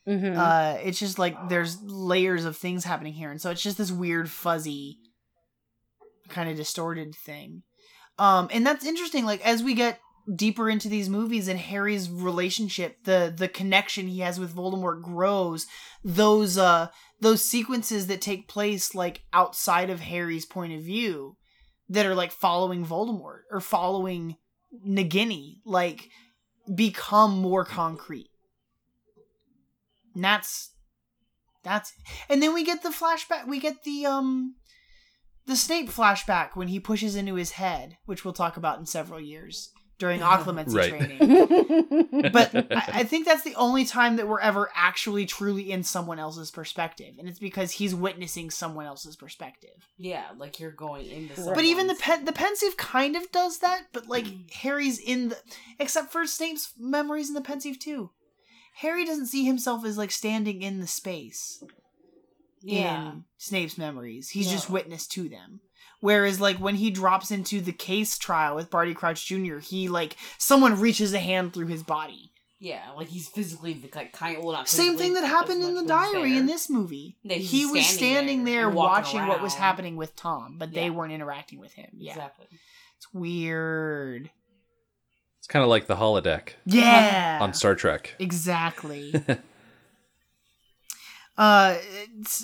hmm 0.06 0.38
Uh, 0.38 0.78
it's 0.82 0.98
just 1.00 1.20
like 1.20 1.50
there's 1.50 1.82
layers 1.84 2.46
of 2.46 2.56
things 2.56 2.86
happening 2.86 3.14
here, 3.14 3.30
and 3.30 3.42
so 3.42 3.52
it's 3.52 3.62
just 3.62 3.78
this 3.78 3.92
weird, 3.92 4.32
fuzzy, 4.32 4.98
kind 6.30 6.50
of 6.50 6.56
distorted 6.56 7.16
thing. 7.16 7.64
Um, 8.20 8.50
and 8.52 8.66
that's 8.66 8.86
interesting. 8.86 9.26
Like 9.26 9.46
as 9.46 9.64
we 9.64 9.74
get 9.74 10.00
deeper 10.36 10.70
into 10.70 10.90
these 10.90 11.10
movies 11.10 11.48
and 11.48 11.60
Harry's 11.60 12.10
relationship, 12.10 13.04
the 13.04 13.34
the 13.36 13.48
connection 13.48 14.08
he 14.08 14.20
has 14.20 14.40
with 14.40 14.56
Voldemort 14.56 15.02
grows. 15.02 15.68
Those 16.04 16.58
uh 16.58 16.88
those 17.22 17.44
sequences 17.44 18.08
that 18.08 18.22
take 18.22 18.48
place 18.48 18.94
like 18.94 19.24
outside 19.34 19.90
of 19.90 20.02
Harry's 20.02 20.46
point 20.46 20.74
of 20.74 20.82
view, 20.82 21.38
that 21.90 22.06
are 22.06 22.16
like 22.16 22.32
following 22.32 22.86
Voldemort 22.86 23.42
or 23.52 23.62
following 23.62 24.36
Nagini, 24.86 25.58
like 25.66 26.10
become 26.74 27.38
more 27.38 27.64
concrete. 27.64 28.30
And 30.14 30.24
that's 30.24 30.72
that's 31.64 31.94
and 32.30 32.42
then 32.42 32.54
we 32.54 32.64
get 32.64 32.84
the 32.84 32.90
flashback 32.90 33.48
we 33.48 33.60
get 33.60 33.84
the 33.84 34.06
um 34.06 34.56
the 35.48 35.56
Snape 35.56 35.90
flashback 35.90 36.50
when 36.56 36.68
he 36.68 36.80
pushes 36.80 37.16
into 37.16 37.36
his 37.36 37.52
head, 37.52 37.98
which 38.06 38.24
we'll 38.24 38.34
talk 38.34 38.58
about 38.58 38.78
in 38.80 38.86
several 38.86 39.20
years 39.20 39.72
during 39.98 40.20
occlumency 40.22 40.76
Right. 40.76 40.90
training. 40.90 42.32
But 42.32 42.54
I, 42.56 42.84
I 43.00 43.04
think 43.04 43.26
that's 43.26 43.44
the 43.44 43.56
only 43.56 43.86
time 43.86 44.18
that 44.18 44.28
we're 44.28 44.40
ever 44.40 44.70
actually 44.76 45.26
truly 45.26 45.72
in 45.72 45.84
someone 45.84 46.20
else's 46.20 46.52
perspective. 46.52 47.16
And 47.18 47.28
it's 47.28 47.40
because 47.40 47.72
he's 47.72 47.96
witnessing 47.96 48.50
someone 48.52 48.86
else's 48.86 49.16
perspective. 49.16 49.88
Yeah, 49.98 50.26
like 50.38 50.60
you're 50.60 50.72
going 50.72 51.06
into. 51.08 51.52
But 51.56 51.64
even 51.64 51.88
the 51.88 51.96
pen, 51.96 52.26
the 52.26 52.32
Pensieve 52.34 52.76
kind 52.78 53.16
of 53.16 53.32
does 53.32 53.60
that, 53.60 53.84
but 53.94 54.08
like 54.08 54.26
Harry's 54.62 55.00
in 55.00 55.30
the 55.30 55.38
except 55.80 56.12
for 56.12 56.26
Snape's 56.28 56.74
memories 56.78 57.30
in 57.30 57.34
the 57.36 57.42
Pensieve 57.42 57.80
too. 57.80 58.12
Harry 58.76 59.06
doesn't 59.06 59.26
see 59.28 59.44
himself 59.46 59.84
as 59.86 59.98
like 59.98 60.12
standing 60.12 60.62
in 60.62 60.80
the 60.82 60.86
space 60.88 61.64
yeah, 62.62 63.12
in 63.12 63.24
Snape's 63.38 63.78
memories. 63.78 64.30
He's 64.30 64.50
just 64.52 64.70
witness 64.70 65.08
to 65.10 65.30
them. 65.30 65.62
Whereas 66.00 66.40
like 66.40 66.58
when 66.58 66.76
he 66.76 66.92
drops 66.92 67.32
into 67.32 67.60
the 67.60 67.72
case 67.72 68.18
trial 68.18 68.56
with 68.56 68.70
Barty 68.70 68.94
Crouch 68.94 69.26
Jr., 69.26 69.58
he 69.58 69.88
like 69.90 70.16
someone 70.38 70.80
reaches 70.80 71.14
a 71.14 71.20
hand 71.20 71.54
through 71.54 71.68
his 71.68 71.82
body. 71.84 72.32
yeah, 72.60 72.92
like 72.96 73.08
he's 73.08 73.28
physically 73.28 73.74
the 73.74 73.90
like 73.96 74.14
kind 74.14 74.38
of 74.38 74.44
well 74.44 74.54
not 74.54 74.68
Same 74.68 74.98
thing 74.98 75.14
that 75.14 75.24
happened 75.26 75.64
in 75.64 75.74
the 75.76 75.84
diary 75.86 76.38
in 76.38 76.46
this 76.46 76.70
movie. 76.70 77.18
Yeah, 77.24 77.38
he 77.38 77.66
was 77.66 77.86
standing 77.86 77.98
standing 77.98 78.44
there 78.46 78.56
there, 78.62 78.68
and 78.68 78.76
walking 78.76 79.16
watching 79.22 79.28
what 79.28 79.42
was 79.42 79.56
happening 79.56 79.96
with 79.96 80.16
Tom, 80.16 80.58
but 80.58 80.72
they 80.74 80.90
weren't 80.90 81.14
interacting 81.14 81.60
with 81.60 81.74
him. 81.74 81.90
Yeah. 81.96 82.12
Exactly. 82.12 82.48
It's 82.98 83.14
weird. 83.14 84.30
It's 85.40 85.48
kind 85.48 85.64
of 85.64 85.70
like 85.70 85.88
the 85.88 85.96
holodeck 85.96 86.50
Yeah. 86.66 87.40
on 87.42 87.54
Star 87.54 87.74
Trek. 87.76 88.16
Exactly. 88.20 89.14
uh, 91.38 91.78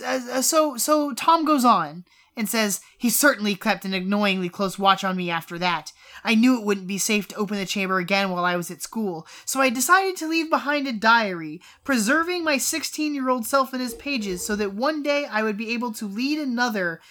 uh, 0.05 0.41
so 0.41 0.77
so 0.77 1.13
Tom 1.13 1.45
goes 1.45 1.65
on 1.65 2.05
and 2.35 2.49
says 2.49 2.81
he 2.97 3.09
certainly 3.09 3.55
kept 3.55 3.85
an 3.85 3.93
annoyingly 3.93 4.49
close 4.49 4.79
watch 4.79 5.03
on 5.03 5.15
me 5.15 5.29
after 5.29 5.57
that. 5.59 5.91
I 6.23 6.35
knew 6.35 6.57
it 6.57 6.65
wouldn't 6.65 6.87
be 6.87 6.97
safe 6.97 7.27
to 7.27 7.35
open 7.35 7.57
the 7.57 7.65
chamber 7.65 7.99
again 7.99 8.29
while 8.29 8.45
I 8.45 8.55
was 8.55 8.71
at 8.71 8.81
school, 8.81 9.27
so 9.45 9.59
I 9.59 9.69
decided 9.69 10.15
to 10.17 10.27
leave 10.27 10.49
behind 10.49 10.87
a 10.87 10.93
diary, 10.93 11.61
preserving 11.83 12.43
my 12.43 12.55
16-year-old 12.55 13.45
self 13.45 13.73
in 13.73 13.81
his 13.81 13.93
pages 13.93 14.45
so 14.45 14.55
that 14.55 14.73
one 14.73 15.03
day 15.03 15.25
I 15.25 15.43
would 15.43 15.57
be 15.57 15.73
able 15.73 15.93
to 15.93 16.07
lead 16.07 16.39
another 16.39 17.01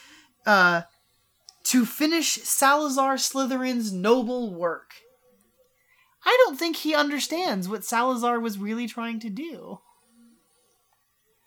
uh 0.47 0.83
to 1.65 1.87
finish 1.87 2.35
Salazar 2.43 3.15
Slytherin's 3.15 3.93
noble 3.93 4.53
work. 4.53 4.95
I 6.25 6.37
don't 6.45 6.59
think 6.59 6.77
he 6.77 6.95
understands 6.95 7.69
what 7.69 7.85
Salazar 7.85 8.41
was 8.41 8.59
really 8.59 8.87
trying 8.87 9.21
to 9.21 9.31
do. 9.31 9.79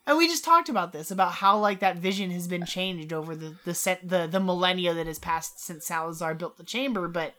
And 0.08 0.18
we 0.18 0.28
just 0.28 0.46
talked 0.46 0.70
about 0.70 0.92
this 0.94 1.10
about 1.10 1.34
how 1.34 1.58
like 1.58 1.80
that 1.80 1.98
vision 1.98 2.30
has 2.32 2.48
been 2.48 2.66
changed 2.66 3.12
over 3.12 3.36
the 3.36 3.56
the 3.66 3.74
set 3.74 4.08
the 4.08 4.28
the 4.28 4.40
millennia 4.40 4.94
that 4.94 5.08
has 5.08 5.20
passed 5.20 5.60
since 5.60 5.88
Salazar 5.88 6.36
built 6.36 6.58
the 6.58 6.64
chamber, 6.64 7.08
but 7.08 7.34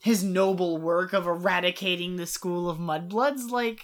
his 0.00 0.22
noble 0.22 0.76
work 0.78 1.12
of 1.12 1.26
eradicating 1.26 2.16
the 2.16 2.26
school 2.26 2.68
of 2.68 2.78
mudbloods 2.78 3.50
like 3.50 3.82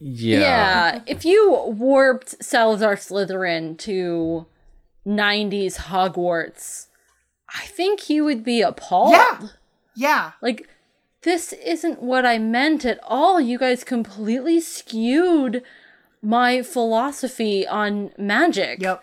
Yeah. 0.00 0.38
Yeah. 0.38 1.02
If 1.06 1.24
you 1.24 1.52
warped 1.66 2.42
Salazar 2.42 2.96
Slytherin 2.96 3.76
to 3.78 4.46
90s 5.06 5.76
Hogwarts, 5.76 6.86
I 7.54 7.66
think 7.66 8.00
he 8.00 8.20
would 8.20 8.44
be 8.44 8.60
appalled. 8.60 9.12
Yeah. 9.12 9.48
yeah 9.96 10.32
Like, 10.40 10.68
this 11.22 11.52
isn't 11.52 12.00
what 12.02 12.24
I 12.24 12.38
meant 12.38 12.84
at 12.84 13.00
all. 13.02 13.40
You 13.40 13.58
guys 13.58 13.84
completely 13.84 14.60
skewed 14.60 15.62
my 16.22 16.62
philosophy 16.62 17.66
on 17.66 18.10
magic. 18.18 18.80
yep 18.80 19.02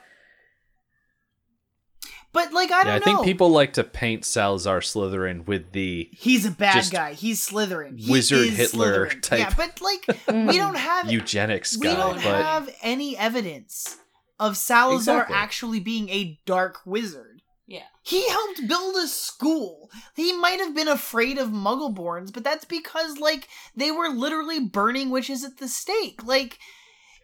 but 2.33 2.51
like 2.51 2.69
I 2.71 2.83
don't 2.83 2.87
Yeah, 2.87 2.93
I 2.95 2.97
know 2.99 3.05
think 3.05 3.23
people 3.23 3.49
like 3.49 3.73
to 3.73 3.83
paint 3.83 4.25
Salazar 4.25 4.81
Slytherin 4.81 5.47
with 5.47 5.71
the 5.71 6.09
he's 6.11 6.45
a 6.45 6.51
bad 6.51 6.85
guy 6.91 7.13
he's 7.13 7.47
Slytherin 7.47 7.97
He 7.97 8.11
wizard 8.11 8.49
Hitler 8.49 9.07
Slytherin. 9.07 9.21
type. 9.21 9.39
yeah 9.39 9.53
but 9.55 9.81
like 9.81 10.05
we 10.27 10.57
don't 10.57 10.75
have 10.77 11.09
eugenics 11.11 11.77
we 11.77 11.87
guy, 11.87 11.95
don't 11.95 12.15
but 12.15 12.23
have 12.23 12.69
any 12.81 13.17
evidence 13.17 13.97
of 14.39 14.57
Salazar 14.57 15.19
Exactly. 15.21 15.35
actually 15.37 15.79
being 15.79 16.09
a 16.09 16.37
dark 16.45 16.79
wizard. 16.85 17.34
Yeah. 17.67 17.83
He 18.03 18.29
helped 18.29 18.67
build 18.67 18.95
a 18.95 19.07
school. 19.07 19.89
He 20.15 20.33
might 20.33 20.59
have 20.59 20.75
been 20.75 20.87
afraid 20.87 21.37
of 21.37 21.49
Muggleborns, 21.49 22.31
but 22.31 22.43
that's 22.43 22.65
because 22.65 23.17
like 23.17 23.47
they 23.75 23.91
were 23.91 24.09
literally 24.09 24.59
burning 24.59 25.09
witches 25.09 25.43
at 25.43 25.57
the 25.57 25.67
stake. 25.67 26.23
Like 26.23 26.59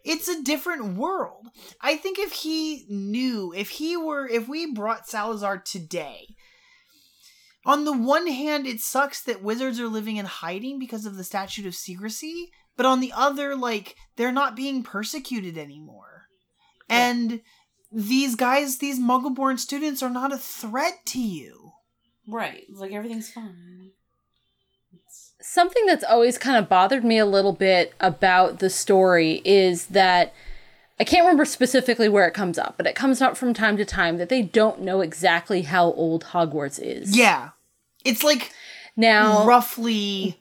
it's 0.04 0.28
a 0.28 0.42
different 0.42 0.96
world. 0.96 1.46
I 1.80 1.96
think 1.96 2.18
if 2.18 2.32
he 2.32 2.84
knew, 2.88 3.52
if 3.54 3.70
he 3.70 3.96
were 3.96 4.26
if 4.26 4.48
we 4.48 4.72
brought 4.72 5.08
Salazar 5.08 5.58
today, 5.58 6.34
on 7.64 7.84
the 7.84 7.96
one 7.96 8.26
hand, 8.26 8.66
it 8.66 8.80
sucks 8.80 9.22
that 9.22 9.42
wizards 9.42 9.78
are 9.78 9.88
living 9.88 10.16
in 10.16 10.26
hiding 10.26 10.78
because 10.78 11.06
of 11.06 11.16
the 11.16 11.24
statute 11.24 11.66
of 11.66 11.74
secrecy, 11.74 12.50
but 12.76 12.86
on 12.86 13.00
the 13.00 13.12
other, 13.14 13.54
like, 13.54 13.94
they're 14.16 14.32
not 14.32 14.56
being 14.56 14.82
persecuted 14.82 15.56
anymore. 15.56 16.24
And 16.88 17.40
these 17.92 18.34
guys, 18.36 18.78
these 18.78 18.98
muggle 19.00 19.34
born 19.34 19.58
students, 19.58 20.02
are 20.02 20.10
not 20.10 20.32
a 20.32 20.38
threat 20.38 21.04
to 21.06 21.20
you. 21.20 21.72
Right. 22.26 22.64
Like 22.72 22.92
everything's 22.92 23.30
fine. 23.30 23.90
It's, 24.94 25.32
Something 25.40 25.86
that's 25.86 26.04
always 26.04 26.38
kind 26.38 26.56
of 26.56 26.68
bothered 26.68 27.04
me 27.04 27.18
a 27.18 27.26
little 27.26 27.52
bit 27.52 27.92
about 28.00 28.60
the 28.60 28.70
story 28.70 29.42
is 29.44 29.86
that 29.86 30.32
I 31.00 31.04
can't 31.04 31.24
remember 31.24 31.44
specifically 31.44 32.08
where 32.08 32.26
it 32.28 32.34
comes 32.34 32.58
up, 32.58 32.74
but 32.76 32.86
it 32.86 32.94
comes 32.94 33.20
up 33.20 33.36
from 33.36 33.52
time 33.54 33.76
to 33.76 33.84
time 33.84 34.18
that 34.18 34.28
they 34.28 34.42
don't 34.42 34.82
know 34.82 35.00
exactly 35.00 35.62
how 35.62 35.92
old 35.92 36.26
Hogwarts 36.26 36.78
is. 36.80 37.16
Yeah. 37.16 37.50
It's 38.04 38.22
like 38.22 38.52
Now, 38.96 39.44
roughly. 39.44 40.38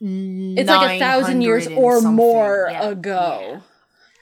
it's 0.00 0.68
like 0.68 0.96
a 0.96 0.98
thousand 0.98 1.40
years 1.40 1.66
or 1.68 2.00
more 2.02 2.66
ago. 2.66 3.62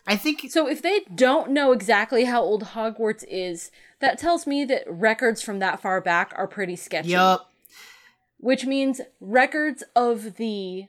I 0.07 0.17
think 0.17 0.51
So 0.51 0.69
if 0.69 0.83
they 0.83 1.01
don't 1.15 1.51
know 1.51 1.73
exactly 1.73 2.25
how 2.25 2.43
old 2.43 2.65
Hogwarts 2.65 3.25
is, 3.29 3.71
that 4.01 4.19
tells 4.19 4.47
me 4.47 4.65
that 4.65 4.83
records 4.87 5.43
from 5.43 5.59
that 5.61 5.81
far 5.81 6.01
back 6.01 6.33
are 6.37 6.49
pretty 6.49 6.77
sketchy. 6.77 7.11
Yup. 7.11 7.49
Which 8.39 8.67
means 8.67 9.01
records 9.21 9.85
of 9.95 10.37
the 10.37 10.87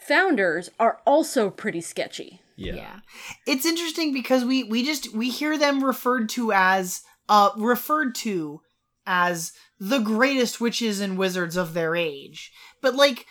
founders 0.00 0.70
are 0.80 1.00
also 1.06 1.50
pretty 1.50 1.80
sketchy. 1.80 2.40
Yeah. 2.56 3.00
It's 3.46 3.64
interesting 3.64 4.12
because 4.12 4.44
we 4.44 4.64
we 4.64 4.84
just 4.84 5.14
we 5.14 5.30
hear 5.30 5.56
them 5.56 5.84
referred 5.84 6.28
to 6.30 6.52
as 6.52 7.02
uh 7.28 7.50
referred 7.56 8.16
to 8.16 8.62
as 9.06 9.52
the 9.78 10.00
greatest 10.00 10.60
witches 10.60 11.00
and 11.00 11.16
wizards 11.16 11.56
of 11.56 11.72
their 11.72 11.94
age. 11.94 12.52
But 12.82 12.96
like 12.96 13.26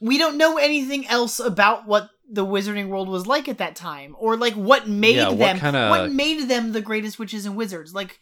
we 0.00 0.18
don't 0.18 0.36
know 0.36 0.58
anything 0.58 1.06
else 1.08 1.38
about 1.40 1.86
what 1.86 2.10
the 2.30 2.44
wizarding 2.44 2.88
world 2.88 3.08
was 3.08 3.26
like 3.26 3.48
at 3.48 3.58
that 3.58 3.76
time 3.76 4.16
or 4.18 4.36
like 4.36 4.54
what 4.54 4.88
made 4.88 5.16
Yeah, 5.16 5.28
what 5.28 5.38
them 5.38 5.58
kinda- 5.60 5.88
what 5.90 6.10
made 6.12 6.48
them 6.48 6.72
the 6.72 6.80
greatest 6.80 7.18
witches 7.18 7.46
and 7.46 7.56
wizards. 7.56 7.94
Like 7.94 8.18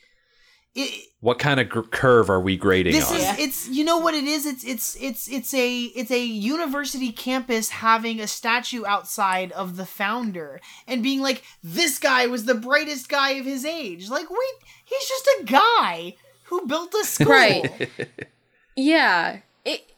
it, 0.76 1.04
What 1.20 1.38
kind 1.38 1.60
of 1.60 1.68
gr- 1.68 1.82
curve 1.82 2.28
are 2.28 2.40
we 2.40 2.56
grading 2.56 2.92
this 2.94 3.08
on? 3.10 3.16
is 3.16 3.38
it's 3.38 3.68
you 3.68 3.84
know 3.84 3.98
what 3.98 4.12
it 4.14 4.24
is 4.24 4.44
it's 4.44 4.64
it's 4.64 4.96
it's 5.00 5.28
it's 5.28 5.54
a 5.54 5.82
it's 5.84 6.10
a 6.10 6.24
university 6.24 7.12
campus 7.12 7.70
having 7.70 8.20
a 8.20 8.26
statue 8.26 8.84
outside 8.84 9.52
of 9.52 9.76
the 9.76 9.86
founder 9.86 10.60
and 10.88 11.00
being 11.02 11.20
like 11.20 11.44
this 11.62 11.98
guy 12.00 12.26
was 12.26 12.44
the 12.44 12.56
brightest 12.56 13.08
guy 13.08 13.30
of 13.32 13.46
his 13.46 13.64
age 13.64 14.10
like 14.10 14.28
wait 14.28 14.68
he's 14.84 15.06
just 15.08 15.28
a 15.40 15.44
guy 15.44 16.16
who 16.46 16.66
built 16.66 16.92
a 16.94 17.04
school 17.04 17.28
Right. 17.32 17.88
Yeah. 18.76 19.38
It 19.64 19.88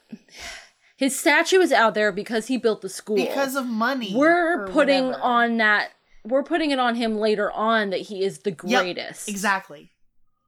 his 0.96 1.18
statue 1.18 1.60
is 1.60 1.72
out 1.72 1.94
there 1.94 2.10
because 2.10 2.46
he 2.48 2.56
built 2.56 2.80
the 2.82 2.88
school. 2.88 3.16
because 3.16 3.54
of 3.54 3.66
money 3.66 4.12
we're 4.14 4.66
putting 4.68 5.06
whatever. 5.08 5.22
on 5.22 5.56
that 5.58 5.90
we're 6.24 6.42
putting 6.42 6.70
it 6.72 6.78
on 6.78 6.94
him 6.96 7.16
later 7.16 7.52
on 7.52 7.90
that 7.90 8.00
he 8.00 8.22
is 8.24 8.38
the 8.40 8.50
Yep, 8.50 8.82
greatest. 8.82 9.28
exactly 9.28 9.90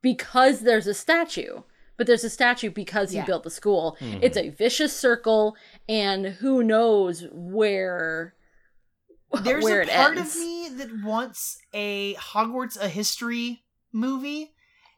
because 0.02 0.60
there's 0.60 0.86
a 0.86 0.94
statue. 0.94 1.62
But 1.96 2.06
there's 2.06 2.22
a 2.22 2.30
statue 2.30 2.70
because 2.70 3.10
he 3.10 3.16
Yeah. 3.18 3.24
built 3.24 3.42
the 3.42 3.50
school. 3.50 3.96
Hmm. 3.98 4.18
It's 4.22 4.36
a 4.36 4.50
vicious 4.50 4.96
circle, 4.96 5.56
and 5.88 6.26
who 6.26 6.62
knows 6.62 7.24
where 7.32 8.34
there's 9.42 9.64
where 9.64 9.80
a 9.80 9.82
it 9.82 9.90
part 9.90 10.16
ends. 10.16 10.36
of 10.36 10.40
me 10.40 10.68
that 10.76 11.02
wants 11.02 11.58
a 11.74 12.14
hogwarts 12.14 12.76
a 12.80 12.88
history 12.88 13.64
movie 13.92 14.52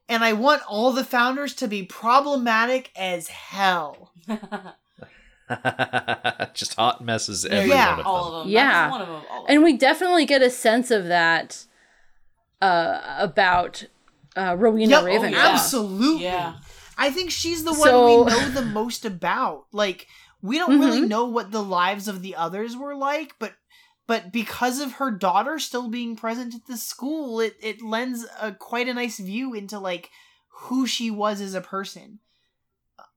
and 0.08 0.22
i 0.22 0.32
want 0.32 0.62
all 0.68 0.92
the 0.92 1.02
founders 1.04 1.54
to 1.54 1.66
be 1.68 1.82
problematic 1.84 2.90
as 2.94 3.28
hell 3.28 4.12
Just 6.54 6.74
hot 6.74 7.00
messes 7.02 7.44
Yeah, 7.48 7.56
every 7.56 7.70
Yeah. 7.70 7.90
one 7.92 8.00
of 8.00 8.06
all 8.06 8.24
them. 8.24 8.34
of 8.40 8.44
them. 8.44 8.52
Yeah. 8.52 8.70
That's 8.72 8.90
one 8.92 9.00
of 9.02 9.08
them. 9.08 9.22
All 9.30 9.44
of 9.44 9.50
and 9.50 9.62
we 9.62 9.76
definitely 9.76 10.26
get 10.26 10.42
a 10.42 10.50
sense 10.50 10.90
of 10.90 11.06
that 11.06 11.64
uh, 12.60 13.00
about 13.18 13.84
uh, 14.36 14.54
Rowena 14.58 14.90
Yep, 14.90 15.02
oh, 15.02 15.06
Ravenclaw. 15.06 15.30
yeah. 15.32 15.46
absolutely 15.48 16.22
Yeah. 16.24 16.54
I 16.96 17.10
think 17.10 17.30
she's 17.30 17.64
the 17.64 17.72
one 17.72 17.88
So- 17.88 18.24
we 18.24 18.30
know 18.30 18.48
the 18.50 18.62
most 18.62 19.04
about. 19.04 19.64
Like 19.72 20.06
we 20.42 20.58
don't 20.58 20.78
really 20.80 21.02
Mhm. 21.02 21.08
know 21.08 21.24
what 21.26 21.50
the 21.50 21.62
lives 21.62 22.06
of 22.08 22.22
the 22.22 22.36
others 22.36 22.76
were 22.76 22.94
like, 22.94 23.34
but 23.38 23.54
but 24.06 24.32
because 24.32 24.80
of 24.80 24.94
her 24.94 25.10
daughter 25.10 25.58
still 25.60 25.88
being 25.88 26.16
present 26.16 26.54
at 26.54 26.66
the 26.66 26.76
school, 26.76 27.40
it 27.40 27.56
it 27.60 27.80
lends 27.82 28.26
a 28.40 28.52
quite 28.52 28.88
a 28.88 28.94
nice 28.94 29.18
view 29.18 29.54
into 29.54 29.78
like 29.78 30.10
who 30.64 30.86
she 30.86 31.10
was 31.10 31.40
as 31.40 31.54
a 31.54 31.60
person. 31.60 32.18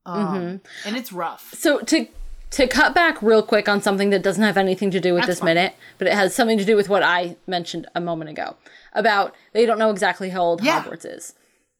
Um, 0.06 0.26
Mhm. 0.36 0.60
and 0.86 0.96
it's 0.96 1.12
rough. 1.12 1.52
So 1.54 1.80
to 1.80 2.06
to 2.54 2.66
cut 2.68 2.94
back 2.94 3.20
real 3.22 3.42
quick 3.42 3.68
on 3.68 3.80
something 3.82 4.10
that 4.10 4.22
doesn't 4.22 4.42
have 4.42 4.56
anything 4.56 4.90
to 4.92 5.00
do 5.00 5.12
with 5.12 5.22
That's 5.22 5.32
this 5.32 5.38
fine. 5.40 5.54
minute, 5.54 5.74
but 5.98 6.06
it 6.08 6.14
has 6.14 6.34
something 6.34 6.58
to 6.58 6.64
do 6.64 6.76
with 6.76 6.88
what 6.88 7.02
I 7.02 7.36
mentioned 7.46 7.86
a 7.94 8.00
moment 8.00 8.30
ago 8.30 8.56
about 8.92 9.34
they 9.52 9.66
don't 9.66 9.78
know 9.78 9.90
exactly 9.90 10.30
how 10.30 10.42
old 10.42 10.62
Yeah. 10.62 10.82
Hogwarts 10.84 11.04
is. 11.04 11.34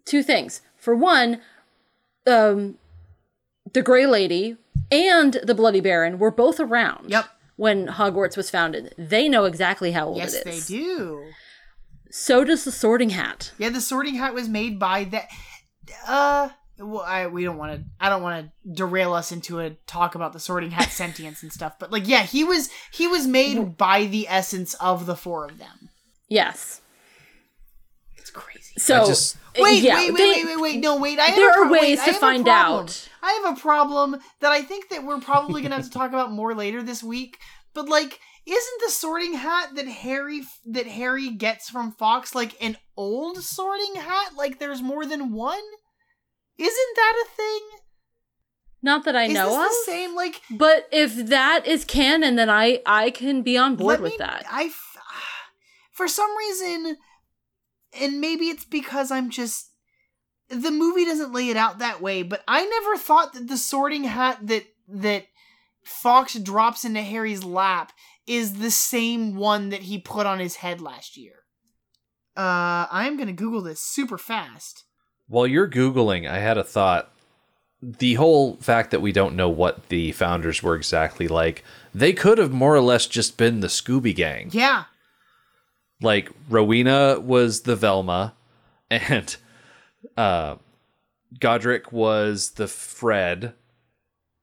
Two 0.04 0.22
things. 0.22 0.60
For 0.76 0.94
one, 0.94 1.40
um, 2.26 2.76
the 3.72 3.82
Gray 3.82 4.06
Lady 4.06 4.56
and 4.90 5.34
the 5.44 5.54
Bloody 5.54 5.80
Baron 5.80 6.18
were 6.18 6.30
both 6.30 6.58
around. 6.60 7.10
Yep. 7.10 7.26
When 7.56 7.86
Hogwarts 7.86 8.36
was 8.36 8.50
founded, 8.50 8.94
they 8.98 9.28
know 9.28 9.44
exactly 9.44 9.92
how 9.92 10.08
old 10.08 10.18
it 10.18 10.24
is. 10.24 10.42
Yes, 10.44 10.66
they 10.68 10.74
do. 10.76 11.24
So 12.10 12.42
does 12.44 12.64
the 12.64 12.72
Sorting 12.72 13.10
Hat. 13.10 13.52
Yeah, 13.58 13.68
the 13.70 13.80
Sorting 13.80 14.16
Hat 14.16 14.34
was 14.34 14.48
made 14.48 14.78
by 14.78 15.04
that. 15.04 15.28
Uh, 16.06 16.48
well, 16.84 17.02
I 17.06 17.26
we 17.26 17.44
don't 17.44 17.56
want 17.58 17.72
to. 17.72 17.84
I 18.00 18.08
don't 18.08 18.22
want 18.22 18.46
to 18.64 18.70
derail 18.72 19.12
us 19.14 19.32
into 19.32 19.60
a 19.60 19.70
talk 19.86 20.14
about 20.14 20.32
the 20.32 20.40
Sorting 20.40 20.70
Hat 20.70 20.88
sentience 20.90 21.42
and 21.42 21.52
stuff. 21.52 21.78
But 21.78 21.90
like, 21.92 22.06
yeah, 22.08 22.22
he 22.22 22.44
was 22.44 22.68
he 22.92 23.06
was 23.06 23.26
made 23.26 23.76
by 23.76 24.06
the 24.06 24.26
essence 24.28 24.74
of 24.74 25.06
the 25.06 25.16
four 25.16 25.44
of 25.46 25.58
them. 25.58 25.88
Yes. 26.28 26.80
It's 28.16 28.30
crazy. 28.30 28.72
So 28.78 29.06
just- 29.06 29.36
uh, 29.36 29.40
Wait, 29.62 29.82
yeah, 29.84 29.94
wait, 29.96 30.10
wait, 30.12 30.18
they- 30.18 30.44
wait, 30.44 30.46
wait, 30.46 30.60
wait. 30.60 30.80
No, 30.80 30.96
wait. 30.96 31.18
I 31.20 31.26
have 31.26 31.36
there 31.36 31.48
a 31.48 31.52
are 31.52 31.62
pro- 31.66 31.70
wait, 31.72 31.80
ways 31.82 32.02
to 32.04 32.12
find 32.14 32.48
out. 32.48 33.08
I 33.22 33.40
have 33.44 33.56
a 33.56 33.60
problem 33.60 34.16
that 34.40 34.50
I 34.50 34.62
think 34.62 34.88
that 34.88 35.04
we're 35.04 35.20
probably 35.20 35.62
gonna 35.62 35.76
have 35.76 35.84
to 35.84 35.90
talk 35.90 36.08
about 36.08 36.32
more 36.32 36.54
later 36.54 36.82
this 36.82 37.02
week. 37.02 37.38
But 37.72 37.88
like, 37.88 38.18
isn't 38.46 38.80
the 38.84 38.90
Sorting 38.90 39.34
Hat 39.34 39.76
that 39.76 39.86
Harry 39.86 40.42
that 40.66 40.86
Harry 40.88 41.30
gets 41.30 41.70
from 41.70 41.92
Fawkes 41.92 42.34
like 42.34 42.56
an 42.60 42.76
old 42.96 43.38
Sorting 43.44 43.94
Hat? 43.94 44.30
Like, 44.36 44.58
there's 44.58 44.82
more 44.82 45.06
than 45.06 45.32
one. 45.32 45.62
Isn't 46.58 46.96
that 46.96 47.24
a 47.26 47.36
thing? 47.36 47.60
Not 48.82 49.04
that 49.06 49.16
I 49.16 49.24
Is 49.24 49.34
know 49.34 49.48
this 49.48 49.56
of. 49.56 49.86
the 49.86 49.92
same? 49.92 50.14
Like, 50.14 50.42
But 50.50 50.88
if 50.92 51.14
that 51.28 51.66
is 51.66 51.84
canon, 51.84 52.36
then 52.36 52.50
I 52.50 52.80
I 52.84 53.10
can 53.10 53.42
be 53.42 53.56
on 53.56 53.76
board 53.76 54.00
with 54.00 54.12
me- 54.12 54.18
that. 54.18 54.44
I, 54.50 54.70
for 55.92 56.06
some 56.06 56.30
reason, 56.36 56.98
and 57.98 58.20
maybe 58.20 58.46
it's 58.46 58.64
because 58.66 59.10
I'm 59.10 59.30
just 59.30 59.70
the 60.48 60.70
movie 60.70 61.06
doesn't 61.06 61.32
lay 61.32 61.48
it 61.48 61.56
out 61.56 61.78
that 61.78 62.02
way. 62.02 62.22
But 62.22 62.44
I 62.46 62.64
never 62.66 62.96
thought 62.98 63.32
that 63.32 63.48
the 63.48 63.56
Sorting 63.56 64.04
Hat 64.04 64.38
that 64.46 64.66
that 64.88 65.26
Fawkes 65.84 66.34
drops 66.34 66.84
into 66.84 67.00
Harry's 67.02 67.42
lap 67.42 67.92
is 68.26 68.54
the 68.58 68.70
same 68.70 69.34
one 69.34 69.70
that 69.70 69.82
he 69.82 69.98
put 69.98 70.26
on 70.26 70.38
his 70.38 70.56
head 70.56 70.80
last 70.80 71.16
year. 71.16 71.36
Uh, 72.36 72.86
I'm 72.90 73.16
gonna 73.16 73.32
Google 73.32 73.62
this 73.62 73.80
super 73.80 74.18
fast. 74.18 74.84
While 75.28 75.46
you're 75.46 75.68
Googling, 75.68 76.28
I 76.28 76.38
had 76.38 76.58
a 76.58 76.64
thought. 76.64 77.10
The 77.82 78.14
whole 78.14 78.56
fact 78.56 78.92
that 78.92 79.02
we 79.02 79.12
don't 79.12 79.36
know 79.36 79.50
what 79.50 79.88
the 79.90 80.12
founders 80.12 80.62
were 80.62 80.74
exactly 80.74 81.28
like, 81.28 81.62
they 81.94 82.14
could 82.14 82.38
have 82.38 82.52
more 82.52 82.74
or 82.74 82.80
less 82.80 83.06
just 83.06 83.36
been 83.36 83.60
the 83.60 83.66
Scooby 83.66 84.14
Gang. 84.14 84.48
Yeah, 84.52 84.84
Like, 86.00 86.30
Rowena 86.48 87.20
was 87.20 87.62
the 87.62 87.76
Velma, 87.76 88.34
and 88.90 89.36
uh, 90.16 90.56
Godric 91.38 91.92
was 91.92 92.52
the 92.52 92.68
Fred, 92.68 93.52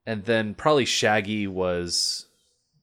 and 0.05 0.25
then 0.25 0.53
probably 0.53 0.85
Shaggy 0.85 1.47
was 1.47 2.27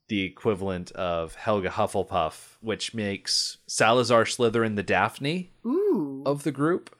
the 0.08 0.22
equivalent 0.22 0.90
of 0.92 1.34
Helga 1.34 1.70
Hufflepuff, 1.70 2.56
which 2.60 2.94
makes 2.94 3.58
Salazar 3.66 4.24
Slytherin 4.24 4.74
the 4.74 4.82
Daphne 4.82 5.50
ooh, 5.66 6.22
of 6.26 6.42
the 6.44 6.52
group, 6.52 6.94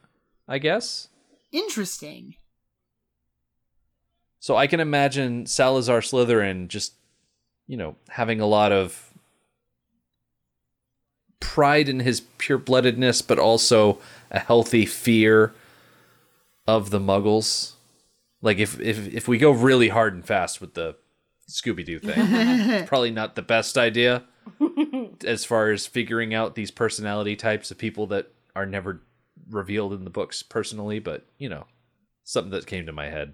I 0.49 0.57
guess. 0.57 1.07
interesting. 1.51 2.35
So 4.39 4.55
I 4.55 4.67
can 4.67 4.79
imagine 4.79 5.45
Salazar 5.45 5.99
Slytherin 5.99 6.69
just, 6.69 6.93
you 7.67 7.77
know, 7.77 7.95
having 8.09 8.41
a 8.41 8.47
lot 8.47 8.71
of 8.71 9.13
pride 11.39 11.87
in 11.87 11.99
his 11.99 12.21
pure 12.39 12.57
bloodedness, 12.57 13.25
but 13.25 13.37
also 13.37 13.99
a 14.31 14.39
healthy 14.39 14.85
fear 14.85 15.53
of 16.65 16.89
the 16.89 16.99
muggles. 16.99 17.73
Like 18.41 18.57
if 18.57 18.79
if 18.79 19.13
if 19.13 19.27
we 19.27 19.37
go 19.37 19.51
really 19.51 19.89
hard 19.89 20.13
and 20.13 20.25
fast 20.25 20.61
with 20.61 20.73
the 20.73 20.95
Scooby 21.49 21.85
Doo 21.85 21.99
thing, 21.99 22.13
it's 22.17 22.89
probably 22.89 23.11
not 23.11 23.35
the 23.35 23.41
best 23.41 23.77
idea 23.77 24.23
as 25.25 25.45
far 25.45 25.71
as 25.71 25.85
figuring 25.85 26.33
out 26.33 26.55
these 26.55 26.71
personality 26.71 27.35
types 27.35 27.71
of 27.71 27.77
people 27.77 28.07
that 28.07 28.31
are 28.55 28.65
never 28.65 29.01
revealed 29.49 29.93
in 29.93 30.03
the 30.03 30.09
books 30.09 30.43
personally, 30.43 30.99
but 30.99 31.25
you 31.37 31.49
know, 31.49 31.65
something 32.23 32.51
that 32.51 32.67
came 32.67 32.85
to 32.85 32.91
my 32.91 33.07
head. 33.07 33.33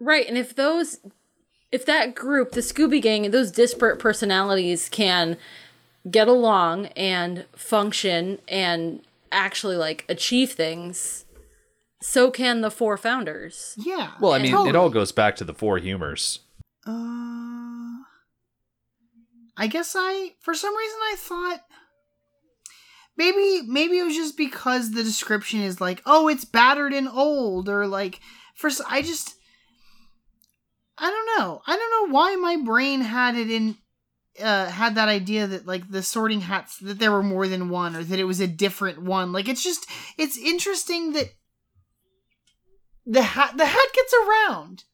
Right, 0.00 0.28
and 0.28 0.36
if 0.36 0.54
those 0.54 0.98
if 1.72 1.84
that 1.86 2.14
group, 2.14 2.52
the 2.52 2.60
Scooby 2.60 3.02
Gang, 3.02 3.30
those 3.30 3.50
disparate 3.50 3.98
personalities 3.98 4.88
can 4.88 5.36
get 6.10 6.28
along 6.28 6.86
and 6.88 7.44
function 7.56 8.38
and 8.48 9.02
actually 9.32 9.76
like 9.76 10.04
achieve 10.08 10.52
things, 10.52 11.24
so 12.00 12.30
can 12.30 12.60
the 12.60 12.70
four 12.70 12.96
founders. 12.96 13.74
Yeah. 13.78 14.12
Well, 14.20 14.32
I 14.32 14.38
mean, 14.38 14.54
it 14.68 14.76
all 14.76 14.90
goes 14.90 15.12
back 15.12 15.36
to 15.36 15.44
the 15.44 15.54
four 15.54 15.78
humors. 15.78 16.40
Uh, 16.86 18.04
I 19.56 19.66
guess 19.68 19.94
I, 19.98 20.34
for 20.38 20.54
some 20.54 20.76
reason, 20.76 20.98
I 21.02 21.14
thought 21.18 21.64
maybe 23.16 23.62
maybe 23.66 23.98
it 23.98 24.04
was 24.04 24.16
just 24.16 24.36
because 24.36 24.90
the 24.90 25.02
description 25.02 25.60
is 25.60 25.80
like, 25.80 26.02
oh, 26.06 26.28
it's 26.28 26.44
battered 26.44 26.92
and 26.92 27.08
old, 27.08 27.68
or 27.68 27.86
like, 27.86 28.20
for 28.54 28.70
i 28.88 29.02
just, 29.02 29.34
I 30.98 31.10
don't 31.10 31.38
know, 31.38 31.62
I 31.66 31.76
don't 31.76 32.10
know 32.10 32.14
why 32.14 32.36
my 32.36 32.56
brain 32.64 33.00
had 33.00 33.36
it 33.36 33.50
in. 33.50 33.76
Uh, 34.38 34.66
had 34.66 34.96
that 34.96 35.08
idea 35.08 35.46
that 35.46 35.66
like 35.66 35.90
the 35.90 36.02
sorting 36.02 36.42
hats 36.42 36.76
that 36.80 36.98
there 36.98 37.10
were 37.10 37.22
more 37.22 37.48
than 37.48 37.70
one 37.70 37.96
or 37.96 38.04
that 38.04 38.18
it 38.18 38.24
was 38.24 38.38
a 38.38 38.46
different 38.46 39.00
one 39.00 39.32
like 39.32 39.48
it's 39.48 39.64
just 39.64 39.86
it's 40.18 40.36
interesting 40.36 41.14
that 41.14 41.32
the 43.06 43.22
hat 43.22 43.56
the 43.56 43.64
hat 43.64 43.88
gets 43.94 44.12
around 44.12 44.84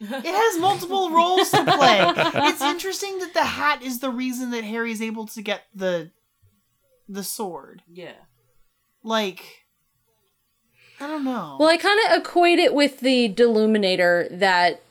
It 0.00 0.24
has 0.24 0.60
multiple 0.60 1.10
roles 1.10 1.50
to 1.50 1.64
play. 1.64 2.00
It's 2.48 2.62
interesting 2.62 3.18
that 3.18 3.34
the 3.34 3.44
hat 3.44 3.82
is 3.82 3.98
the 3.98 4.10
reason 4.10 4.50
that 4.50 4.64
Harry's 4.64 5.02
able 5.02 5.26
to 5.26 5.42
get 5.42 5.62
the 5.74 6.10
the 7.08 7.24
sword. 7.24 7.82
yeah. 7.90 8.12
Like 9.02 9.64
I 11.00 11.06
don't 11.06 11.24
know. 11.24 11.56
Well, 11.60 11.68
I 11.68 11.76
kind 11.76 11.98
of 12.10 12.18
equate 12.18 12.58
it 12.58 12.74
with 12.74 13.00
the 13.00 13.32
Deluminator 13.32 14.28
that 14.36 14.82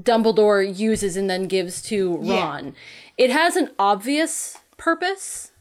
Dumbledore 0.00 0.62
uses 0.76 1.16
and 1.16 1.30
then 1.30 1.46
gives 1.46 1.80
to 1.82 2.18
Yeah. 2.22 2.40
Ron. 2.44 2.74
It 3.16 3.30
has 3.30 3.54
an 3.56 3.70
obvious 3.78 4.58
purpose, 4.76 5.52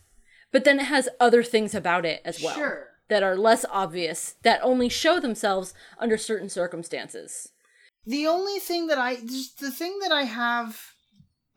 but 0.52 0.64
then 0.64 0.80
it 0.80 0.86
has 0.86 1.08
other 1.20 1.44
things 1.44 1.76
about 1.76 2.06
it 2.06 2.22
as 2.26 2.42
well 2.42 2.56
Sure. 2.56 2.88
that 3.10 3.22
are 3.24 3.36
less 3.38 3.66
obvious 3.70 4.36
that 4.42 4.60
only 4.64 4.90
show 4.90 5.20
themselves 5.20 5.74
under 6.00 6.18
certain 6.18 6.50
circumstances. 6.50 7.50
The 8.06 8.26
only 8.26 8.60
thing 8.60 8.88
that 8.88 8.98
I 8.98 9.18
just 9.18 9.60
the 9.60 9.72
thing 9.72 10.00
that 10.02 10.12
I 10.12 10.24
have 10.24 10.94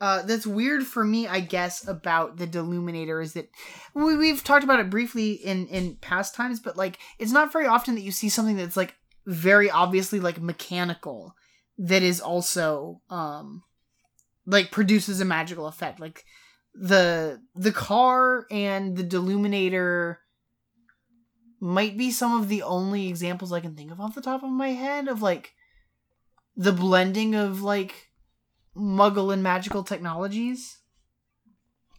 uh, 0.01 0.23
that's 0.23 0.47
weird 0.47 0.85
for 0.85 1.05
me, 1.05 1.27
I 1.27 1.41
guess, 1.41 1.87
about 1.87 2.39
the 2.39 2.47
Deluminator 2.47 3.23
is 3.23 3.35
that 3.35 3.51
we, 3.95 4.17
we've 4.17 4.43
talked 4.43 4.65
about 4.65 4.81
it 4.81 4.89
briefly 4.89 5.33
in 5.33 5.67
in 5.67 5.97
past 5.97 6.35
times, 6.35 6.59
but 6.59 6.77
like 6.77 6.99
it's 7.19 7.33
not 7.33 7.53
very 7.53 7.67
often 7.67 7.95
that 7.97 8.03
you 8.03 8.13
see 8.13 8.31
something 8.31 8.57
that's 8.57 8.77
like 8.77 8.95
very 9.27 9.71
obviously 9.71 10.19
like 10.19 10.41
mechanical 10.41 11.35
that 11.77 12.03
is 12.03 12.21
also 12.21 13.03
um 13.11 13.63
like 14.47 14.71
produces 14.71 15.21
a 15.21 15.25
magical 15.27 15.67
effect. 15.67 16.01
Like 16.01 16.25
the 16.75 17.41
the 17.55 17.73
car 17.73 18.47
and 18.51 18.97
the 18.97 19.05
Deluminator 19.05 20.17
might 21.61 21.99
be 21.99 22.11
some 22.11 22.41
of 22.41 22.49
the 22.49 22.63
only 22.63 23.09
examples 23.09 23.53
I 23.53 23.61
can 23.61 23.77
think 23.77 23.91
of 23.91 24.01
off 24.01 24.15
the 24.15 24.23
top 24.23 24.43
of 24.43 24.49
my 24.49 24.69
head 24.69 25.09
of 25.09 25.21
like 25.21 25.53
the 26.57 26.73
blending 26.73 27.35
of 27.35 27.61
like 27.61 28.10
muggle 28.77 29.33
and 29.33 29.43
magical 29.43 29.83
technologies. 29.85 30.79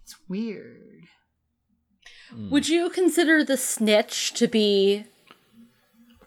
It's 0.04 0.16
weird. 0.28 0.78
Would 2.50 2.70
you 2.70 2.90
consider 2.90 3.44
the 3.44 3.58
snitch 3.58 4.34
to 4.36 4.48
be 4.48 5.04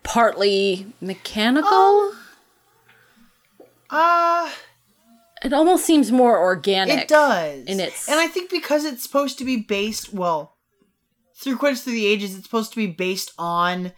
partly 0.02 0.92
mechanical? 1.00 2.12
Uh 3.90 4.50
it 5.42 5.52
almost 5.52 5.84
seems 5.84 6.10
more 6.10 6.38
organic. 6.38 7.02
it 7.02 7.08
does. 7.08 7.64
in 7.66 7.78
its- 7.80 8.08
And 8.08 8.18
I 8.18 8.26
think 8.28 8.50
because 8.50 8.84
it's 8.84 9.02
supposed 9.02 9.38
to 9.38 9.44
be 9.44 9.56
based 9.58 10.12
well 10.12 10.56
through 11.36 11.58
Quidditch 11.58 11.82
through 11.84 11.92
the 11.94 12.06
ages, 12.06 12.34
it's 12.34 12.44
supposed 12.44 12.70
to 12.72 12.76
be 12.76 12.86
based 12.86 13.32
on 13.38 13.92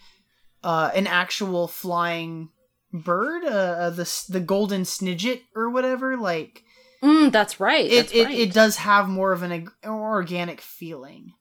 uh 0.65 0.91
an 0.95 1.07
actual 1.07 1.67
flying 1.69 2.51
bird, 2.93 3.45
uh, 3.45 3.49
uh 3.49 3.91
the 3.91 4.25
the 4.29 4.41
golden 4.41 4.83
snidget 4.83 5.43
or 5.55 5.71
whatever, 5.71 6.17
like 6.17 6.63
Mm, 7.03 7.31
that's 7.31 7.61
right. 7.61 7.85
it, 7.87 7.95
That's 7.97 8.13
it, 8.13 8.25
right. 8.25 8.39
it 8.39 8.53
does 8.53 8.77
have 8.77 9.09
more 9.09 9.33
of 9.33 9.43
an 9.43 9.69
organic 9.85 10.61
feeling. 10.61 11.35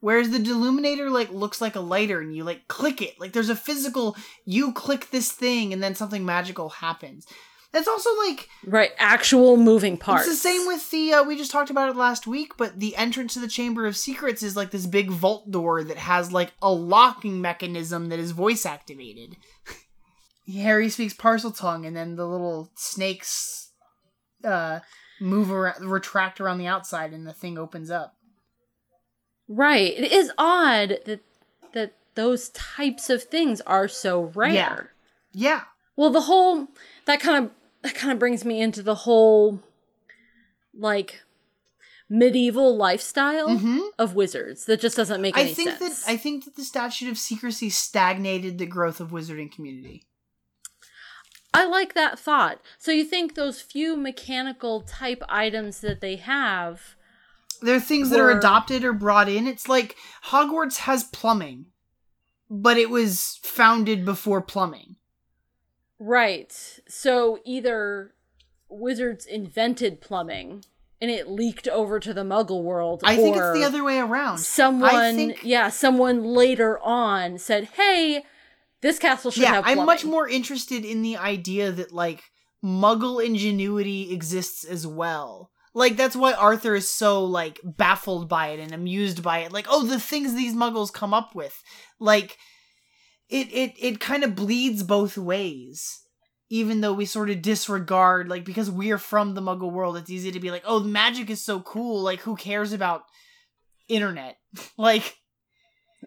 Whereas 0.00 0.30
the 0.30 0.38
Deluminator 0.38 1.10
like 1.10 1.30
looks 1.32 1.60
like 1.60 1.76
a 1.76 1.80
lighter 1.80 2.20
and 2.20 2.34
you 2.34 2.44
like 2.44 2.68
click 2.68 3.00
it. 3.02 3.18
Like 3.18 3.32
there's 3.32 3.48
a 3.48 3.56
physical 3.56 4.16
you 4.44 4.72
click 4.72 5.10
this 5.10 5.32
thing 5.32 5.72
and 5.72 5.82
then 5.82 5.94
something 5.94 6.24
magical 6.24 6.68
happens. 6.68 7.26
That's 7.72 7.88
also 7.88 8.10
like 8.16 8.48
right. 8.64 8.90
Actual 8.98 9.56
moving 9.56 9.96
parts. 9.98 10.26
it's 10.26 10.36
the 10.36 10.48
same 10.48 10.66
with 10.66 10.88
the 10.90 11.12
uh, 11.14 11.22
we 11.24 11.36
just 11.36 11.50
talked 11.50 11.70
about 11.70 11.90
it 11.90 11.96
last 11.96 12.26
week, 12.26 12.52
but 12.56 12.78
the 12.78 12.96
entrance 12.96 13.34
to 13.34 13.40
the 13.40 13.48
Chamber 13.48 13.86
of 13.86 13.96
Secrets 13.96 14.42
is 14.42 14.56
like 14.56 14.70
this 14.70 14.86
big 14.86 15.10
vault 15.10 15.50
door 15.50 15.82
that 15.84 15.98
has 15.98 16.32
like 16.32 16.52
a 16.62 16.72
locking 16.72 17.40
mechanism 17.40 18.08
that 18.08 18.18
is 18.18 18.30
voice 18.30 18.64
activated. 18.66 19.36
Harry 20.54 20.88
speaks 20.88 21.14
Parseltongue 21.14 21.86
and 21.86 21.96
then 21.96 22.16
the 22.16 22.26
little 22.26 22.70
snakes 22.74 23.70
uh 24.44 24.80
move 25.20 25.50
around 25.50 25.84
retract 25.84 26.40
around 26.40 26.58
the 26.58 26.66
outside 26.66 27.12
and 27.12 27.26
the 27.26 27.32
thing 27.32 27.58
opens 27.58 27.90
up. 27.90 28.14
Right. 29.48 29.92
It 29.98 30.12
is 30.12 30.30
odd 30.38 30.98
that 31.06 31.20
that 31.72 31.94
those 32.14 32.48
types 32.50 33.10
of 33.10 33.22
things 33.24 33.60
are 33.62 33.88
so 33.88 34.32
rare. 34.34 34.52
Yeah. 34.52 34.80
Yeah. 35.32 35.60
Well, 35.96 36.10
the 36.10 36.22
whole 36.22 36.68
that 37.06 37.20
kind 37.20 37.44
of 37.46 37.50
that 37.82 37.94
kind 37.94 38.12
of 38.12 38.18
brings 38.18 38.44
me 38.44 38.60
into 38.60 38.82
the 38.82 38.94
whole 38.94 39.60
like 40.74 41.22
medieval 42.10 42.76
lifestyle 42.76 43.48
Mhm. 43.48 43.90
of 43.98 44.14
wizards 44.14 44.64
that 44.64 44.80
just 44.80 44.96
doesn't 44.96 45.20
make 45.20 45.36
I 45.36 45.42
any 45.42 45.54
think 45.54 45.70
sense. 45.76 46.04
that 46.04 46.10
I 46.10 46.16
think 46.16 46.44
that 46.44 46.56
the 46.56 46.64
statute 46.64 47.10
of 47.10 47.18
secrecy 47.18 47.68
stagnated 47.68 48.56
the 48.58 48.66
growth 48.66 49.00
of 49.00 49.10
wizarding 49.10 49.52
community. 49.52 50.04
I 51.58 51.66
like 51.66 51.94
that 51.94 52.18
thought. 52.18 52.60
So 52.78 52.92
you 52.92 53.04
think 53.04 53.34
those 53.34 53.60
few 53.60 53.96
mechanical 53.96 54.82
type 54.82 55.22
items 55.28 55.80
that 55.80 56.00
they 56.00 56.16
have 56.16 56.96
There 57.60 57.74
are 57.74 57.80
things 57.80 58.10
that 58.10 58.20
are 58.20 58.30
adopted 58.30 58.84
or 58.84 58.92
brought 58.92 59.28
in. 59.28 59.46
It's 59.46 59.68
like 59.68 59.96
Hogwarts 60.26 60.78
has 60.78 61.04
plumbing, 61.04 61.66
but 62.48 62.76
it 62.76 62.90
was 62.90 63.40
founded 63.42 64.04
before 64.04 64.40
plumbing. 64.40 64.96
Right. 65.98 66.52
So 66.88 67.40
either 67.44 68.14
wizards 68.68 69.26
invented 69.26 70.00
plumbing 70.00 70.64
and 71.00 71.10
it 71.10 71.28
leaked 71.28 71.66
over 71.68 71.98
to 72.00 72.12
the 72.12 72.22
muggle 72.22 72.62
world 72.62 73.02
I 73.04 73.16
think 73.16 73.36
it's 73.36 73.52
the 73.52 73.64
other 73.64 73.82
way 73.84 73.98
around. 73.98 74.38
someone 74.38 75.16
think, 75.16 75.44
yeah, 75.44 75.68
someone 75.68 76.24
later 76.24 76.78
on 76.80 77.38
said, 77.38 77.64
"Hey, 77.76 78.24
this 78.80 78.98
castle 78.98 79.30
should 79.30 79.42
yeah, 79.42 79.62
I'm 79.64 79.84
much 79.84 80.04
more 80.04 80.28
interested 80.28 80.84
in 80.84 81.02
the 81.02 81.16
idea 81.16 81.72
that 81.72 81.92
like 81.92 82.22
Muggle 82.64 83.24
ingenuity 83.24 84.12
exists 84.12 84.64
as 84.64 84.86
well. 84.86 85.50
Like 85.74 85.96
that's 85.96 86.16
why 86.16 86.32
Arthur 86.32 86.74
is 86.74 86.90
so 86.90 87.24
like 87.24 87.60
baffled 87.62 88.28
by 88.28 88.48
it 88.48 88.60
and 88.60 88.72
amused 88.72 89.22
by 89.22 89.40
it. 89.40 89.52
Like, 89.52 89.66
oh, 89.68 89.84
the 89.84 90.00
things 90.00 90.34
these 90.34 90.54
Muggles 90.54 90.92
come 90.92 91.14
up 91.14 91.34
with, 91.34 91.62
like 92.00 92.36
it 93.28 93.48
it 93.52 93.74
it 93.78 94.00
kind 94.00 94.24
of 94.24 94.34
bleeds 94.34 94.82
both 94.82 95.18
ways. 95.18 96.02
Even 96.50 96.80
though 96.80 96.94
we 96.94 97.04
sort 97.04 97.28
of 97.28 97.42
disregard, 97.42 98.30
like, 98.30 98.42
because 98.42 98.70
we're 98.70 98.96
from 98.96 99.34
the 99.34 99.42
Muggle 99.42 99.70
world, 99.70 99.98
it's 99.98 100.08
easy 100.08 100.32
to 100.32 100.40
be 100.40 100.50
like, 100.50 100.62
oh, 100.64 100.80
magic 100.80 101.28
is 101.28 101.44
so 101.44 101.60
cool. 101.60 102.00
Like, 102.00 102.20
who 102.20 102.36
cares 102.36 102.72
about 102.72 103.02
internet? 103.86 104.38
like, 104.78 105.17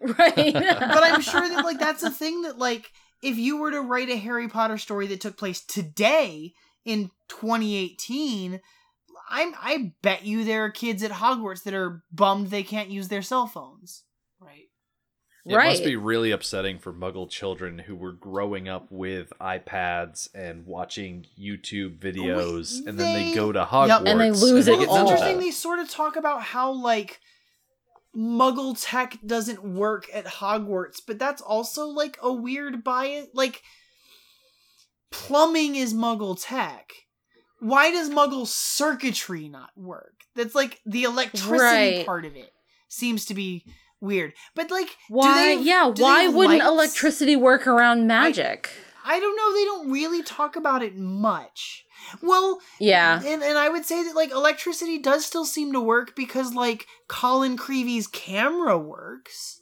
right. 0.00 0.52
but 0.54 1.02
I'm 1.02 1.20
sure 1.20 1.48
that 1.48 1.64
like 1.64 1.78
that's 1.78 2.02
a 2.02 2.10
thing 2.10 2.42
that 2.42 2.58
like 2.58 2.90
if 3.22 3.38
you 3.38 3.58
were 3.58 3.70
to 3.70 3.80
write 3.80 4.08
a 4.08 4.16
Harry 4.16 4.48
Potter 4.48 4.78
story 4.78 5.06
that 5.08 5.20
took 5.20 5.36
place 5.36 5.60
today 5.60 6.54
in 6.84 7.10
2018, 7.28 8.60
I'm 9.30 9.54
I 9.60 9.92
bet 10.02 10.24
you 10.24 10.44
there 10.44 10.64
are 10.64 10.70
kids 10.70 11.02
at 11.02 11.10
Hogwarts 11.10 11.62
that 11.64 11.74
are 11.74 12.02
bummed 12.12 12.48
they 12.48 12.62
can't 12.62 12.90
use 12.90 13.08
their 13.08 13.22
cell 13.22 13.46
phones. 13.46 14.02
Right. 14.40 14.68
It 15.44 15.56
right. 15.56 15.70
must 15.70 15.84
be 15.84 15.96
really 15.96 16.30
upsetting 16.30 16.78
for 16.78 16.92
Muggle 16.92 17.28
children 17.28 17.78
who 17.78 17.96
were 17.96 18.12
growing 18.12 18.68
up 18.68 18.86
with 18.90 19.32
iPads 19.40 20.28
and 20.34 20.66
watching 20.66 21.26
YouTube 21.40 21.96
oh, 22.00 22.06
videos, 22.06 22.86
and 22.86 22.98
then 22.98 23.14
they 23.14 23.30
they- 23.30 23.34
go 23.34 23.50
to 23.50 23.58
Yup. 23.58 23.68
Hogwarts 23.68 24.06
And 24.10 24.20
they 24.20 24.30
lose 24.30 24.66
they 24.66 24.74
it 24.74 24.78
get 24.80 24.88
Well, 24.88 25.02
it's 25.02 25.10
interesting 25.10 25.40
they 25.40 25.50
sort 25.50 25.78
of 25.78 25.88
talk 25.88 26.16
about 26.16 26.42
how 26.42 26.72
like 26.72 27.20
Muggle 28.16 28.76
tech 28.78 29.18
doesn't 29.24 29.62
work 29.64 30.06
at 30.12 30.26
Hogwarts, 30.26 31.00
but 31.06 31.18
that's 31.18 31.40
also 31.40 31.86
like 31.86 32.18
a 32.22 32.32
weird 32.32 32.84
bias. 32.84 33.28
Like 33.32 33.62
plumbing 35.10 35.76
is 35.76 35.94
Muggle 35.94 36.36
tech. 36.40 36.92
Why 37.60 37.90
does 37.90 38.10
Muggle 38.10 38.46
circuitry 38.46 39.48
not 39.48 39.70
work? 39.76 40.14
That's 40.34 40.54
like 40.54 40.80
the 40.84 41.04
electricity 41.04 41.58
Right. 41.98 42.06
part 42.06 42.24
of 42.24 42.34
it 42.36 42.52
seems 42.88 43.24
to 43.26 43.34
be 43.34 43.64
weird. 44.00 44.32
But 44.54 44.70
like, 44.70 44.88
do 44.88 44.94
Why? 45.10 45.56
they- 45.56 45.62
yeah. 45.62 45.86
Why 45.86 46.28
wouldn't 46.28 46.58
lights? 46.58 46.66
electricity 46.70 47.36
work 47.36 47.66
around 47.66 48.06
magic? 48.06 48.68
I 48.68 48.91
don't 49.20 49.36
know. 49.36 49.52
They 49.54 49.64
don't 49.64 49.90
really 49.92 50.22
talk 50.22 50.56
about 50.56 50.82
it 50.82 50.96
much. 50.96 51.84
Well, 52.22 52.60
yeah. 52.80 53.20
and 53.24 53.42
and 53.42 53.58
I 53.58 53.68
would 53.68 53.84
say 53.84 54.02
that 54.04 54.14
like 54.16 54.30
electricity 54.30 54.98
does 54.98 55.24
still 55.24 55.44
seem 55.44 55.72
to 55.72 55.80
work 55.80 56.14
because 56.16 56.54
like 56.54 56.86
Colin 57.08 57.56
Creevey's 57.56 58.06
camera 58.06 58.78
works. 58.78 59.60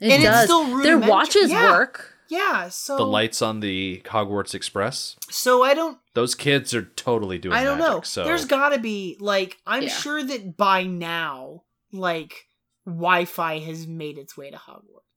It 0.00 0.12
and 0.12 0.22
it's 0.22 0.24
does. 0.24 0.44
still 0.44 0.82
Their 0.82 0.98
watches 0.98 1.50
yeah. 1.50 1.70
work. 1.72 2.10
Yeah, 2.30 2.68
so 2.70 2.96
The 2.96 3.06
lights 3.06 3.42
on 3.42 3.60
the 3.60 4.00
Hogwarts 4.06 4.54
Express. 4.54 5.14
So 5.30 5.62
I 5.62 5.74
don't 5.74 5.98
Those 6.14 6.34
kids 6.34 6.74
are 6.74 6.82
totally 6.82 7.38
doing. 7.38 7.54
It. 7.54 7.58
I 7.58 7.64
don't 7.64 7.78
magic, 7.78 7.92
know. 7.94 8.00
So 8.00 8.24
There's 8.24 8.46
got 8.46 8.70
to 8.70 8.78
be 8.80 9.16
like 9.20 9.58
I'm 9.66 9.84
Yeah. 9.84 9.88
sure 9.90 10.22
that 10.22 10.56
by 10.56 10.84
now 10.84 11.62
like 11.92 12.46
Wi-Fi 12.86 13.58
has 13.60 13.86
made 13.86 14.18
its 14.18 14.36
way 14.36 14.50
to 14.50 14.56
Hogwarts. 14.56 15.13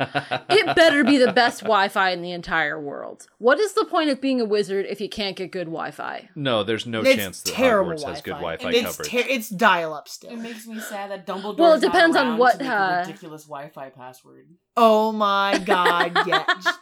It 0.00 0.74
better 0.74 1.04
be 1.04 1.18
the 1.18 1.32
best 1.32 1.60
Wi-Fi 1.60 2.10
in 2.10 2.22
the 2.22 2.32
entire 2.32 2.80
world. 2.80 3.26
What 3.38 3.60
is 3.60 3.74
the 3.74 3.84
point 3.84 4.10
of 4.10 4.20
being 4.20 4.40
a 4.40 4.44
wizard 4.44 4.86
if 4.88 5.00
you 5.00 5.08
can't 5.08 5.36
get 5.36 5.52
good 5.52 5.66
Wi-Fi? 5.66 6.30
no, 6.34 6.64
there's 6.64 6.86
no 6.86 7.02
it's 7.02 7.14
chance 7.14 7.42
that 7.42 7.52
terrible 7.52 7.92
Hogwarts 7.92 8.04
has 8.08 8.22
good 8.22 8.30
Wi-Fi. 8.32 8.62
Wi-Fi 8.64 8.78
it's 8.88 8.96
coverage. 8.96 9.10
ter- 9.26 9.32
it's 9.32 9.48
dial-up 9.50 10.08
still. 10.08 10.30
It 10.32 10.38
makes 10.38 10.66
me 10.66 10.80
sad 10.80 11.10
that 11.10 11.26
Dumbledore. 11.26 11.58
Well, 11.58 11.74
it 11.74 11.80
depends 11.82 12.16
on 12.16 12.38
what, 12.38 12.60
uh, 12.60 13.04
ridiculous 13.06 13.44
Wi-Fi 13.44 13.90
password. 13.90 14.48
Oh 14.76 15.12
my 15.12 15.58
god, 15.64 16.12
yes. 16.26 16.66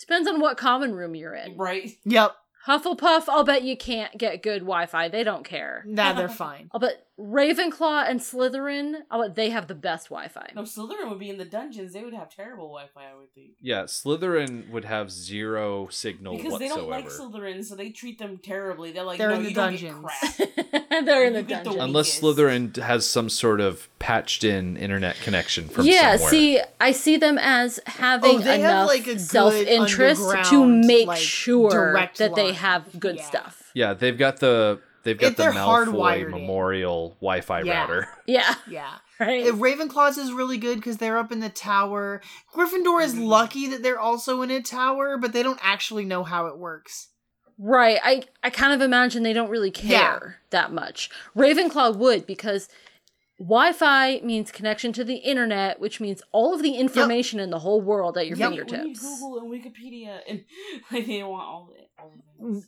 Depends 0.00 0.28
on 0.28 0.40
what 0.40 0.56
common 0.56 0.94
room 0.94 1.14
you're 1.14 1.34
in. 1.34 1.56
Right. 1.56 1.90
Yep. 2.04 2.34
Hufflepuff, 2.66 3.24
I'll 3.28 3.44
bet 3.44 3.62
you 3.62 3.76
can't 3.76 4.16
get 4.18 4.42
good 4.42 4.60
Wi-Fi. 4.60 5.08
They 5.08 5.24
don't 5.24 5.44
care. 5.44 5.82
Nah, 5.86 6.12
they're 6.12 6.28
fine. 6.28 6.68
I'll 6.72 6.80
bet 6.80 7.06
Ravenclaw 7.20 8.08
and 8.08 8.18
Slytherin, 8.20 9.02
I'll 9.10 9.28
they 9.28 9.50
have 9.50 9.66
the 9.66 9.74
best 9.74 10.08
Wi-Fi. 10.08 10.52
No, 10.54 10.62
Slytherin 10.62 11.10
would 11.10 11.18
be 11.18 11.28
in 11.28 11.36
the 11.36 11.44
dungeons. 11.44 11.92
They 11.92 12.02
would 12.02 12.14
have 12.14 12.34
terrible 12.34 12.68
Wi-Fi, 12.68 13.00
I 13.10 13.14
would 13.14 13.32
think. 13.34 13.50
Yeah, 13.60 13.82
Slytherin 13.82 14.70
would 14.70 14.86
have 14.86 15.10
zero 15.10 15.88
signal 15.90 16.36
Because 16.36 16.58
they 16.58 16.68
don't 16.68 16.88
like 16.88 17.06
Slytherin, 17.08 17.62
so 17.64 17.74
they 17.74 17.90
treat 17.90 18.18
them 18.18 18.38
terribly. 18.38 18.92
They're 18.92 19.04
like, 19.04 19.18
They're 19.18 19.28
no, 19.30 19.36
in 19.36 19.42
the 19.42 19.48
you 19.50 19.54
don't 19.54 19.70
dungeons. 19.72 20.06
get 20.38 20.54
crap. 20.54 20.80
They're 21.04 21.24
in 21.26 21.32
the 21.34 21.42
dungeons. 21.42 21.76
the. 21.76 21.82
Unless. 21.82 22.20
Slytherin 22.20 22.76
has 22.76 23.08
some 23.08 23.28
sort 23.28 23.60
of 23.60 23.88
patched 23.98 24.42
in 24.44 24.76
internet 24.76 25.16
connection 25.22 25.64
from 25.66 25.84
somewhere. 25.84 25.94
yeah, 25.94 26.12
somewhere. 26.16 26.30
see, 26.30 26.60
I 26.80 26.92
see 26.92 27.16
them 27.18 27.38
as 27.38 27.78
oh, 27.86 27.90
having 27.90 28.46
Oh, 28.46 28.52
enough 28.52 28.88
like, 28.88 29.06
a 29.06 29.18
self-interest 29.18 30.22
to 30.50 30.64
make 30.66 31.06
like, 31.06 31.18
sure 31.20 31.70
direct 31.70 32.18
that 32.18 32.34
they 32.34 32.52
have 32.54 32.98
good 32.98 33.16
Yeah. 33.16 33.24
stuff. 33.26 33.70
yeah, 33.74 33.94
they've 33.94 34.16
got 34.18 34.38
the 34.40 34.80
they've 35.02 35.18
got 35.18 35.32
If 35.32 35.36
the 35.36 35.44
Malfoy. 35.44 36.28
Memorial 36.28 37.16
Wi-Fi 37.20 37.62
Yeah. 37.62 37.80
router. 37.80 38.08
Yeah, 38.26 38.54
Yeah. 38.68 38.98
right. 39.18 39.46
Ravenclaws 39.46 40.18
is 40.18 40.32
really 40.32 40.58
good 40.58 40.76
because 40.76 40.98
they're 40.98 41.18
up 41.18 41.32
in 41.32 41.40
the 41.40 41.48
tower. 41.48 42.20
Gryffindor 42.54 43.02
is 43.02 43.14
mm. 43.14 43.26
lucky 43.26 43.66
that 43.68 43.82
they're 43.82 43.98
also 44.00 44.42
in 44.42 44.50
a 44.50 44.62
tower, 44.62 45.16
but 45.18 45.32
they 45.32 45.42
don't 45.42 45.60
actually 45.62 46.04
know 46.04 46.24
how 46.24 46.46
it 46.46 46.58
works. 46.58 47.08
Right. 47.58 47.98
I 48.02 48.22
I 48.42 48.48
kind 48.50 48.72
of 48.72 48.80
imagine 48.80 49.22
they 49.22 49.34
don't 49.34 49.50
really 49.50 49.70
care 49.70 50.38
that 50.50 50.72
much. 50.72 51.10
Ravenclaw 51.36 51.96
would 51.96 52.26
because 52.26 52.68
Wi-Fi 53.38 54.20
means 54.22 54.50
connection 54.50 54.92
to 54.92 55.02
the 55.02 55.16
internet, 55.16 55.80
which 55.80 55.98
means 55.98 56.22
all 56.30 56.54
of 56.54 56.62
the 56.62 56.74
information 56.74 57.40
in 57.40 57.48
the 57.50 57.58
whole 57.58 57.80
world 57.80 58.18
at 58.18 58.26
your 58.26 58.36
Yep. 58.36 58.50
We 58.50 58.56
need 58.56 58.70
fingertips. 58.70 59.00
Google 59.00 59.38
and 59.38 59.50
Wikipedia, 59.50 60.20
and 60.28 60.44
like, 60.92 61.06
they 61.06 61.22
want 61.22 61.42
all 61.42 61.70
the 61.74 61.80
all 61.80 61.89
the 62.38 62.62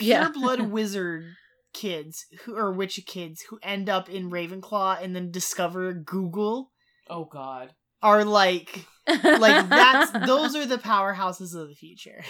Yeah. 0.00 0.28
Pure 0.28 0.32
blood 0.32 0.60
wizard 0.70 1.24
kids 1.74 2.24
who 2.44 2.56
or 2.56 2.72
witch 2.72 2.98
kids 3.06 3.42
who 3.50 3.58
end 3.62 3.88
up 3.88 4.08
in 4.08 4.30
Ravenclaw 4.30 5.02
and 5.02 5.14
then 5.14 5.30
discover 5.30 5.92
Google 5.92 6.70
Oh 7.10 7.24
God. 7.24 7.72
are 8.02 8.24
like 8.24 8.84
like 9.06 9.68
that's 9.68 10.10
those 10.26 10.54
are 10.56 10.66
the 10.66 10.78
powerhouses 10.78 11.54
of 11.54 11.68
the 11.68 11.74
future. 11.74 12.22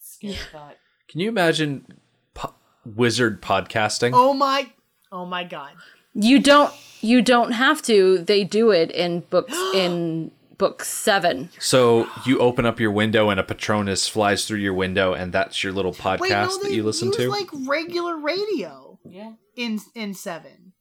Scary 0.00 0.34
thought. 0.50 0.76
Can 1.08 1.20
you 1.20 1.28
imagine 1.28 1.86
po- 2.34 2.54
wizard 2.84 3.40
podcasting? 3.42 4.12
Oh 4.14 4.32
my 4.34 4.70
oh 5.10 5.26
my 5.26 5.44
god. 5.44 5.72
you 6.14 6.38
don't 6.40 6.72
you 7.00 7.22
don't 7.22 7.52
have 7.52 7.82
to. 7.82 8.18
They 8.18 8.44
do 8.44 8.70
it 8.70 8.90
in 8.90 9.20
books 9.20 9.56
in 9.74 10.30
book 10.62 10.84
7. 10.84 11.50
So 11.58 12.06
you 12.24 12.38
open 12.38 12.64
up 12.66 12.78
your 12.78 12.90
window 12.92 13.30
and 13.30 13.40
a 13.40 13.42
Patronus 13.42 14.06
flies 14.08 14.44
through 14.46 14.58
your 14.60 14.74
window, 14.74 15.12
and 15.12 15.32
that's 15.32 15.64
your 15.64 15.72
little 15.72 15.92
podcast 15.92 16.20
Wait, 16.20 16.30
no, 16.30 16.58
that 16.62 16.72
you 16.72 16.82
listen 16.84 17.08
use 17.08 17.16
to. 17.16 17.28
like 17.28 17.48
regular 17.66 18.16
radio 18.16 18.98
Yeah. 19.04 19.32
in 19.56 19.80
in 19.94 20.14
7. 20.14 20.72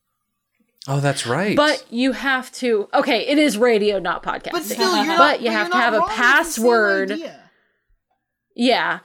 oh, 0.87 0.99
that's 0.99 1.25
right. 1.25 1.55
But 1.55 1.83
you 1.89 2.11
have 2.11 2.51
to 2.53 2.89
Okay, 2.93 3.27
it 3.27 3.37
is 3.39 3.57
radio 3.57 3.97
not 3.99 4.21
podcasting. 4.23 4.51
But 4.51 4.63
still 4.63 4.95
you're 4.97 5.05
not 5.07 5.17
But 5.17 5.41
you 5.41 5.47
but 5.47 5.53
have 5.53 5.67
you're 5.67 5.71
to 5.73 5.77
have 5.77 5.93
a 5.93 5.97
wrong, 5.97 6.07
it's 6.09 6.17
the 6.17 6.21
same 6.23 6.33
password. 6.33 7.11
Yeah. 8.55 8.99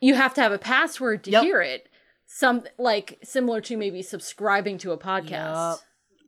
You 0.00 0.14
have 0.14 0.34
to 0.34 0.40
have 0.42 0.52
a 0.52 0.58
password 0.58 1.24
to 1.24 1.30
Yep. 1.32 1.42
hear 1.42 1.60
it. 1.62 1.88
Some 2.26 2.64
like 2.78 3.18
similar 3.22 3.60
to 3.62 3.76
maybe 3.76 4.02
subscribing 4.02 4.78
to 4.78 4.92
a 4.92 4.98
podcast. 4.98 5.30
Yup. 5.72 5.80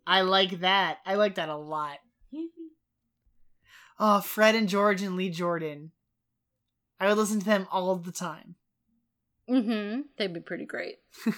I 0.06 0.20
like 0.20 0.60
that. 0.60 0.98
I 1.06 1.14
like 1.14 1.34
that 1.36 1.48
a 1.48 1.56
lot. 1.56 1.98
Oh, 3.98 4.20
Fred 4.20 4.54
and 4.54 4.68
George 4.68 5.02
and 5.02 5.16
Lee 5.16 5.30
Jordan. 5.30 5.92
I 7.00 7.08
would 7.08 7.18
listen 7.18 7.40
to 7.40 7.46
them 7.46 7.66
all 7.70 7.94
the 7.96 8.12
time. 8.12 8.56
Mm-hmm. 9.48 10.02
They'd 10.18 10.34
be 10.34 10.40
pretty 10.40 10.66
great. 10.66 10.96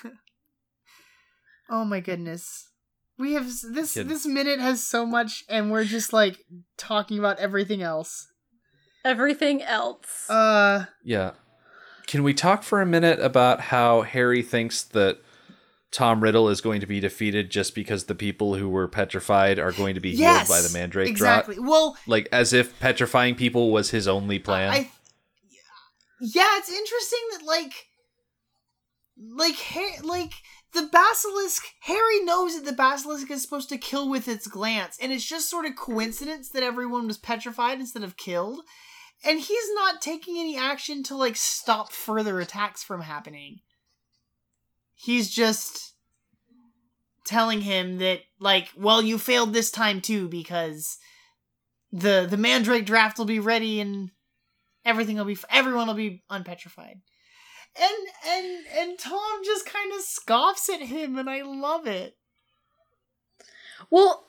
Oh 1.70 1.84
my 1.84 2.00
goodness. 2.00 2.70
We 3.18 3.34
have 3.34 3.46
this 3.72 3.94
Kid. 3.94 4.08
this 4.08 4.24
minute 4.26 4.60
has 4.60 4.82
so 4.82 5.04
much 5.04 5.44
and 5.48 5.70
we're 5.70 5.84
just 5.84 6.12
like 6.12 6.38
talking 6.76 7.18
about 7.18 7.38
everything 7.38 7.82
else. 7.82 8.28
Everything 9.04 9.62
else. 9.62 10.28
Uh 10.30 10.86
yeah, 11.04 11.32
can 12.06 12.22
we 12.22 12.32
talk 12.32 12.62
for 12.62 12.80
a 12.80 12.86
minute 12.86 13.20
about 13.20 13.60
how 13.60 14.02
Harry 14.02 14.42
thinks 14.42 14.82
that 14.82 15.18
Tom 15.90 16.22
Riddle 16.22 16.48
is 16.48 16.60
going 16.60 16.80
to 16.80 16.86
be 16.86 17.00
defeated 17.00 17.50
just 17.50 17.74
because 17.74 18.04
the 18.04 18.14
people 18.14 18.54
who 18.54 18.68
were 18.68 18.88
petrified 18.88 19.58
are 19.58 19.72
going 19.72 19.94
to 19.94 20.00
be 20.00 20.10
yes. 20.10 20.46
healed 20.46 20.48
by 20.48 20.66
the 20.66 20.72
Mandrake 20.72 21.14
drop. 21.16 21.44
Exactly. 21.44 21.56
Draught? 21.56 21.68
Well, 21.68 21.96
Like 22.06 22.28
as 22.30 22.52
if 22.52 22.78
petrifying 22.78 23.34
people 23.34 23.72
was 23.72 23.90
his 23.90 24.06
only 24.06 24.38
plan. 24.38 24.70
I 24.70 24.90
Yeah, 26.20 26.58
it's 26.58 26.70
interesting 26.70 27.20
that 27.32 27.44
like 27.46 27.72
like 29.16 30.04
like 30.04 30.32
the 30.74 30.88
basilisk 30.92 31.64
Harry 31.82 32.22
knows 32.22 32.54
that 32.54 32.64
the 32.64 32.72
basilisk 32.72 33.30
is 33.30 33.42
supposed 33.42 33.68
to 33.70 33.78
kill 33.78 34.08
with 34.08 34.28
its 34.28 34.46
glance 34.46 34.98
and 35.00 35.10
it's 35.10 35.24
just 35.24 35.50
sort 35.50 35.64
of 35.64 35.74
coincidence 35.74 36.50
that 36.50 36.62
everyone 36.62 37.06
was 37.06 37.18
petrified 37.18 37.80
instead 37.80 38.04
of 38.04 38.16
killed 38.16 38.60
and 39.24 39.40
he's 39.40 39.74
not 39.74 40.00
taking 40.00 40.38
any 40.38 40.56
action 40.56 41.02
to 41.04 41.16
like 41.16 41.36
stop 41.36 41.92
further 41.92 42.40
attacks 42.40 42.82
from 42.82 43.00
happening. 43.00 43.60
He's 45.00 45.30
just 45.30 45.94
telling 47.24 47.60
him 47.60 47.98
that 47.98 48.20
like 48.40 48.68
well 48.76 49.02
you 49.02 49.18
failed 49.18 49.52
this 49.52 49.70
time 49.70 50.00
too 50.00 50.28
because 50.28 50.96
the 51.92 52.26
the 52.28 52.38
mandrake 52.38 52.86
draft 52.86 53.18
will 53.18 53.26
be 53.26 53.38
ready 53.38 53.80
and 53.80 54.10
everything 54.84 55.16
will 55.16 55.26
be 55.26 55.36
everyone 55.50 55.86
will 55.86 55.94
be 55.94 56.22
unpetrified 56.30 57.02
and 57.78 58.08
and 58.26 58.64
and 58.74 58.98
tom 58.98 59.42
just 59.44 59.66
kind 59.66 59.92
of 59.92 60.00
scoffs 60.00 60.70
at 60.70 60.80
him 60.80 61.18
and 61.18 61.28
i 61.28 61.42
love 61.42 61.86
it 61.86 62.16
well, 63.90 64.26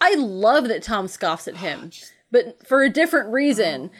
I 0.00 0.14
love 0.14 0.68
that 0.68 0.82
Tom 0.82 1.08
scoffs 1.08 1.48
at 1.48 1.56
him, 1.56 1.90
but 2.30 2.66
for 2.66 2.82
a 2.82 2.90
different 2.90 3.32
reason. 3.32 3.90
Oh. 3.92 3.98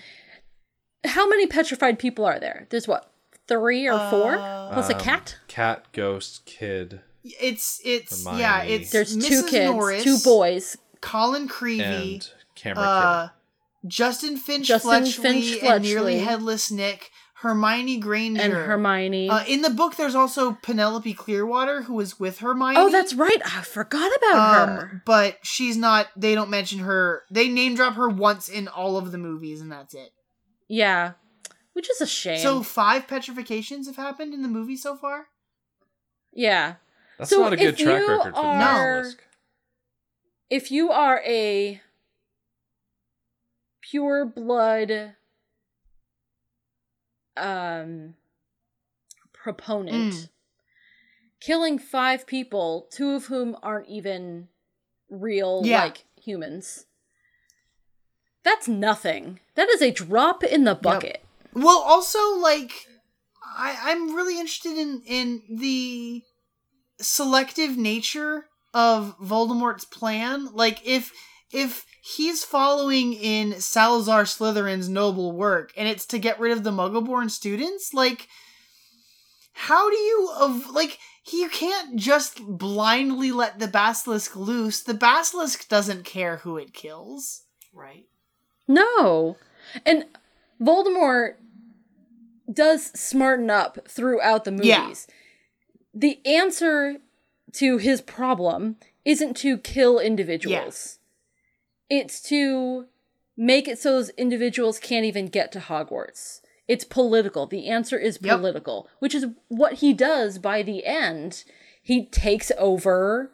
How 1.04 1.28
many 1.28 1.46
petrified 1.46 1.98
people 1.98 2.24
are 2.24 2.40
there? 2.40 2.66
There's 2.70 2.88
what, 2.88 3.12
three 3.48 3.88
or 3.88 3.98
four? 4.10 4.36
Uh, 4.38 4.70
Plus 4.72 4.90
a 4.90 4.94
Um, 4.94 5.00
cat? 5.00 5.36
cat, 5.48 5.86
ghost, 5.92 6.44
kid. 6.46 7.00
it's 7.24 7.80
it's 7.84 8.24
Hermione. 8.24 8.40
yeah 8.42 8.62
it's 8.62 8.90
There's 8.90 9.16
Mrs. 9.16 9.28
two 9.28 9.42
kids, 9.48 9.70
Norris, 9.70 10.04
two 10.04 10.18
boys. 10.24 10.76
colin 11.00 11.48
creevey 11.48 12.14
and 12.14 12.30
camera 12.54 12.84
uh 12.84 13.28
justin 13.86 14.36
finch 14.36 14.66
Justin 14.66 14.90
fletchley 15.04 15.42
Finch 15.42 15.62
and 15.62 15.82
nearly 15.84 16.18
headless 16.18 16.70
nick 16.70 17.10
hermione 17.42 17.98
granger 17.98 18.40
And 18.42 18.52
Hermione. 18.52 19.28
uh, 19.28 19.44
in 19.46 19.62
the 19.62 19.70
book 19.70 19.96
there's 19.96 20.14
also 20.16 20.58
penelope 20.62 21.14
clearwater 21.14 21.82
who 21.82 21.94
was 21.94 22.18
with 22.18 22.38
hermione 22.40 22.76
oh, 22.78 22.90
that's 22.90 23.14
right. 23.14 23.40
I 23.44 23.62
forgot 23.62 24.10
about 24.16 24.68
her. 24.68 24.80
um, 24.92 25.02
but 25.04 25.38
she's 25.42 25.76
not. 25.76 26.08
They 26.16 26.34
don't 26.34 26.50
mention 26.50 26.80
her. 26.80 27.22
They 27.30 27.48
name 27.48 27.76
drop 27.76 27.94
her 27.94 28.08
once 28.08 28.48
in 28.48 28.66
all 28.66 28.96
of 28.96 29.12
the 29.12 29.18
movies, 29.18 29.60
and 29.60 29.70
that's 29.70 29.94
it. 29.94 30.10
Yeah. 30.66 31.12
Which 31.78 31.88
is 31.90 32.00
a 32.00 32.06
shame. 32.08 32.40
So 32.40 32.64
five 32.64 33.06
petrifications 33.06 33.86
have 33.86 33.94
happened 33.94 34.34
in 34.34 34.42
the 34.42 34.48
movie 34.48 34.76
so 34.76 34.96
far. 34.96 35.28
yeah. 36.32 36.74
That's 37.18 37.30
So 37.30 37.40
not 37.42 37.52
a 37.52 37.56
good 37.56 37.78
track 37.78 38.00
record 38.08 38.34
for 38.34 38.40
the 38.42 38.46
are- 38.48 38.96
basilisk. 39.02 39.24
if 40.50 40.70
you 40.72 40.90
are 40.90 41.20
a 41.24 41.80
pure 43.80 44.24
blood 44.26 45.14
um 47.36 48.14
proponent 49.32 50.14
Mm. 50.14 50.28
killing 51.40 51.78
five 51.78 52.26
people 52.26 52.88
two 52.90 53.10
of 53.12 53.26
whom 53.26 53.56
aren't 53.62 53.88
even 53.88 54.48
real 55.08 55.62
Yeah. 55.64 55.84
like 55.84 56.04
humans 56.20 56.86
that's 58.42 58.66
nothing 58.66 59.38
that 59.54 59.68
is 59.68 59.80
a 59.80 59.92
drop 59.92 60.42
in 60.42 60.64
the 60.64 60.74
bucket 60.74 61.24
Well, 61.54 61.78
also 61.78 62.18
like, 62.36 62.72
I 63.44 63.76
I'm 63.82 64.14
really 64.14 64.38
interested 64.38 64.76
in 64.76 65.02
in 65.06 65.42
the 65.50 66.22
selective 67.00 67.76
nature 67.76 68.46
of 68.74 69.16
Voldemort's 69.18 69.84
plan. 69.84 70.48
Like, 70.52 70.86
if 70.86 71.12
if 71.50 71.86
he's 72.02 72.44
following 72.44 73.14
in 73.14 73.60
Salazar 73.60 74.24
Slytherin's 74.24 74.88
noble 74.88 75.32
work, 75.32 75.72
and 75.76 75.88
it's 75.88 76.06
to 76.06 76.18
get 76.18 76.38
rid 76.38 76.52
of 76.52 76.64
the 76.64 76.70
Muggleborn 76.70 77.30
students, 77.30 77.92
like. 77.92 78.28
How 79.60 79.90
do 79.90 79.96
you 79.96 80.30
of 80.38 80.70
like 80.70 81.00
you 81.32 81.48
can't 81.48 81.96
just 81.96 82.40
blindly 82.46 83.32
let 83.32 83.58
the 83.58 83.66
basilisk 83.66 84.36
loose. 84.36 84.82
The 84.82 84.94
basilisk 84.94 85.68
doesn't 85.68 86.04
care 86.04 86.38
who 86.38 86.56
it 86.56 86.72
kills. 86.72 87.42
Right. 87.74 88.06
no 88.66 89.36
and 89.84 90.04
voldemort 90.60 91.34
does 92.52 92.86
smarten 92.98 93.50
up 93.50 93.88
throughout 93.88 94.44
the 94.44 94.52
Yeah. 94.62 94.80
movies 94.82 95.06
the 95.94 96.20
answer 96.26 96.96
to 97.52 97.78
his 97.78 98.00
problem 98.00 98.76
isn't 99.04 99.36
to 99.38 99.58
kill 99.58 99.98
individuals 99.98 100.98
it's 101.90 102.20
to 102.22 102.86
make 103.36 103.68
it 103.68 103.78
so 103.78 103.92
those 103.92 104.10
individuals 104.10 104.78
can't 104.78 105.06
even 105.06 105.26
get 105.28 105.52
to 105.52 105.60
Hogwarts. 105.60 106.40
It's 106.66 106.84
political. 106.84 107.46
The 107.46 107.68
answer 107.68 107.96
is 107.96 108.18
Yep. 108.20 108.36
political, 108.38 108.88
which 108.98 109.14
is 109.14 109.26
what 109.46 109.74
he 109.74 109.92
does 109.94 110.38
by 110.38 110.62
the 110.62 110.84
end. 110.84 111.44
He 111.82 112.04
takes 112.04 112.50
over 112.58 113.30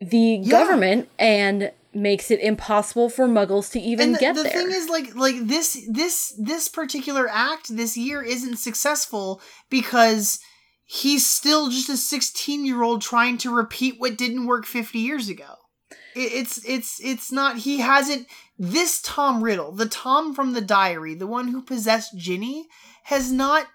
the 0.00 0.40
Yeah. 0.42 0.50
government 0.50 1.08
and 1.18 1.70
makes 1.98 2.30
it 2.30 2.40
impossible 2.40 3.08
for 3.08 3.26
muggles 3.26 3.70
to 3.72 3.80
even 3.80 4.12
the, 4.12 4.18
get 4.18 4.34
the 4.34 4.42
there. 4.42 4.52
thing 4.52 4.70
is 4.70 4.88
like 4.88 5.14
like 5.14 5.36
this 5.46 5.86
this 5.90 6.34
this 6.38 6.68
particular 6.68 7.28
act 7.30 7.74
this 7.76 7.96
year 7.96 8.22
isn't 8.22 8.56
successful 8.56 9.40
because 9.68 10.38
he's 10.84 11.26
still 11.26 11.68
just 11.68 11.88
a 11.88 11.96
16 11.96 12.64
year 12.64 12.82
old 12.82 13.02
trying 13.02 13.36
to 13.38 13.54
repeat 13.54 13.96
what 13.98 14.16
didn't 14.16 14.46
work 14.46 14.64
50 14.64 14.98
years 14.98 15.28
ago 15.28 15.54
it, 16.14 16.32
it's 16.32 16.64
it's 16.64 17.00
it's 17.04 17.30
not 17.30 17.58
he 17.58 17.80
hasn't 17.80 18.26
this 18.58 19.02
tom 19.02 19.42
riddle 19.42 19.72
the 19.72 19.86
tom 19.86 20.34
from 20.34 20.54
the 20.54 20.60
diary 20.60 21.14
the 21.14 21.26
one 21.26 21.48
who 21.48 21.62
possessed 21.62 22.16
ginny 22.16 22.66
has 23.04 23.30
not 23.30 23.66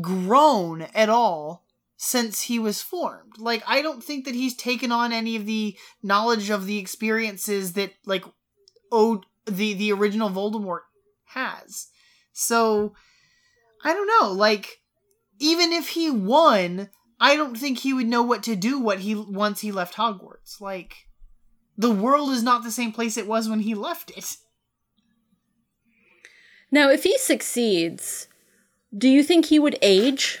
grown 0.00 0.82
at 0.94 1.08
all 1.08 1.64
since 2.02 2.40
he 2.40 2.58
was 2.58 2.80
formed. 2.80 3.34
Like 3.36 3.62
I 3.66 3.82
don't 3.82 4.02
think 4.02 4.24
that 4.24 4.34
he's 4.34 4.56
taken 4.56 4.90
on 4.90 5.12
any 5.12 5.36
of 5.36 5.44
the 5.44 5.76
knowledge 6.02 6.48
of 6.48 6.64
the 6.64 6.78
experiences 6.78 7.74
that 7.74 7.92
like 8.06 8.24
owed 8.90 9.26
the 9.44 9.74
the 9.74 9.92
original 9.92 10.30
Voldemort 10.30 10.80
has. 11.26 11.88
So 12.32 12.94
I 13.84 13.92
don't 13.92 14.06
know, 14.18 14.32
like 14.32 14.80
even 15.40 15.74
if 15.74 15.90
he 15.90 16.10
won, 16.10 16.88
I 17.20 17.36
don't 17.36 17.58
think 17.58 17.80
he 17.80 17.92
would 17.92 18.08
know 18.08 18.22
what 18.22 18.42
to 18.44 18.56
do 18.56 18.80
what 18.80 19.00
he 19.00 19.14
once 19.14 19.60
he 19.60 19.70
left 19.70 19.96
Hogwarts. 19.96 20.58
Like 20.58 21.06
the 21.76 21.90
world 21.90 22.30
is 22.30 22.42
not 22.42 22.64
the 22.64 22.70
same 22.70 22.92
place 22.92 23.18
it 23.18 23.26
was 23.26 23.46
when 23.46 23.60
he 23.60 23.74
left 23.74 24.10
it. 24.16 24.38
now, 26.70 26.88
if 26.88 27.02
he 27.02 27.18
succeeds, 27.18 28.26
do 28.96 29.06
you 29.06 29.22
think 29.22 29.46
he 29.46 29.58
would 29.58 29.76
age? 29.82 30.38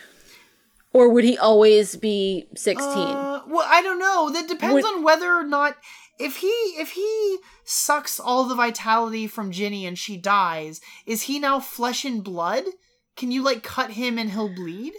Or 0.92 1.08
would 1.08 1.24
he 1.24 1.38
always 1.38 1.94
be 1.96 2.46
16? 2.56 2.86
Uh, 2.86 3.42
well, 3.46 3.66
I 3.68 3.80
don't 3.82 3.98
know. 3.98 4.30
That 4.30 4.48
depends 4.48 4.74
Would- 4.74 4.84
on 4.84 5.02
whether 5.04 5.32
or 5.32 5.44
not 5.44 5.76
if 6.20 6.36
he 6.36 6.48
if 6.48 6.92
he 6.92 7.38
sucks 7.64 8.20
all 8.20 8.44
the 8.44 8.54
vitality 8.54 9.26
from 9.26 9.50
Ginny 9.50 9.86
and 9.86 9.98
she 9.98 10.16
dies, 10.16 10.80
is 11.06 11.22
he 11.22 11.38
now 11.38 11.60
flesh 11.60 12.04
and 12.04 12.22
blood? 12.22 12.64
Can 13.16 13.30
you 13.30 13.42
like 13.42 13.62
cut 13.62 13.92
him 13.92 14.18
and 14.18 14.30
he'll 14.30 14.54
bleed? 14.54 14.92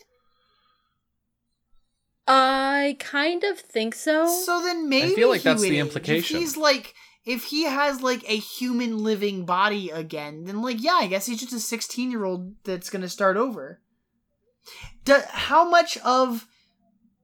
I 2.28 2.98
kind 3.00 3.44
of 3.44 3.60
think 3.60 3.94
so. 3.94 4.28
So 4.28 4.62
then 4.62 4.90
maybe 4.90 5.14
feel 5.14 5.30
like 5.30 5.44
that's 5.44 5.62
the 5.62 5.80
implication. 5.80 6.38
If 6.38 6.42
he's 6.42 6.58
like 6.58 6.94
if 7.26 7.46
he 7.46 7.66
has 7.66 8.02
like 8.02 8.24
a 8.28 8.38
human 8.38 9.04
living 9.04 9.46
body 9.46 9.90
again, 9.90 10.46
then 10.46 10.62
like 10.62 10.82
yeah, 10.82 10.98
I 11.02 11.08
guess 11.08 11.26
he's 11.26 11.40
just 11.40 11.54
a 11.54 11.78
16-year-old 11.78 12.64
that's 12.64 12.90
going 12.90 13.04
to 13.04 13.10
start 13.10 13.38
over. 13.38 13.80
Do, 15.04 15.18
how 15.30 15.68
much 15.70 15.98
of 16.00 16.48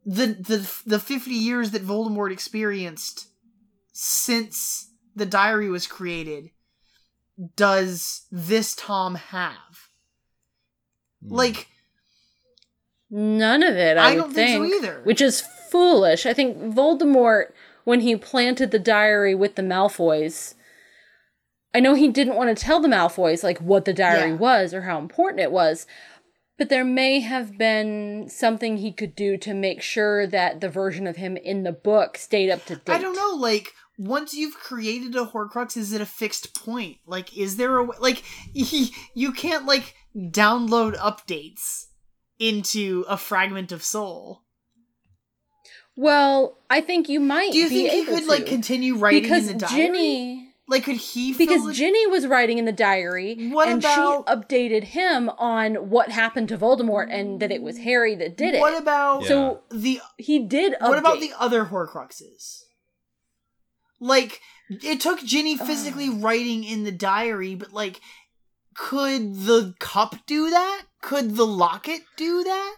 the 0.06 0.28
the 0.28 0.72
the 0.86 1.00
50 1.00 1.32
years 1.32 1.72
that 1.72 1.86
Voldemort 1.86 2.32
experienced 2.32 3.28
since 3.92 4.92
the 5.16 5.26
diary 5.26 5.70
was 5.70 5.88
created 5.88 6.52
does 7.56 8.26
this 8.32 8.76
Tom 8.76 9.16
have? 9.16 9.90
Hmm. 11.26 11.34
Like 11.34 11.68
None 13.10 13.64
of 13.64 13.76
it, 13.76 13.98
I, 13.98 14.10
I 14.12 14.16
would 14.16 14.22
don't 14.22 14.34
think 14.34 14.66
so 14.66 14.78
either. 14.78 15.02
Which 15.04 15.22
is 15.22 15.42
foolish. 15.42 16.26
I 16.26 16.34
think 16.34 16.58
Voldemort, 16.58 17.52
when 17.86 18.02
he 18.02 18.16
planted 18.18 18.72
the 18.72 18.80
diary 18.80 19.34
with 19.34 19.56
the 19.56 19.62
Malfoys, 19.62 20.56
I 21.74 21.80
know 21.80 21.94
he 21.94 22.10
didn't 22.10 22.36
want 22.36 22.56
to 22.56 22.62
tell 22.62 22.82
the 22.82 22.90
Malfoys 22.90 23.44
like 23.44 23.60
what 23.60 23.86
the 23.86 23.94
diary 23.94 24.32
Yeah. 24.32 24.36
was 24.38 24.74
or 24.74 24.82
how 24.82 25.00
important 25.00 25.40
it 25.40 25.52
was, 25.52 25.86
but 26.58 26.70
there 26.70 26.86
may 26.86 27.20
have 27.20 27.58
been 27.58 28.28
something 28.30 28.78
he 28.78 28.92
could 28.92 29.16
do 29.16 29.38
to 29.38 29.54
make 29.54 29.82
sure 29.82 30.26
that 30.28 30.60
the 30.60 30.70
version 30.70 31.06
of 31.06 31.18
him 31.18 31.38
in 31.38 31.64
the 31.64 31.72
book 31.72 32.18
stayed 32.18 32.50
up 32.50 32.66
to 32.66 32.76
date. 32.76 32.94
I 32.94 33.00
don't 33.00 33.16
know, 33.16 33.38
like 33.40 33.74
once 33.98 34.34
you've 34.34 34.56
created 34.56 35.16
a 35.16 35.26
Horcrux, 35.26 35.78
is 35.78 35.94
it 35.94 36.02
a 36.02 36.06
fixed 36.06 36.56
point? 36.56 36.98
Like, 37.06 37.36
is 37.38 37.58
there 37.58 37.78
a 37.78 37.84
way, 37.84 37.98
like 38.00 38.24
you 38.54 39.32
can't 39.32 39.66
like 39.66 39.96
download 40.16 40.96
updates 40.98 41.86
into 42.40 43.06
a 43.08 43.18
fragment 43.18 43.72
of 43.72 43.84
soul? 43.84 44.44
Well, 45.96 46.60
I 46.70 46.82
think 46.82 47.10
you 47.10 47.20
might. 47.20 47.52
Do 47.52 47.58
you 47.58 47.70
think 47.70 47.90
he 47.90 48.06
could 48.06 48.24
to. 48.24 48.30
like 48.30 48.46
continue 48.46 48.98
writing 48.98 49.24
because 49.24 49.48
in 49.48 49.58
the 49.58 49.66
diary? 49.66 49.88
Ginny 49.88 50.47
like, 50.68 50.84
could 50.84 50.98
he? 50.98 51.34
because 51.34 51.66
the- 51.66 51.74
Ginny 51.74 52.06
was 52.08 52.28
writing 52.28 52.58
in 52.58 52.66
the 52.66 52.72
diary, 52.72 53.50
What 53.52 53.68
and 53.70 53.80
about- 53.82 54.28
she 54.28 54.34
updated 54.34 54.84
him 54.86 55.30
on 55.38 55.90
what 55.90 56.12
happened 56.12 56.50
to 56.50 56.58
Voldemort 56.58 57.08
and 57.10 57.40
that 57.40 57.52
it 57.52 57.62
was 57.62 57.78
Harry 57.80 58.16
that 58.16 58.36
did 58.38 58.56
it. 58.56 58.60
What 58.60 58.78
about 58.78 59.22
Yeah. 59.24 59.28
So 59.28 59.62
the? 59.72 60.02
he 60.18 60.40
did. 60.40 60.74
Update. 60.74 60.90
What 60.90 60.98
about 61.00 61.20
the 61.20 61.32
other 61.40 61.66
Horcruxes? 61.66 62.64
Like, 64.00 64.42
it 64.70 65.00
took 65.02 65.24
Ginny 65.24 65.58
physically 65.58 66.10
writing 66.10 66.64
in 66.64 66.84
the 66.84 66.92
diary, 66.92 67.56
but 67.56 67.74
like, 67.74 68.00
could 68.76 69.36
the 69.46 69.74
cup 69.80 70.16
do 70.28 70.50
that? 70.52 70.84
Could 71.02 71.36
the 71.36 71.48
locket 71.48 72.02
do 72.16 72.44
that? 72.44 72.76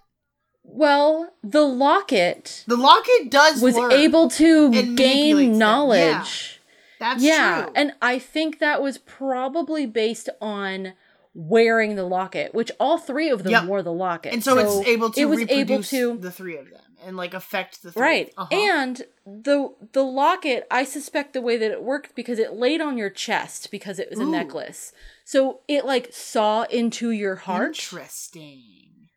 Well, 0.64 1.34
the 1.44 1.62
locket 1.64 2.64
The 2.68 2.78
locket 2.78 3.30
does 3.32 3.62
was 3.62 3.76
learn. 3.76 3.92
able 3.92 4.30
to 4.32 4.70
gain 4.96 5.36
them, 5.38 5.58
knowledge. 5.58 6.59
That's 7.00 7.24
yeah, 7.24 7.64
true. 7.64 7.74
and 7.76 7.93
I 8.02 8.20
think 8.20 8.60
that 8.60 8.82
was 8.82 8.97
probably 8.97 9.86
based 9.86 10.30
on 10.41 10.93
wearing 11.34 11.95
the 11.95 12.04
locket, 12.04 12.54
which 12.54 12.72
all 12.80 12.97
three 12.97 13.30
of 13.30 13.43
them 13.43 13.54
Yep. 13.54 13.66
wore 13.66 13.82
the 13.82 13.93
locket, 13.93 14.34
and 14.34 14.43
so, 14.43 14.58
it's 14.58 14.88
able 14.88 15.10
to 15.12 15.20
it 15.20 15.26
was 15.26 15.39
reproduce 15.39 15.93
able 15.93 16.16
to 16.18 16.22
the 16.22 16.32
three 16.32 16.58
of 16.58 16.70
them 16.70 16.82
and 17.04 17.18
like 17.18 17.34
affect 17.34 17.82
the 17.84 17.91
three. 17.91 18.02
Right. 18.02 18.34
Uh-huh. 18.38 18.56
And 18.56 19.02
the 19.26 19.74
the 19.93 20.04
locket, 20.04 20.68
I 20.70 20.84
suspect 20.84 21.34
the 21.34 21.41
way 21.41 21.58
that 21.58 21.72
it 21.72 21.82
worked 21.82 22.16
because 22.16 22.39
it 22.39 22.54
laid 22.54 22.82
on 22.82 22.97
your 22.97 23.10
chest 23.10 23.72
because 23.72 24.00
it 24.00 24.10
was 24.10 24.20
a 24.20 24.26
necklace. 24.26 24.91
So 25.24 25.62
it 25.68 25.86
like 25.86 26.10
saw 26.12 26.64
into 26.64 27.12
your 27.12 27.36
heart. 27.36 27.70
Interesting. 27.70 29.10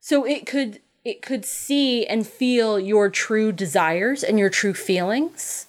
So 0.00 0.24
it 0.24 0.46
could 0.46 0.80
it 1.04 1.22
could 1.22 1.44
see 1.44 2.06
and 2.06 2.26
feel 2.26 2.80
your 2.80 3.10
true 3.10 3.52
desires 3.52 4.24
and 4.24 4.38
your 4.38 4.50
true 4.50 4.74
feelings. 4.74 5.66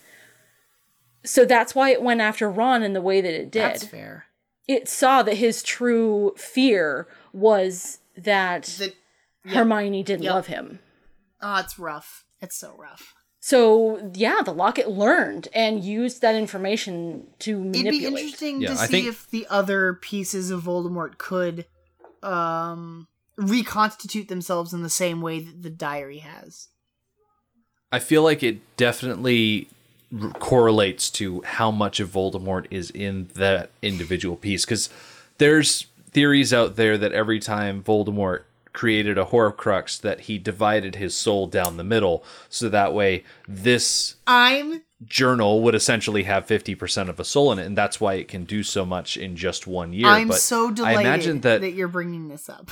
So 1.24 1.46
that's 1.46 1.76
why 1.76 1.90
it 1.92 2.02
went 2.02 2.22
after 2.22 2.50
Ron 2.50 2.84
in 2.84 2.94
the 2.94 3.02
way 3.02 3.22
that 3.22 3.34
it 3.34 3.52
did. 3.52 3.62
That's 3.62 3.86
fair. 3.86 4.26
It 4.68 4.88
saw 4.90 5.24
that 5.24 5.36
his 5.36 5.64
true 5.64 6.34
fear 6.38 7.08
was 7.34 8.00
that 8.18 8.64
That 8.80 8.96
Hermione 9.46 10.04
didn't 10.04 10.24
Yep. 10.24 10.34
love 10.34 10.48
him. 10.48 10.80
oh, 11.42 11.58
it's 11.60 11.78
rough. 11.80 12.26
It's 12.42 12.56
so 12.58 12.76
rough. 12.78 13.14
So 13.40 14.12
yeah, 14.14 14.42
the 14.44 14.54
locket 14.54 14.90
learned 14.90 15.48
and 15.54 15.84
used 15.84 16.22
that 16.22 16.36
information 16.36 17.28
to 17.40 17.52
It'd 17.52 17.64
manipulate. 17.66 18.00
be 18.00 18.06
interesting 18.06 18.62
Yeah, 18.62 18.74
to 18.74 18.82
I 18.82 18.86
see 18.88 18.92
think- 18.92 19.08
if 19.08 19.30
the 19.30 19.48
other 19.50 19.94
pieces 19.94 20.50
of 20.52 20.64
Voldemort 20.64 21.18
could 21.18 21.66
um 22.24 23.08
reconstitute 23.38 24.28
themselves 24.28 24.74
in 24.74 24.82
the 24.82 24.90
same 24.90 25.22
way 25.22 25.40
that 25.40 25.62
the 25.62 25.70
diary 25.70 26.18
has. 26.20 26.70
I 27.92 28.00
feel 28.00 28.24
like 28.24 28.42
it 28.44 28.60
definitely 28.76 29.70
r- 29.72 29.77
correlates 30.40 31.10
to 31.12 31.42
how 31.44 31.72
much 31.72 32.00
of 32.00 32.10
Voldemort 32.10 32.66
is 32.72 32.90
in 32.92 33.30
that 33.36 33.72
individual 33.82 34.38
piece 34.38 34.64
because 34.64 34.90
there's 35.38 35.88
theories 36.12 36.54
out 36.54 36.78
there 36.78 36.98
that 36.98 37.12
every 37.12 37.40
time 37.40 37.84
Voldemort 37.84 38.44
created 38.72 39.18
a 39.18 39.26
Horcrux 39.26 40.00
that 40.00 40.22
he 40.22 40.38
divided 40.38 40.96
his 40.96 41.16
soul 41.16 41.48
down 41.48 41.78
the 41.78 41.84
middle 41.84 42.24
so 42.48 42.70
that 42.70 42.94
way 42.94 43.24
this 43.48 44.16
I'm 44.28 44.84
journal 45.06 45.62
would 45.64 45.76
essentially 45.76 46.24
have 46.24 46.46
50% 46.46 47.10
of 47.10 47.20
a 47.20 47.26
soul 47.26 47.52
in 47.52 47.60
it 47.60 47.66
and 47.66 47.78
that's 47.78 48.00
why 48.00 48.14
it 48.16 48.28
can 48.28 48.46
do 48.46 48.64
so 48.64 48.86
much 48.86 49.18
in 49.18 49.36
just 49.36 49.68
one 49.68 49.94
year 49.94 50.08
I'm 50.08 50.28
but 50.28 50.38
so 50.38 50.70
I 50.70 50.74
delighted 50.74 51.02
imagine 51.02 51.42
that, 51.42 51.62
that 51.62 51.72
you're 51.72 51.88
bringing 51.88 52.30
this 52.30 52.50
up. 52.50 52.72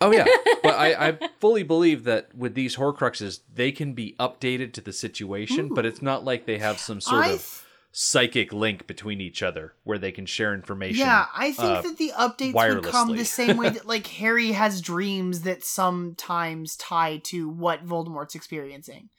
Oh 0.00 0.12
yeah, 0.12 0.24
but 0.62 0.74
I, 0.74 1.08
I 1.08 1.18
fully 1.40 1.62
believe 1.62 2.04
that 2.04 2.34
with 2.34 2.54
these 2.54 2.76
Horcruxes, 2.76 3.40
they 3.52 3.70
can 3.72 3.92
be 3.92 4.14
updated 4.18 4.72
to 4.74 4.80
the 4.80 4.92
situation, 4.92 5.68
but 5.74 5.84
it's 5.84 6.00
not 6.00 6.24
like 6.24 6.46
they 6.46 6.58
have 6.58 6.78
some 6.78 7.00
sort 7.00 7.24
I 7.26 7.28
of 7.32 7.38
th- 7.40 7.64
psychic 7.92 8.52
link 8.52 8.86
between 8.86 9.20
each 9.20 9.42
other 9.42 9.74
where 9.84 9.98
they 9.98 10.12
can 10.12 10.24
share 10.24 10.54
information. 10.54 11.00
Yeah, 11.00 11.26
I 11.36 11.52
think 11.52 11.78
uh, 11.78 11.82
that 11.82 11.98
the 11.98 12.12
updates 12.18 12.54
would 12.74 12.84
come 12.84 13.14
the 13.16 13.24
same 13.24 13.56
way 13.58 13.68
that 13.70 13.86
like 13.86 14.06
Harry 14.06 14.52
has 14.52 14.80
dreams 14.80 15.42
that 15.42 15.64
sometimes 15.64 16.76
tie 16.76 17.18
to 17.24 17.48
what 17.48 17.84
Voldemort's 17.84 18.34
experiencing. 18.34 19.10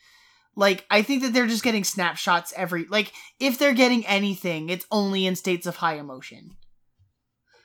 Like 0.56 0.86
I 0.90 1.02
think 1.04 1.22
that 1.22 1.34
they're 1.34 1.48
just 1.48 1.64
getting 1.64 1.84
snapshots 1.84 2.54
every 2.58 2.86
like 2.90 3.14
if 3.40 3.58
they're 3.60 3.74
getting 3.74 4.06
anything, 4.08 4.70
it's 4.70 4.86
only 4.92 5.26
in 5.28 5.36
states 5.36 5.68
of 5.68 5.76
high 5.78 5.96
emotion. 5.98 6.56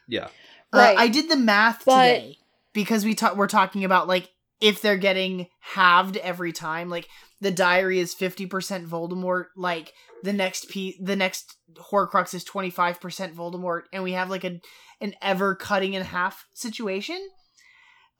yeah, 0.06 0.26
Uh, 0.72 0.78
Right. 0.78 0.98
I 0.98 1.08
did 1.08 1.30
the 1.30 1.36
math 1.36 1.84
But- 1.86 2.14
today 2.14 2.38
because 2.76 3.04
we 3.06 3.14
ta- 3.14 3.32
we're 3.34 3.48
talking 3.48 3.84
about 3.84 4.06
like 4.06 4.28
if 4.60 4.82
they're 4.82 4.98
getting 4.98 5.46
halved 5.60 6.18
every 6.18 6.52
time. 6.52 6.90
Like 6.90 7.08
the 7.40 7.50
diary 7.50 7.98
is 7.98 8.14
50% 8.14 8.86
Voldemort, 8.86 9.46
like 9.56 9.94
the 10.22 10.34
next 10.34 10.68
p 10.68 11.00
the 11.02 11.16
next 11.16 11.56
Horcrux 11.90 12.34
is 12.34 12.44
25% 12.44 13.34
Voldemort, 13.34 13.84
and 13.92 14.04
we 14.04 14.12
have 14.12 14.30
like 14.30 14.44
a 14.44 14.60
an 15.00 15.14
ever 15.22 15.56
cutting 15.56 15.94
in 15.94 16.02
half 16.02 16.44
situation. 16.52 17.18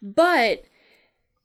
But 0.00 0.64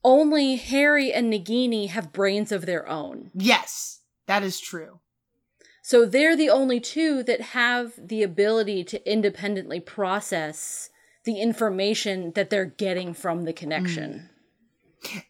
only 0.03 0.57
Harry 0.57 1.11
and 1.11 1.33
Nagini 1.33 1.89
have 1.89 2.13
brains 2.13 2.51
of 2.51 2.67
their 2.67 2.87
own. 2.87 3.31
Yes, 3.33 4.01
that 4.27 4.43
is 4.43 4.59
true. 4.59 4.99
So 5.81 6.05
they're 6.05 6.35
the 6.35 6.49
only 6.49 6.79
two 6.79 7.23
that 7.23 7.41
have 7.41 7.93
the 7.97 8.21
ability 8.21 8.83
to 8.85 9.11
independently 9.11 9.79
process 9.79 10.89
the 11.27 11.39
information 11.41 12.31
that 12.35 12.49
they're 12.49 12.65
getting 12.65 13.13
from 13.13 13.43
the 13.43 13.51
connection. 13.51 14.29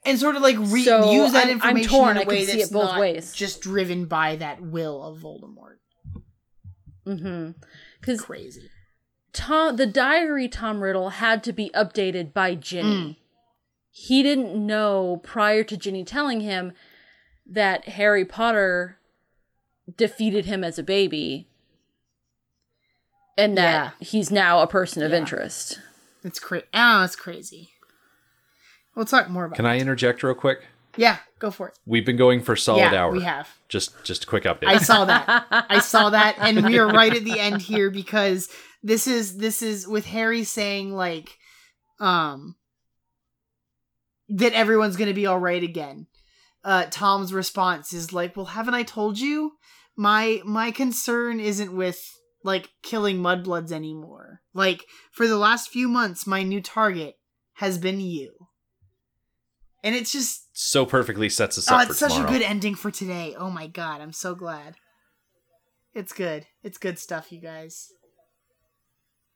And 0.05 0.17
sort 0.19 0.35
of 0.35 0.43
like 0.43 0.55
re- 0.59 0.83
So, 0.83 1.11
use 1.11 1.31
that 1.33 1.47
I'm- 1.47 1.59
I'm 1.61 1.75
information 1.77 1.89
torn. 1.89 2.11
in 2.11 2.17
a 2.17 2.19
I 2.21 2.23
can 2.23 2.29
way 2.29 2.45
see 2.45 2.61
it 2.61 2.71
both 2.71 2.83
not 2.91 2.99
ways. 2.99 3.33
just 3.33 3.59
driven 3.61 4.05
by 4.05 4.35
that 4.37 4.61
will 4.61 5.03
of 5.03 5.17
Voldemort. 5.19 5.79
Mm-hmm. 7.05 7.51
Because 7.99 8.21
Crazy. 8.21 8.69
Tom, 9.33 9.75
the 9.75 9.85
diary 9.87 10.47
Tom 10.47 10.81
Riddle 10.81 11.09
had 11.09 11.43
to 11.43 11.51
be 11.53 11.69
updated 11.75 12.31
by 12.33 12.55
Ginny. 12.55 13.19
He 13.91 14.21
didn't 14.23 14.53
know 14.65 15.19
prior 15.23 15.63
to 15.63 15.75
Ginny 15.77 16.03
telling 16.05 16.41
him 16.41 16.73
that 17.45 17.89
Harry 17.89 18.23
Potter 18.25 18.99
defeated 19.95 20.45
him 20.45 20.63
as 20.63 20.77
a 20.77 20.83
baby 20.83 21.47
and 23.37 23.57
that 23.57 23.93
he's 23.99 24.31
now 24.31 24.61
a 24.61 24.67
person 24.67 25.03
of 25.03 25.11
Yeah. 25.11 25.17
interest. 25.17 25.79
It's 26.27 26.39
crazy. 26.39 26.65
Oh, 26.73 27.03
it's 27.03 27.15
crazy. 27.15 27.71
We'll 28.95 29.05
talk 29.05 29.29
more 29.29 29.45
about. 29.45 29.55
It. 29.55 29.57
Can 29.57 29.65
it. 29.65 29.69
I 29.69 29.77
interject 29.77 30.21
real 30.23 30.35
quick? 30.35 30.65
Yeah, 30.97 31.17
go 31.39 31.51
for 31.51 31.69
it. 31.69 31.79
We've 31.85 32.05
been 32.05 32.17
going 32.17 32.41
for 32.41 32.53
a 32.53 32.57
solid 32.57 32.79
yeah, 32.79 32.95
hour. 32.95 33.11
we 33.11 33.21
have. 33.21 33.47
Just 33.69 34.03
just 34.03 34.25
a 34.25 34.27
quick 34.27 34.43
update. 34.43 34.67
I 34.67 34.79
saw 34.79 35.05
that. 35.05 35.45
I 35.51 35.79
saw 35.79 36.09
that, 36.09 36.37
and 36.39 36.65
we 36.65 36.77
are 36.79 36.87
right 36.87 37.15
at 37.15 37.23
the 37.23 37.39
end 37.39 37.61
here 37.61 37.89
because 37.89 38.49
this 38.83 39.07
is 39.07 39.37
this 39.37 39.61
is 39.61 39.87
with 39.87 40.05
Harry 40.07 40.43
saying 40.43 40.93
like, 40.93 41.37
um, 41.99 42.55
that 44.29 44.53
everyone's 44.53 44.97
gonna 44.97 45.13
be 45.13 45.27
all 45.27 45.39
right 45.39 45.63
again. 45.63 46.07
Uh, 46.63 46.87
Tom's 46.89 47.31
response 47.31 47.93
is 47.93 48.11
like, 48.11 48.35
"Well, 48.35 48.47
haven't 48.47 48.73
I 48.73 48.83
told 48.83 49.19
you? 49.19 49.53
My 49.95 50.41
my 50.43 50.71
concern 50.71 51.39
isn't 51.39 51.75
with 51.75 52.17
like 52.43 52.71
killing 52.81 53.17
mudbloods 53.17 53.71
anymore. 53.71 54.36
Like 54.57 54.83
for 55.11 55.27
the 55.27 55.37
last 55.37 55.69
few 55.69 55.87
months, 55.87 56.25
my 56.27 56.43
new 56.43 56.61
target 56.61 57.15
has 57.55 57.77
been 57.77 57.99
you." 58.01 58.33
And 59.83 59.95
it's 59.95 60.11
just 60.11 60.47
so 60.57 60.85
perfectly 60.85 61.29
sets 61.29 61.57
us 61.57 61.71
Oh, 61.71 61.75
up 61.75 61.85
for 61.85 61.91
it's 61.91 61.99
such 61.99 62.13
tomorrow. 62.13 62.29
a 62.29 62.33
good 62.33 62.41
ending 62.41 62.75
for 62.75 62.91
today. 62.91 63.35
Oh 63.37 63.49
my 63.51 63.67
god, 63.67 64.01
I'm 64.01 64.11
so 64.11 64.35
glad. 64.35 64.75
It's 65.93 66.11
good. 66.13 66.45
It's 66.63 66.77
good 66.77 66.99
stuff, 66.99 67.31
you 67.31 67.39
guys. 67.39 67.87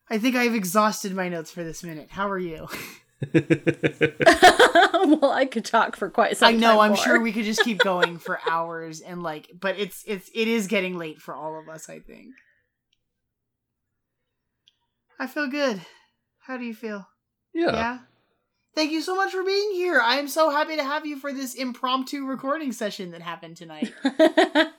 I 0.10 0.18
think 0.18 0.36
I've 0.36 0.56
exhausted 0.56 1.16
my 1.16 1.30
notes 1.30 1.52
for 1.52 1.64
this 1.64 1.84
minute. 1.84 2.10
How 2.12 2.28
are 2.30 2.38
you? 2.40 2.68
well, 3.34 5.32
I 5.32 5.46
could 5.50 5.64
talk 5.66 5.96
for 5.96 6.10
quite 6.10 6.38
some 6.38 6.50
I 6.50 6.52
know. 6.58 6.72
time 6.72 6.80
I'm 6.80 6.88
more. 6.90 6.98
sure 6.98 7.22
we 7.22 7.32
could 7.32 7.46
just 7.46 7.64
keep 7.64 7.78
going 7.80 8.18
for 8.18 8.40
hours 8.50 9.00
and 9.02 9.22
like, 9.24 9.50
but 9.60 9.78
it's 9.80 10.04
it's 10.08 10.30
it 10.34 10.48
is 10.48 10.68
getting 10.68 10.98
late 10.98 11.20
for 11.22 11.36
all 11.36 11.60
of 11.60 11.70
us. 11.70 11.88
I 11.90 12.00
think. 12.00 12.34
I 15.22 15.28
feel 15.28 15.48
good. 15.48 15.80
How 16.40 16.58
do 16.58 16.64
you 16.66 16.74
feel? 16.74 17.08
yeah. 17.54 17.72
yeah. 17.72 17.98
Thank 18.74 18.92
you 18.92 19.02
so 19.02 19.16
much 19.16 19.32
for 19.32 19.44
being 19.44 19.72
here. 19.74 20.00
I 20.02 20.16
am 20.16 20.30
so 20.30 20.50
happy 20.50 20.78
to 20.78 20.84
have 20.84 21.06
you 21.06 21.18
for 21.18 21.34
this 21.34 21.56
impromptu 21.56 22.26
recording 22.26 22.72
session 22.72 23.12
that 23.12 23.22
happened 23.22 23.58
tonight. 23.58 23.94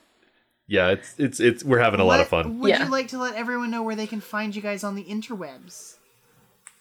Yeah, 0.65 0.91
it's 0.91 1.13
it's 1.19 1.39
it's 1.41 1.61
we're 1.63 1.79
having 1.79 1.99
a 1.99 2.05
lot 2.05 2.21
of 2.21 2.29
fun. 2.29 2.59
Would 2.59 2.69
Yeah. 2.69 2.85
you 2.85 2.89
like 2.89 3.09
to 3.09 3.17
let 3.17 3.35
everyone 3.35 3.69
know 3.69 3.83
where 3.83 3.97
they 3.97 4.07
can 4.07 4.21
find 4.21 4.55
you 4.55 4.61
guys 4.61 4.81
on 4.83 4.95
the 4.95 5.03
interwebs? 5.03 5.97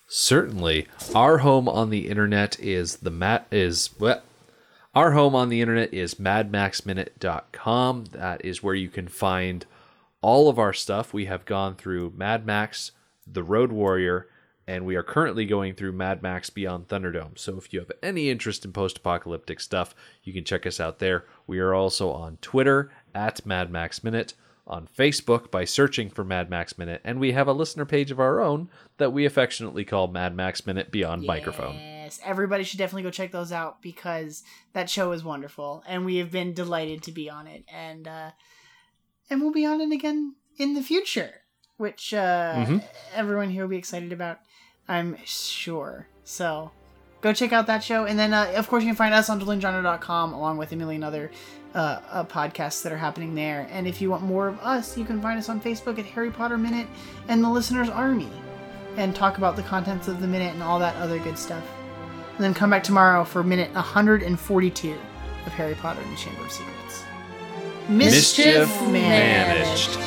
Certainly. 0.07 0.87
Our 1.17 1.39
home 1.39 1.69
on 1.69 1.91
the 1.91 2.09
internet 2.09 2.59
is 2.61 2.99
the 2.99 3.11
mat 3.11 3.47
is 3.51 3.89
what 3.99 4.25
our 4.95 5.11
home 5.13 5.35
on 5.35 5.49
the 5.49 5.61
internet 5.61 5.93
is 5.93 6.15
madmaxminute.com. 6.15 8.05
That 8.13 8.45
is 8.45 8.63
where 8.63 8.75
you 8.77 8.89
can 8.89 9.09
find 9.09 9.67
all 10.21 10.49
of 10.49 10.61
our 10.61 10.73
stuff. 10.73 11.13
We 11.13 11.25
have 11.25 11.45
gone 11.45 11.75
through 11.75 12.13
Mad 12.17 12.47
Max, 12.47 12.93
The 13.27 13.43
Road 13.43 13.73
Warrior, 13.73 14.29
and 14.66 14.87
we 14.87 14.97
are 14.97 15.03
currently 15.03 15.45
going 15.45 15.75
through 15.75 15.93
Mad 15.93 16.23
Max 16.23 16.51
Beyond 16.51 16.89
Thunderdome. 16.89 17.39
So 17.39 17.57
if 17.57 17.73
you 17.73 17.81
have 17.81 17.93
any 18.03 18.31
interest 18.31 18.64
in 18.64 18.73
post-apocalyptic 18.73 19.61
stuff, 19.61 19.95
you 20.23 20.33
can 20.33 20.45
check 20.45 20.66
us 20.66 20.81
out 20.81 20.99
there. 20.99 21.25
We 21.47 21.59
are 21.59 21.75
also 21.75 22.11
on 22.11 22.39
Twitter 22.41 22.91
at 23.14 23.45
Mad 23.45 23.70
Max 23.70 24.05
Minute, 24.05 24.35
on 24.64 24.87
Facebook 24.87 25.51
by 25.51 25.64
searching 25.64 26.09
for 26.09 26.23
Mad 26.23 26.49
Max 26.49 26.79
Minute, 26.79 27.01
and 27.03 27.18
we 27.18 27.33
have 27.33 27.49
a 27.49 27.53
listener 27.53 27.85
page 27.85 28.12
of 28.12 28.20
our 28.20 28.41
own 28.41 28.70
that 28.97 29.12
we 29.12 29.27
affectionately 29.27 29.85
call 29.85 30.07
Mad 30.07 30.37
Max 30.37 30.64
Minute 30.64 30.93
Beyond 30.93 31.27
Microphone. 31.27 31.75
Yes, 31.75 32.20
everybody 32.25 32.62
should 32.62 32.79
definitely 32.79 33.03
go 33.03 33.11
check 33.11 33.33
those 33.33 33.51
out 33.51 33.83
because 33.83 34.45
that 34.73 34.89
show 34.89 35.11
is 35.11 35.25
wonderful, 35.25 35.83
and 35.87 36.05
we 36.05 36.18
have 36.18 36.31
been 36.31 36.55
delighted 36.55 37.03
to 37.03 37.12
be 37.12 37.29
on 37.29 37.49
it, 37.49 37.64
and 37.66 38.07
uh, 38.07 38.31
and 39.29 39.41
we'll 39.41 39.53
be 39.53 39.66
on 39.66 39.81
it 39.81 39.93
again 39.93 40.37
in 40.57 40.75
the 40.75 40.83
future, 40.83 41.41
which 41.77 42.14
uh, 42.14 42.55
Mhm. 42.66 42.83
everyone 43.14 43.51
here 43.51 43.62
will 43.64 43.70
be 43.70 43.77
excited 43.77 44.12
about, 44.12 44.39
I'm 44.89 45.16
sure. 45.25 46.07
So 46.25 46.70
go 47.20 47.33
check 47.33 47.53
out 47.53 47.66
that 47.66 47.83
show, 47.85 48.05
and 48.05 48.18
then 48.18 48.33
uh, 48.35 48.53
of 48.57 48.68
course 48.68 48.83
you 48.83 48.89
can 48.89 48.97
find 48.97 49.14
us 49.14 49.29
on 49.31 49.41
duelinggenre.com 49.41 50.33
along 50.33 50.59
with 50.59 50.73
a 50.73 50.77
million 50.77 51.03
other 51.05 51.31
uh, 51.75 52.01
uh, 52.11 52.25
podcasts 52.25 52.83
that 52.83 52.93
are 52.93 52.99
happening 52.99 53.35
there. 53.35 53.66
And 53.73 53.87
if 53.87 54.03
you 54.03 54.11
want 54.11 54.23
more 54.23 54.47
of 54.47 54.61
us, 54.61 54.99
you 54.99 55.05
can 55.07 55.23
find 55.23 55.39
us 55.39 55.49
on 55.49 55.59
Facebook 55.61 55.99
at 55.99 56.05
Harry 56.05 56.31
Potter 56.31 56.59
Minute 56.59 56.87
and 57.29 57.43
the 57.43 57.49
Listener's 57.49 57.89
Army 57.89 58.29
and 58.99 59.14
talk 59.16 59.39
about 59.39 59.57
the 59.57 59.62
contents 59.62 60.07
of 60.07 60.20
the 60.20 60.27
minute 60.27 60.53
and 60.53 60.62
all 60.62 60.79
that 60.81 60.95
other 60.97 61.18
good 61.18 61.39
stuff. 61.39 61.64
And 62.37 62.45
then 62.45 62.53
come 62.53 62.68
back 62.68 62.83
tomorrow 62.83 63.25
for 63.25 63.43
minute 63.43 63.73
142 63.75 64.91
of 65.47 65.53
Harry 65.53 65.75
Potter 65.75 66.01
and 66.03 66.12
the 66.12 66.16
Chamber 66.16 66.43
of 66.45 66.53
Secrets. 66.53 67.05
Mischief 67.89 68.68
managed. 68.89 69.99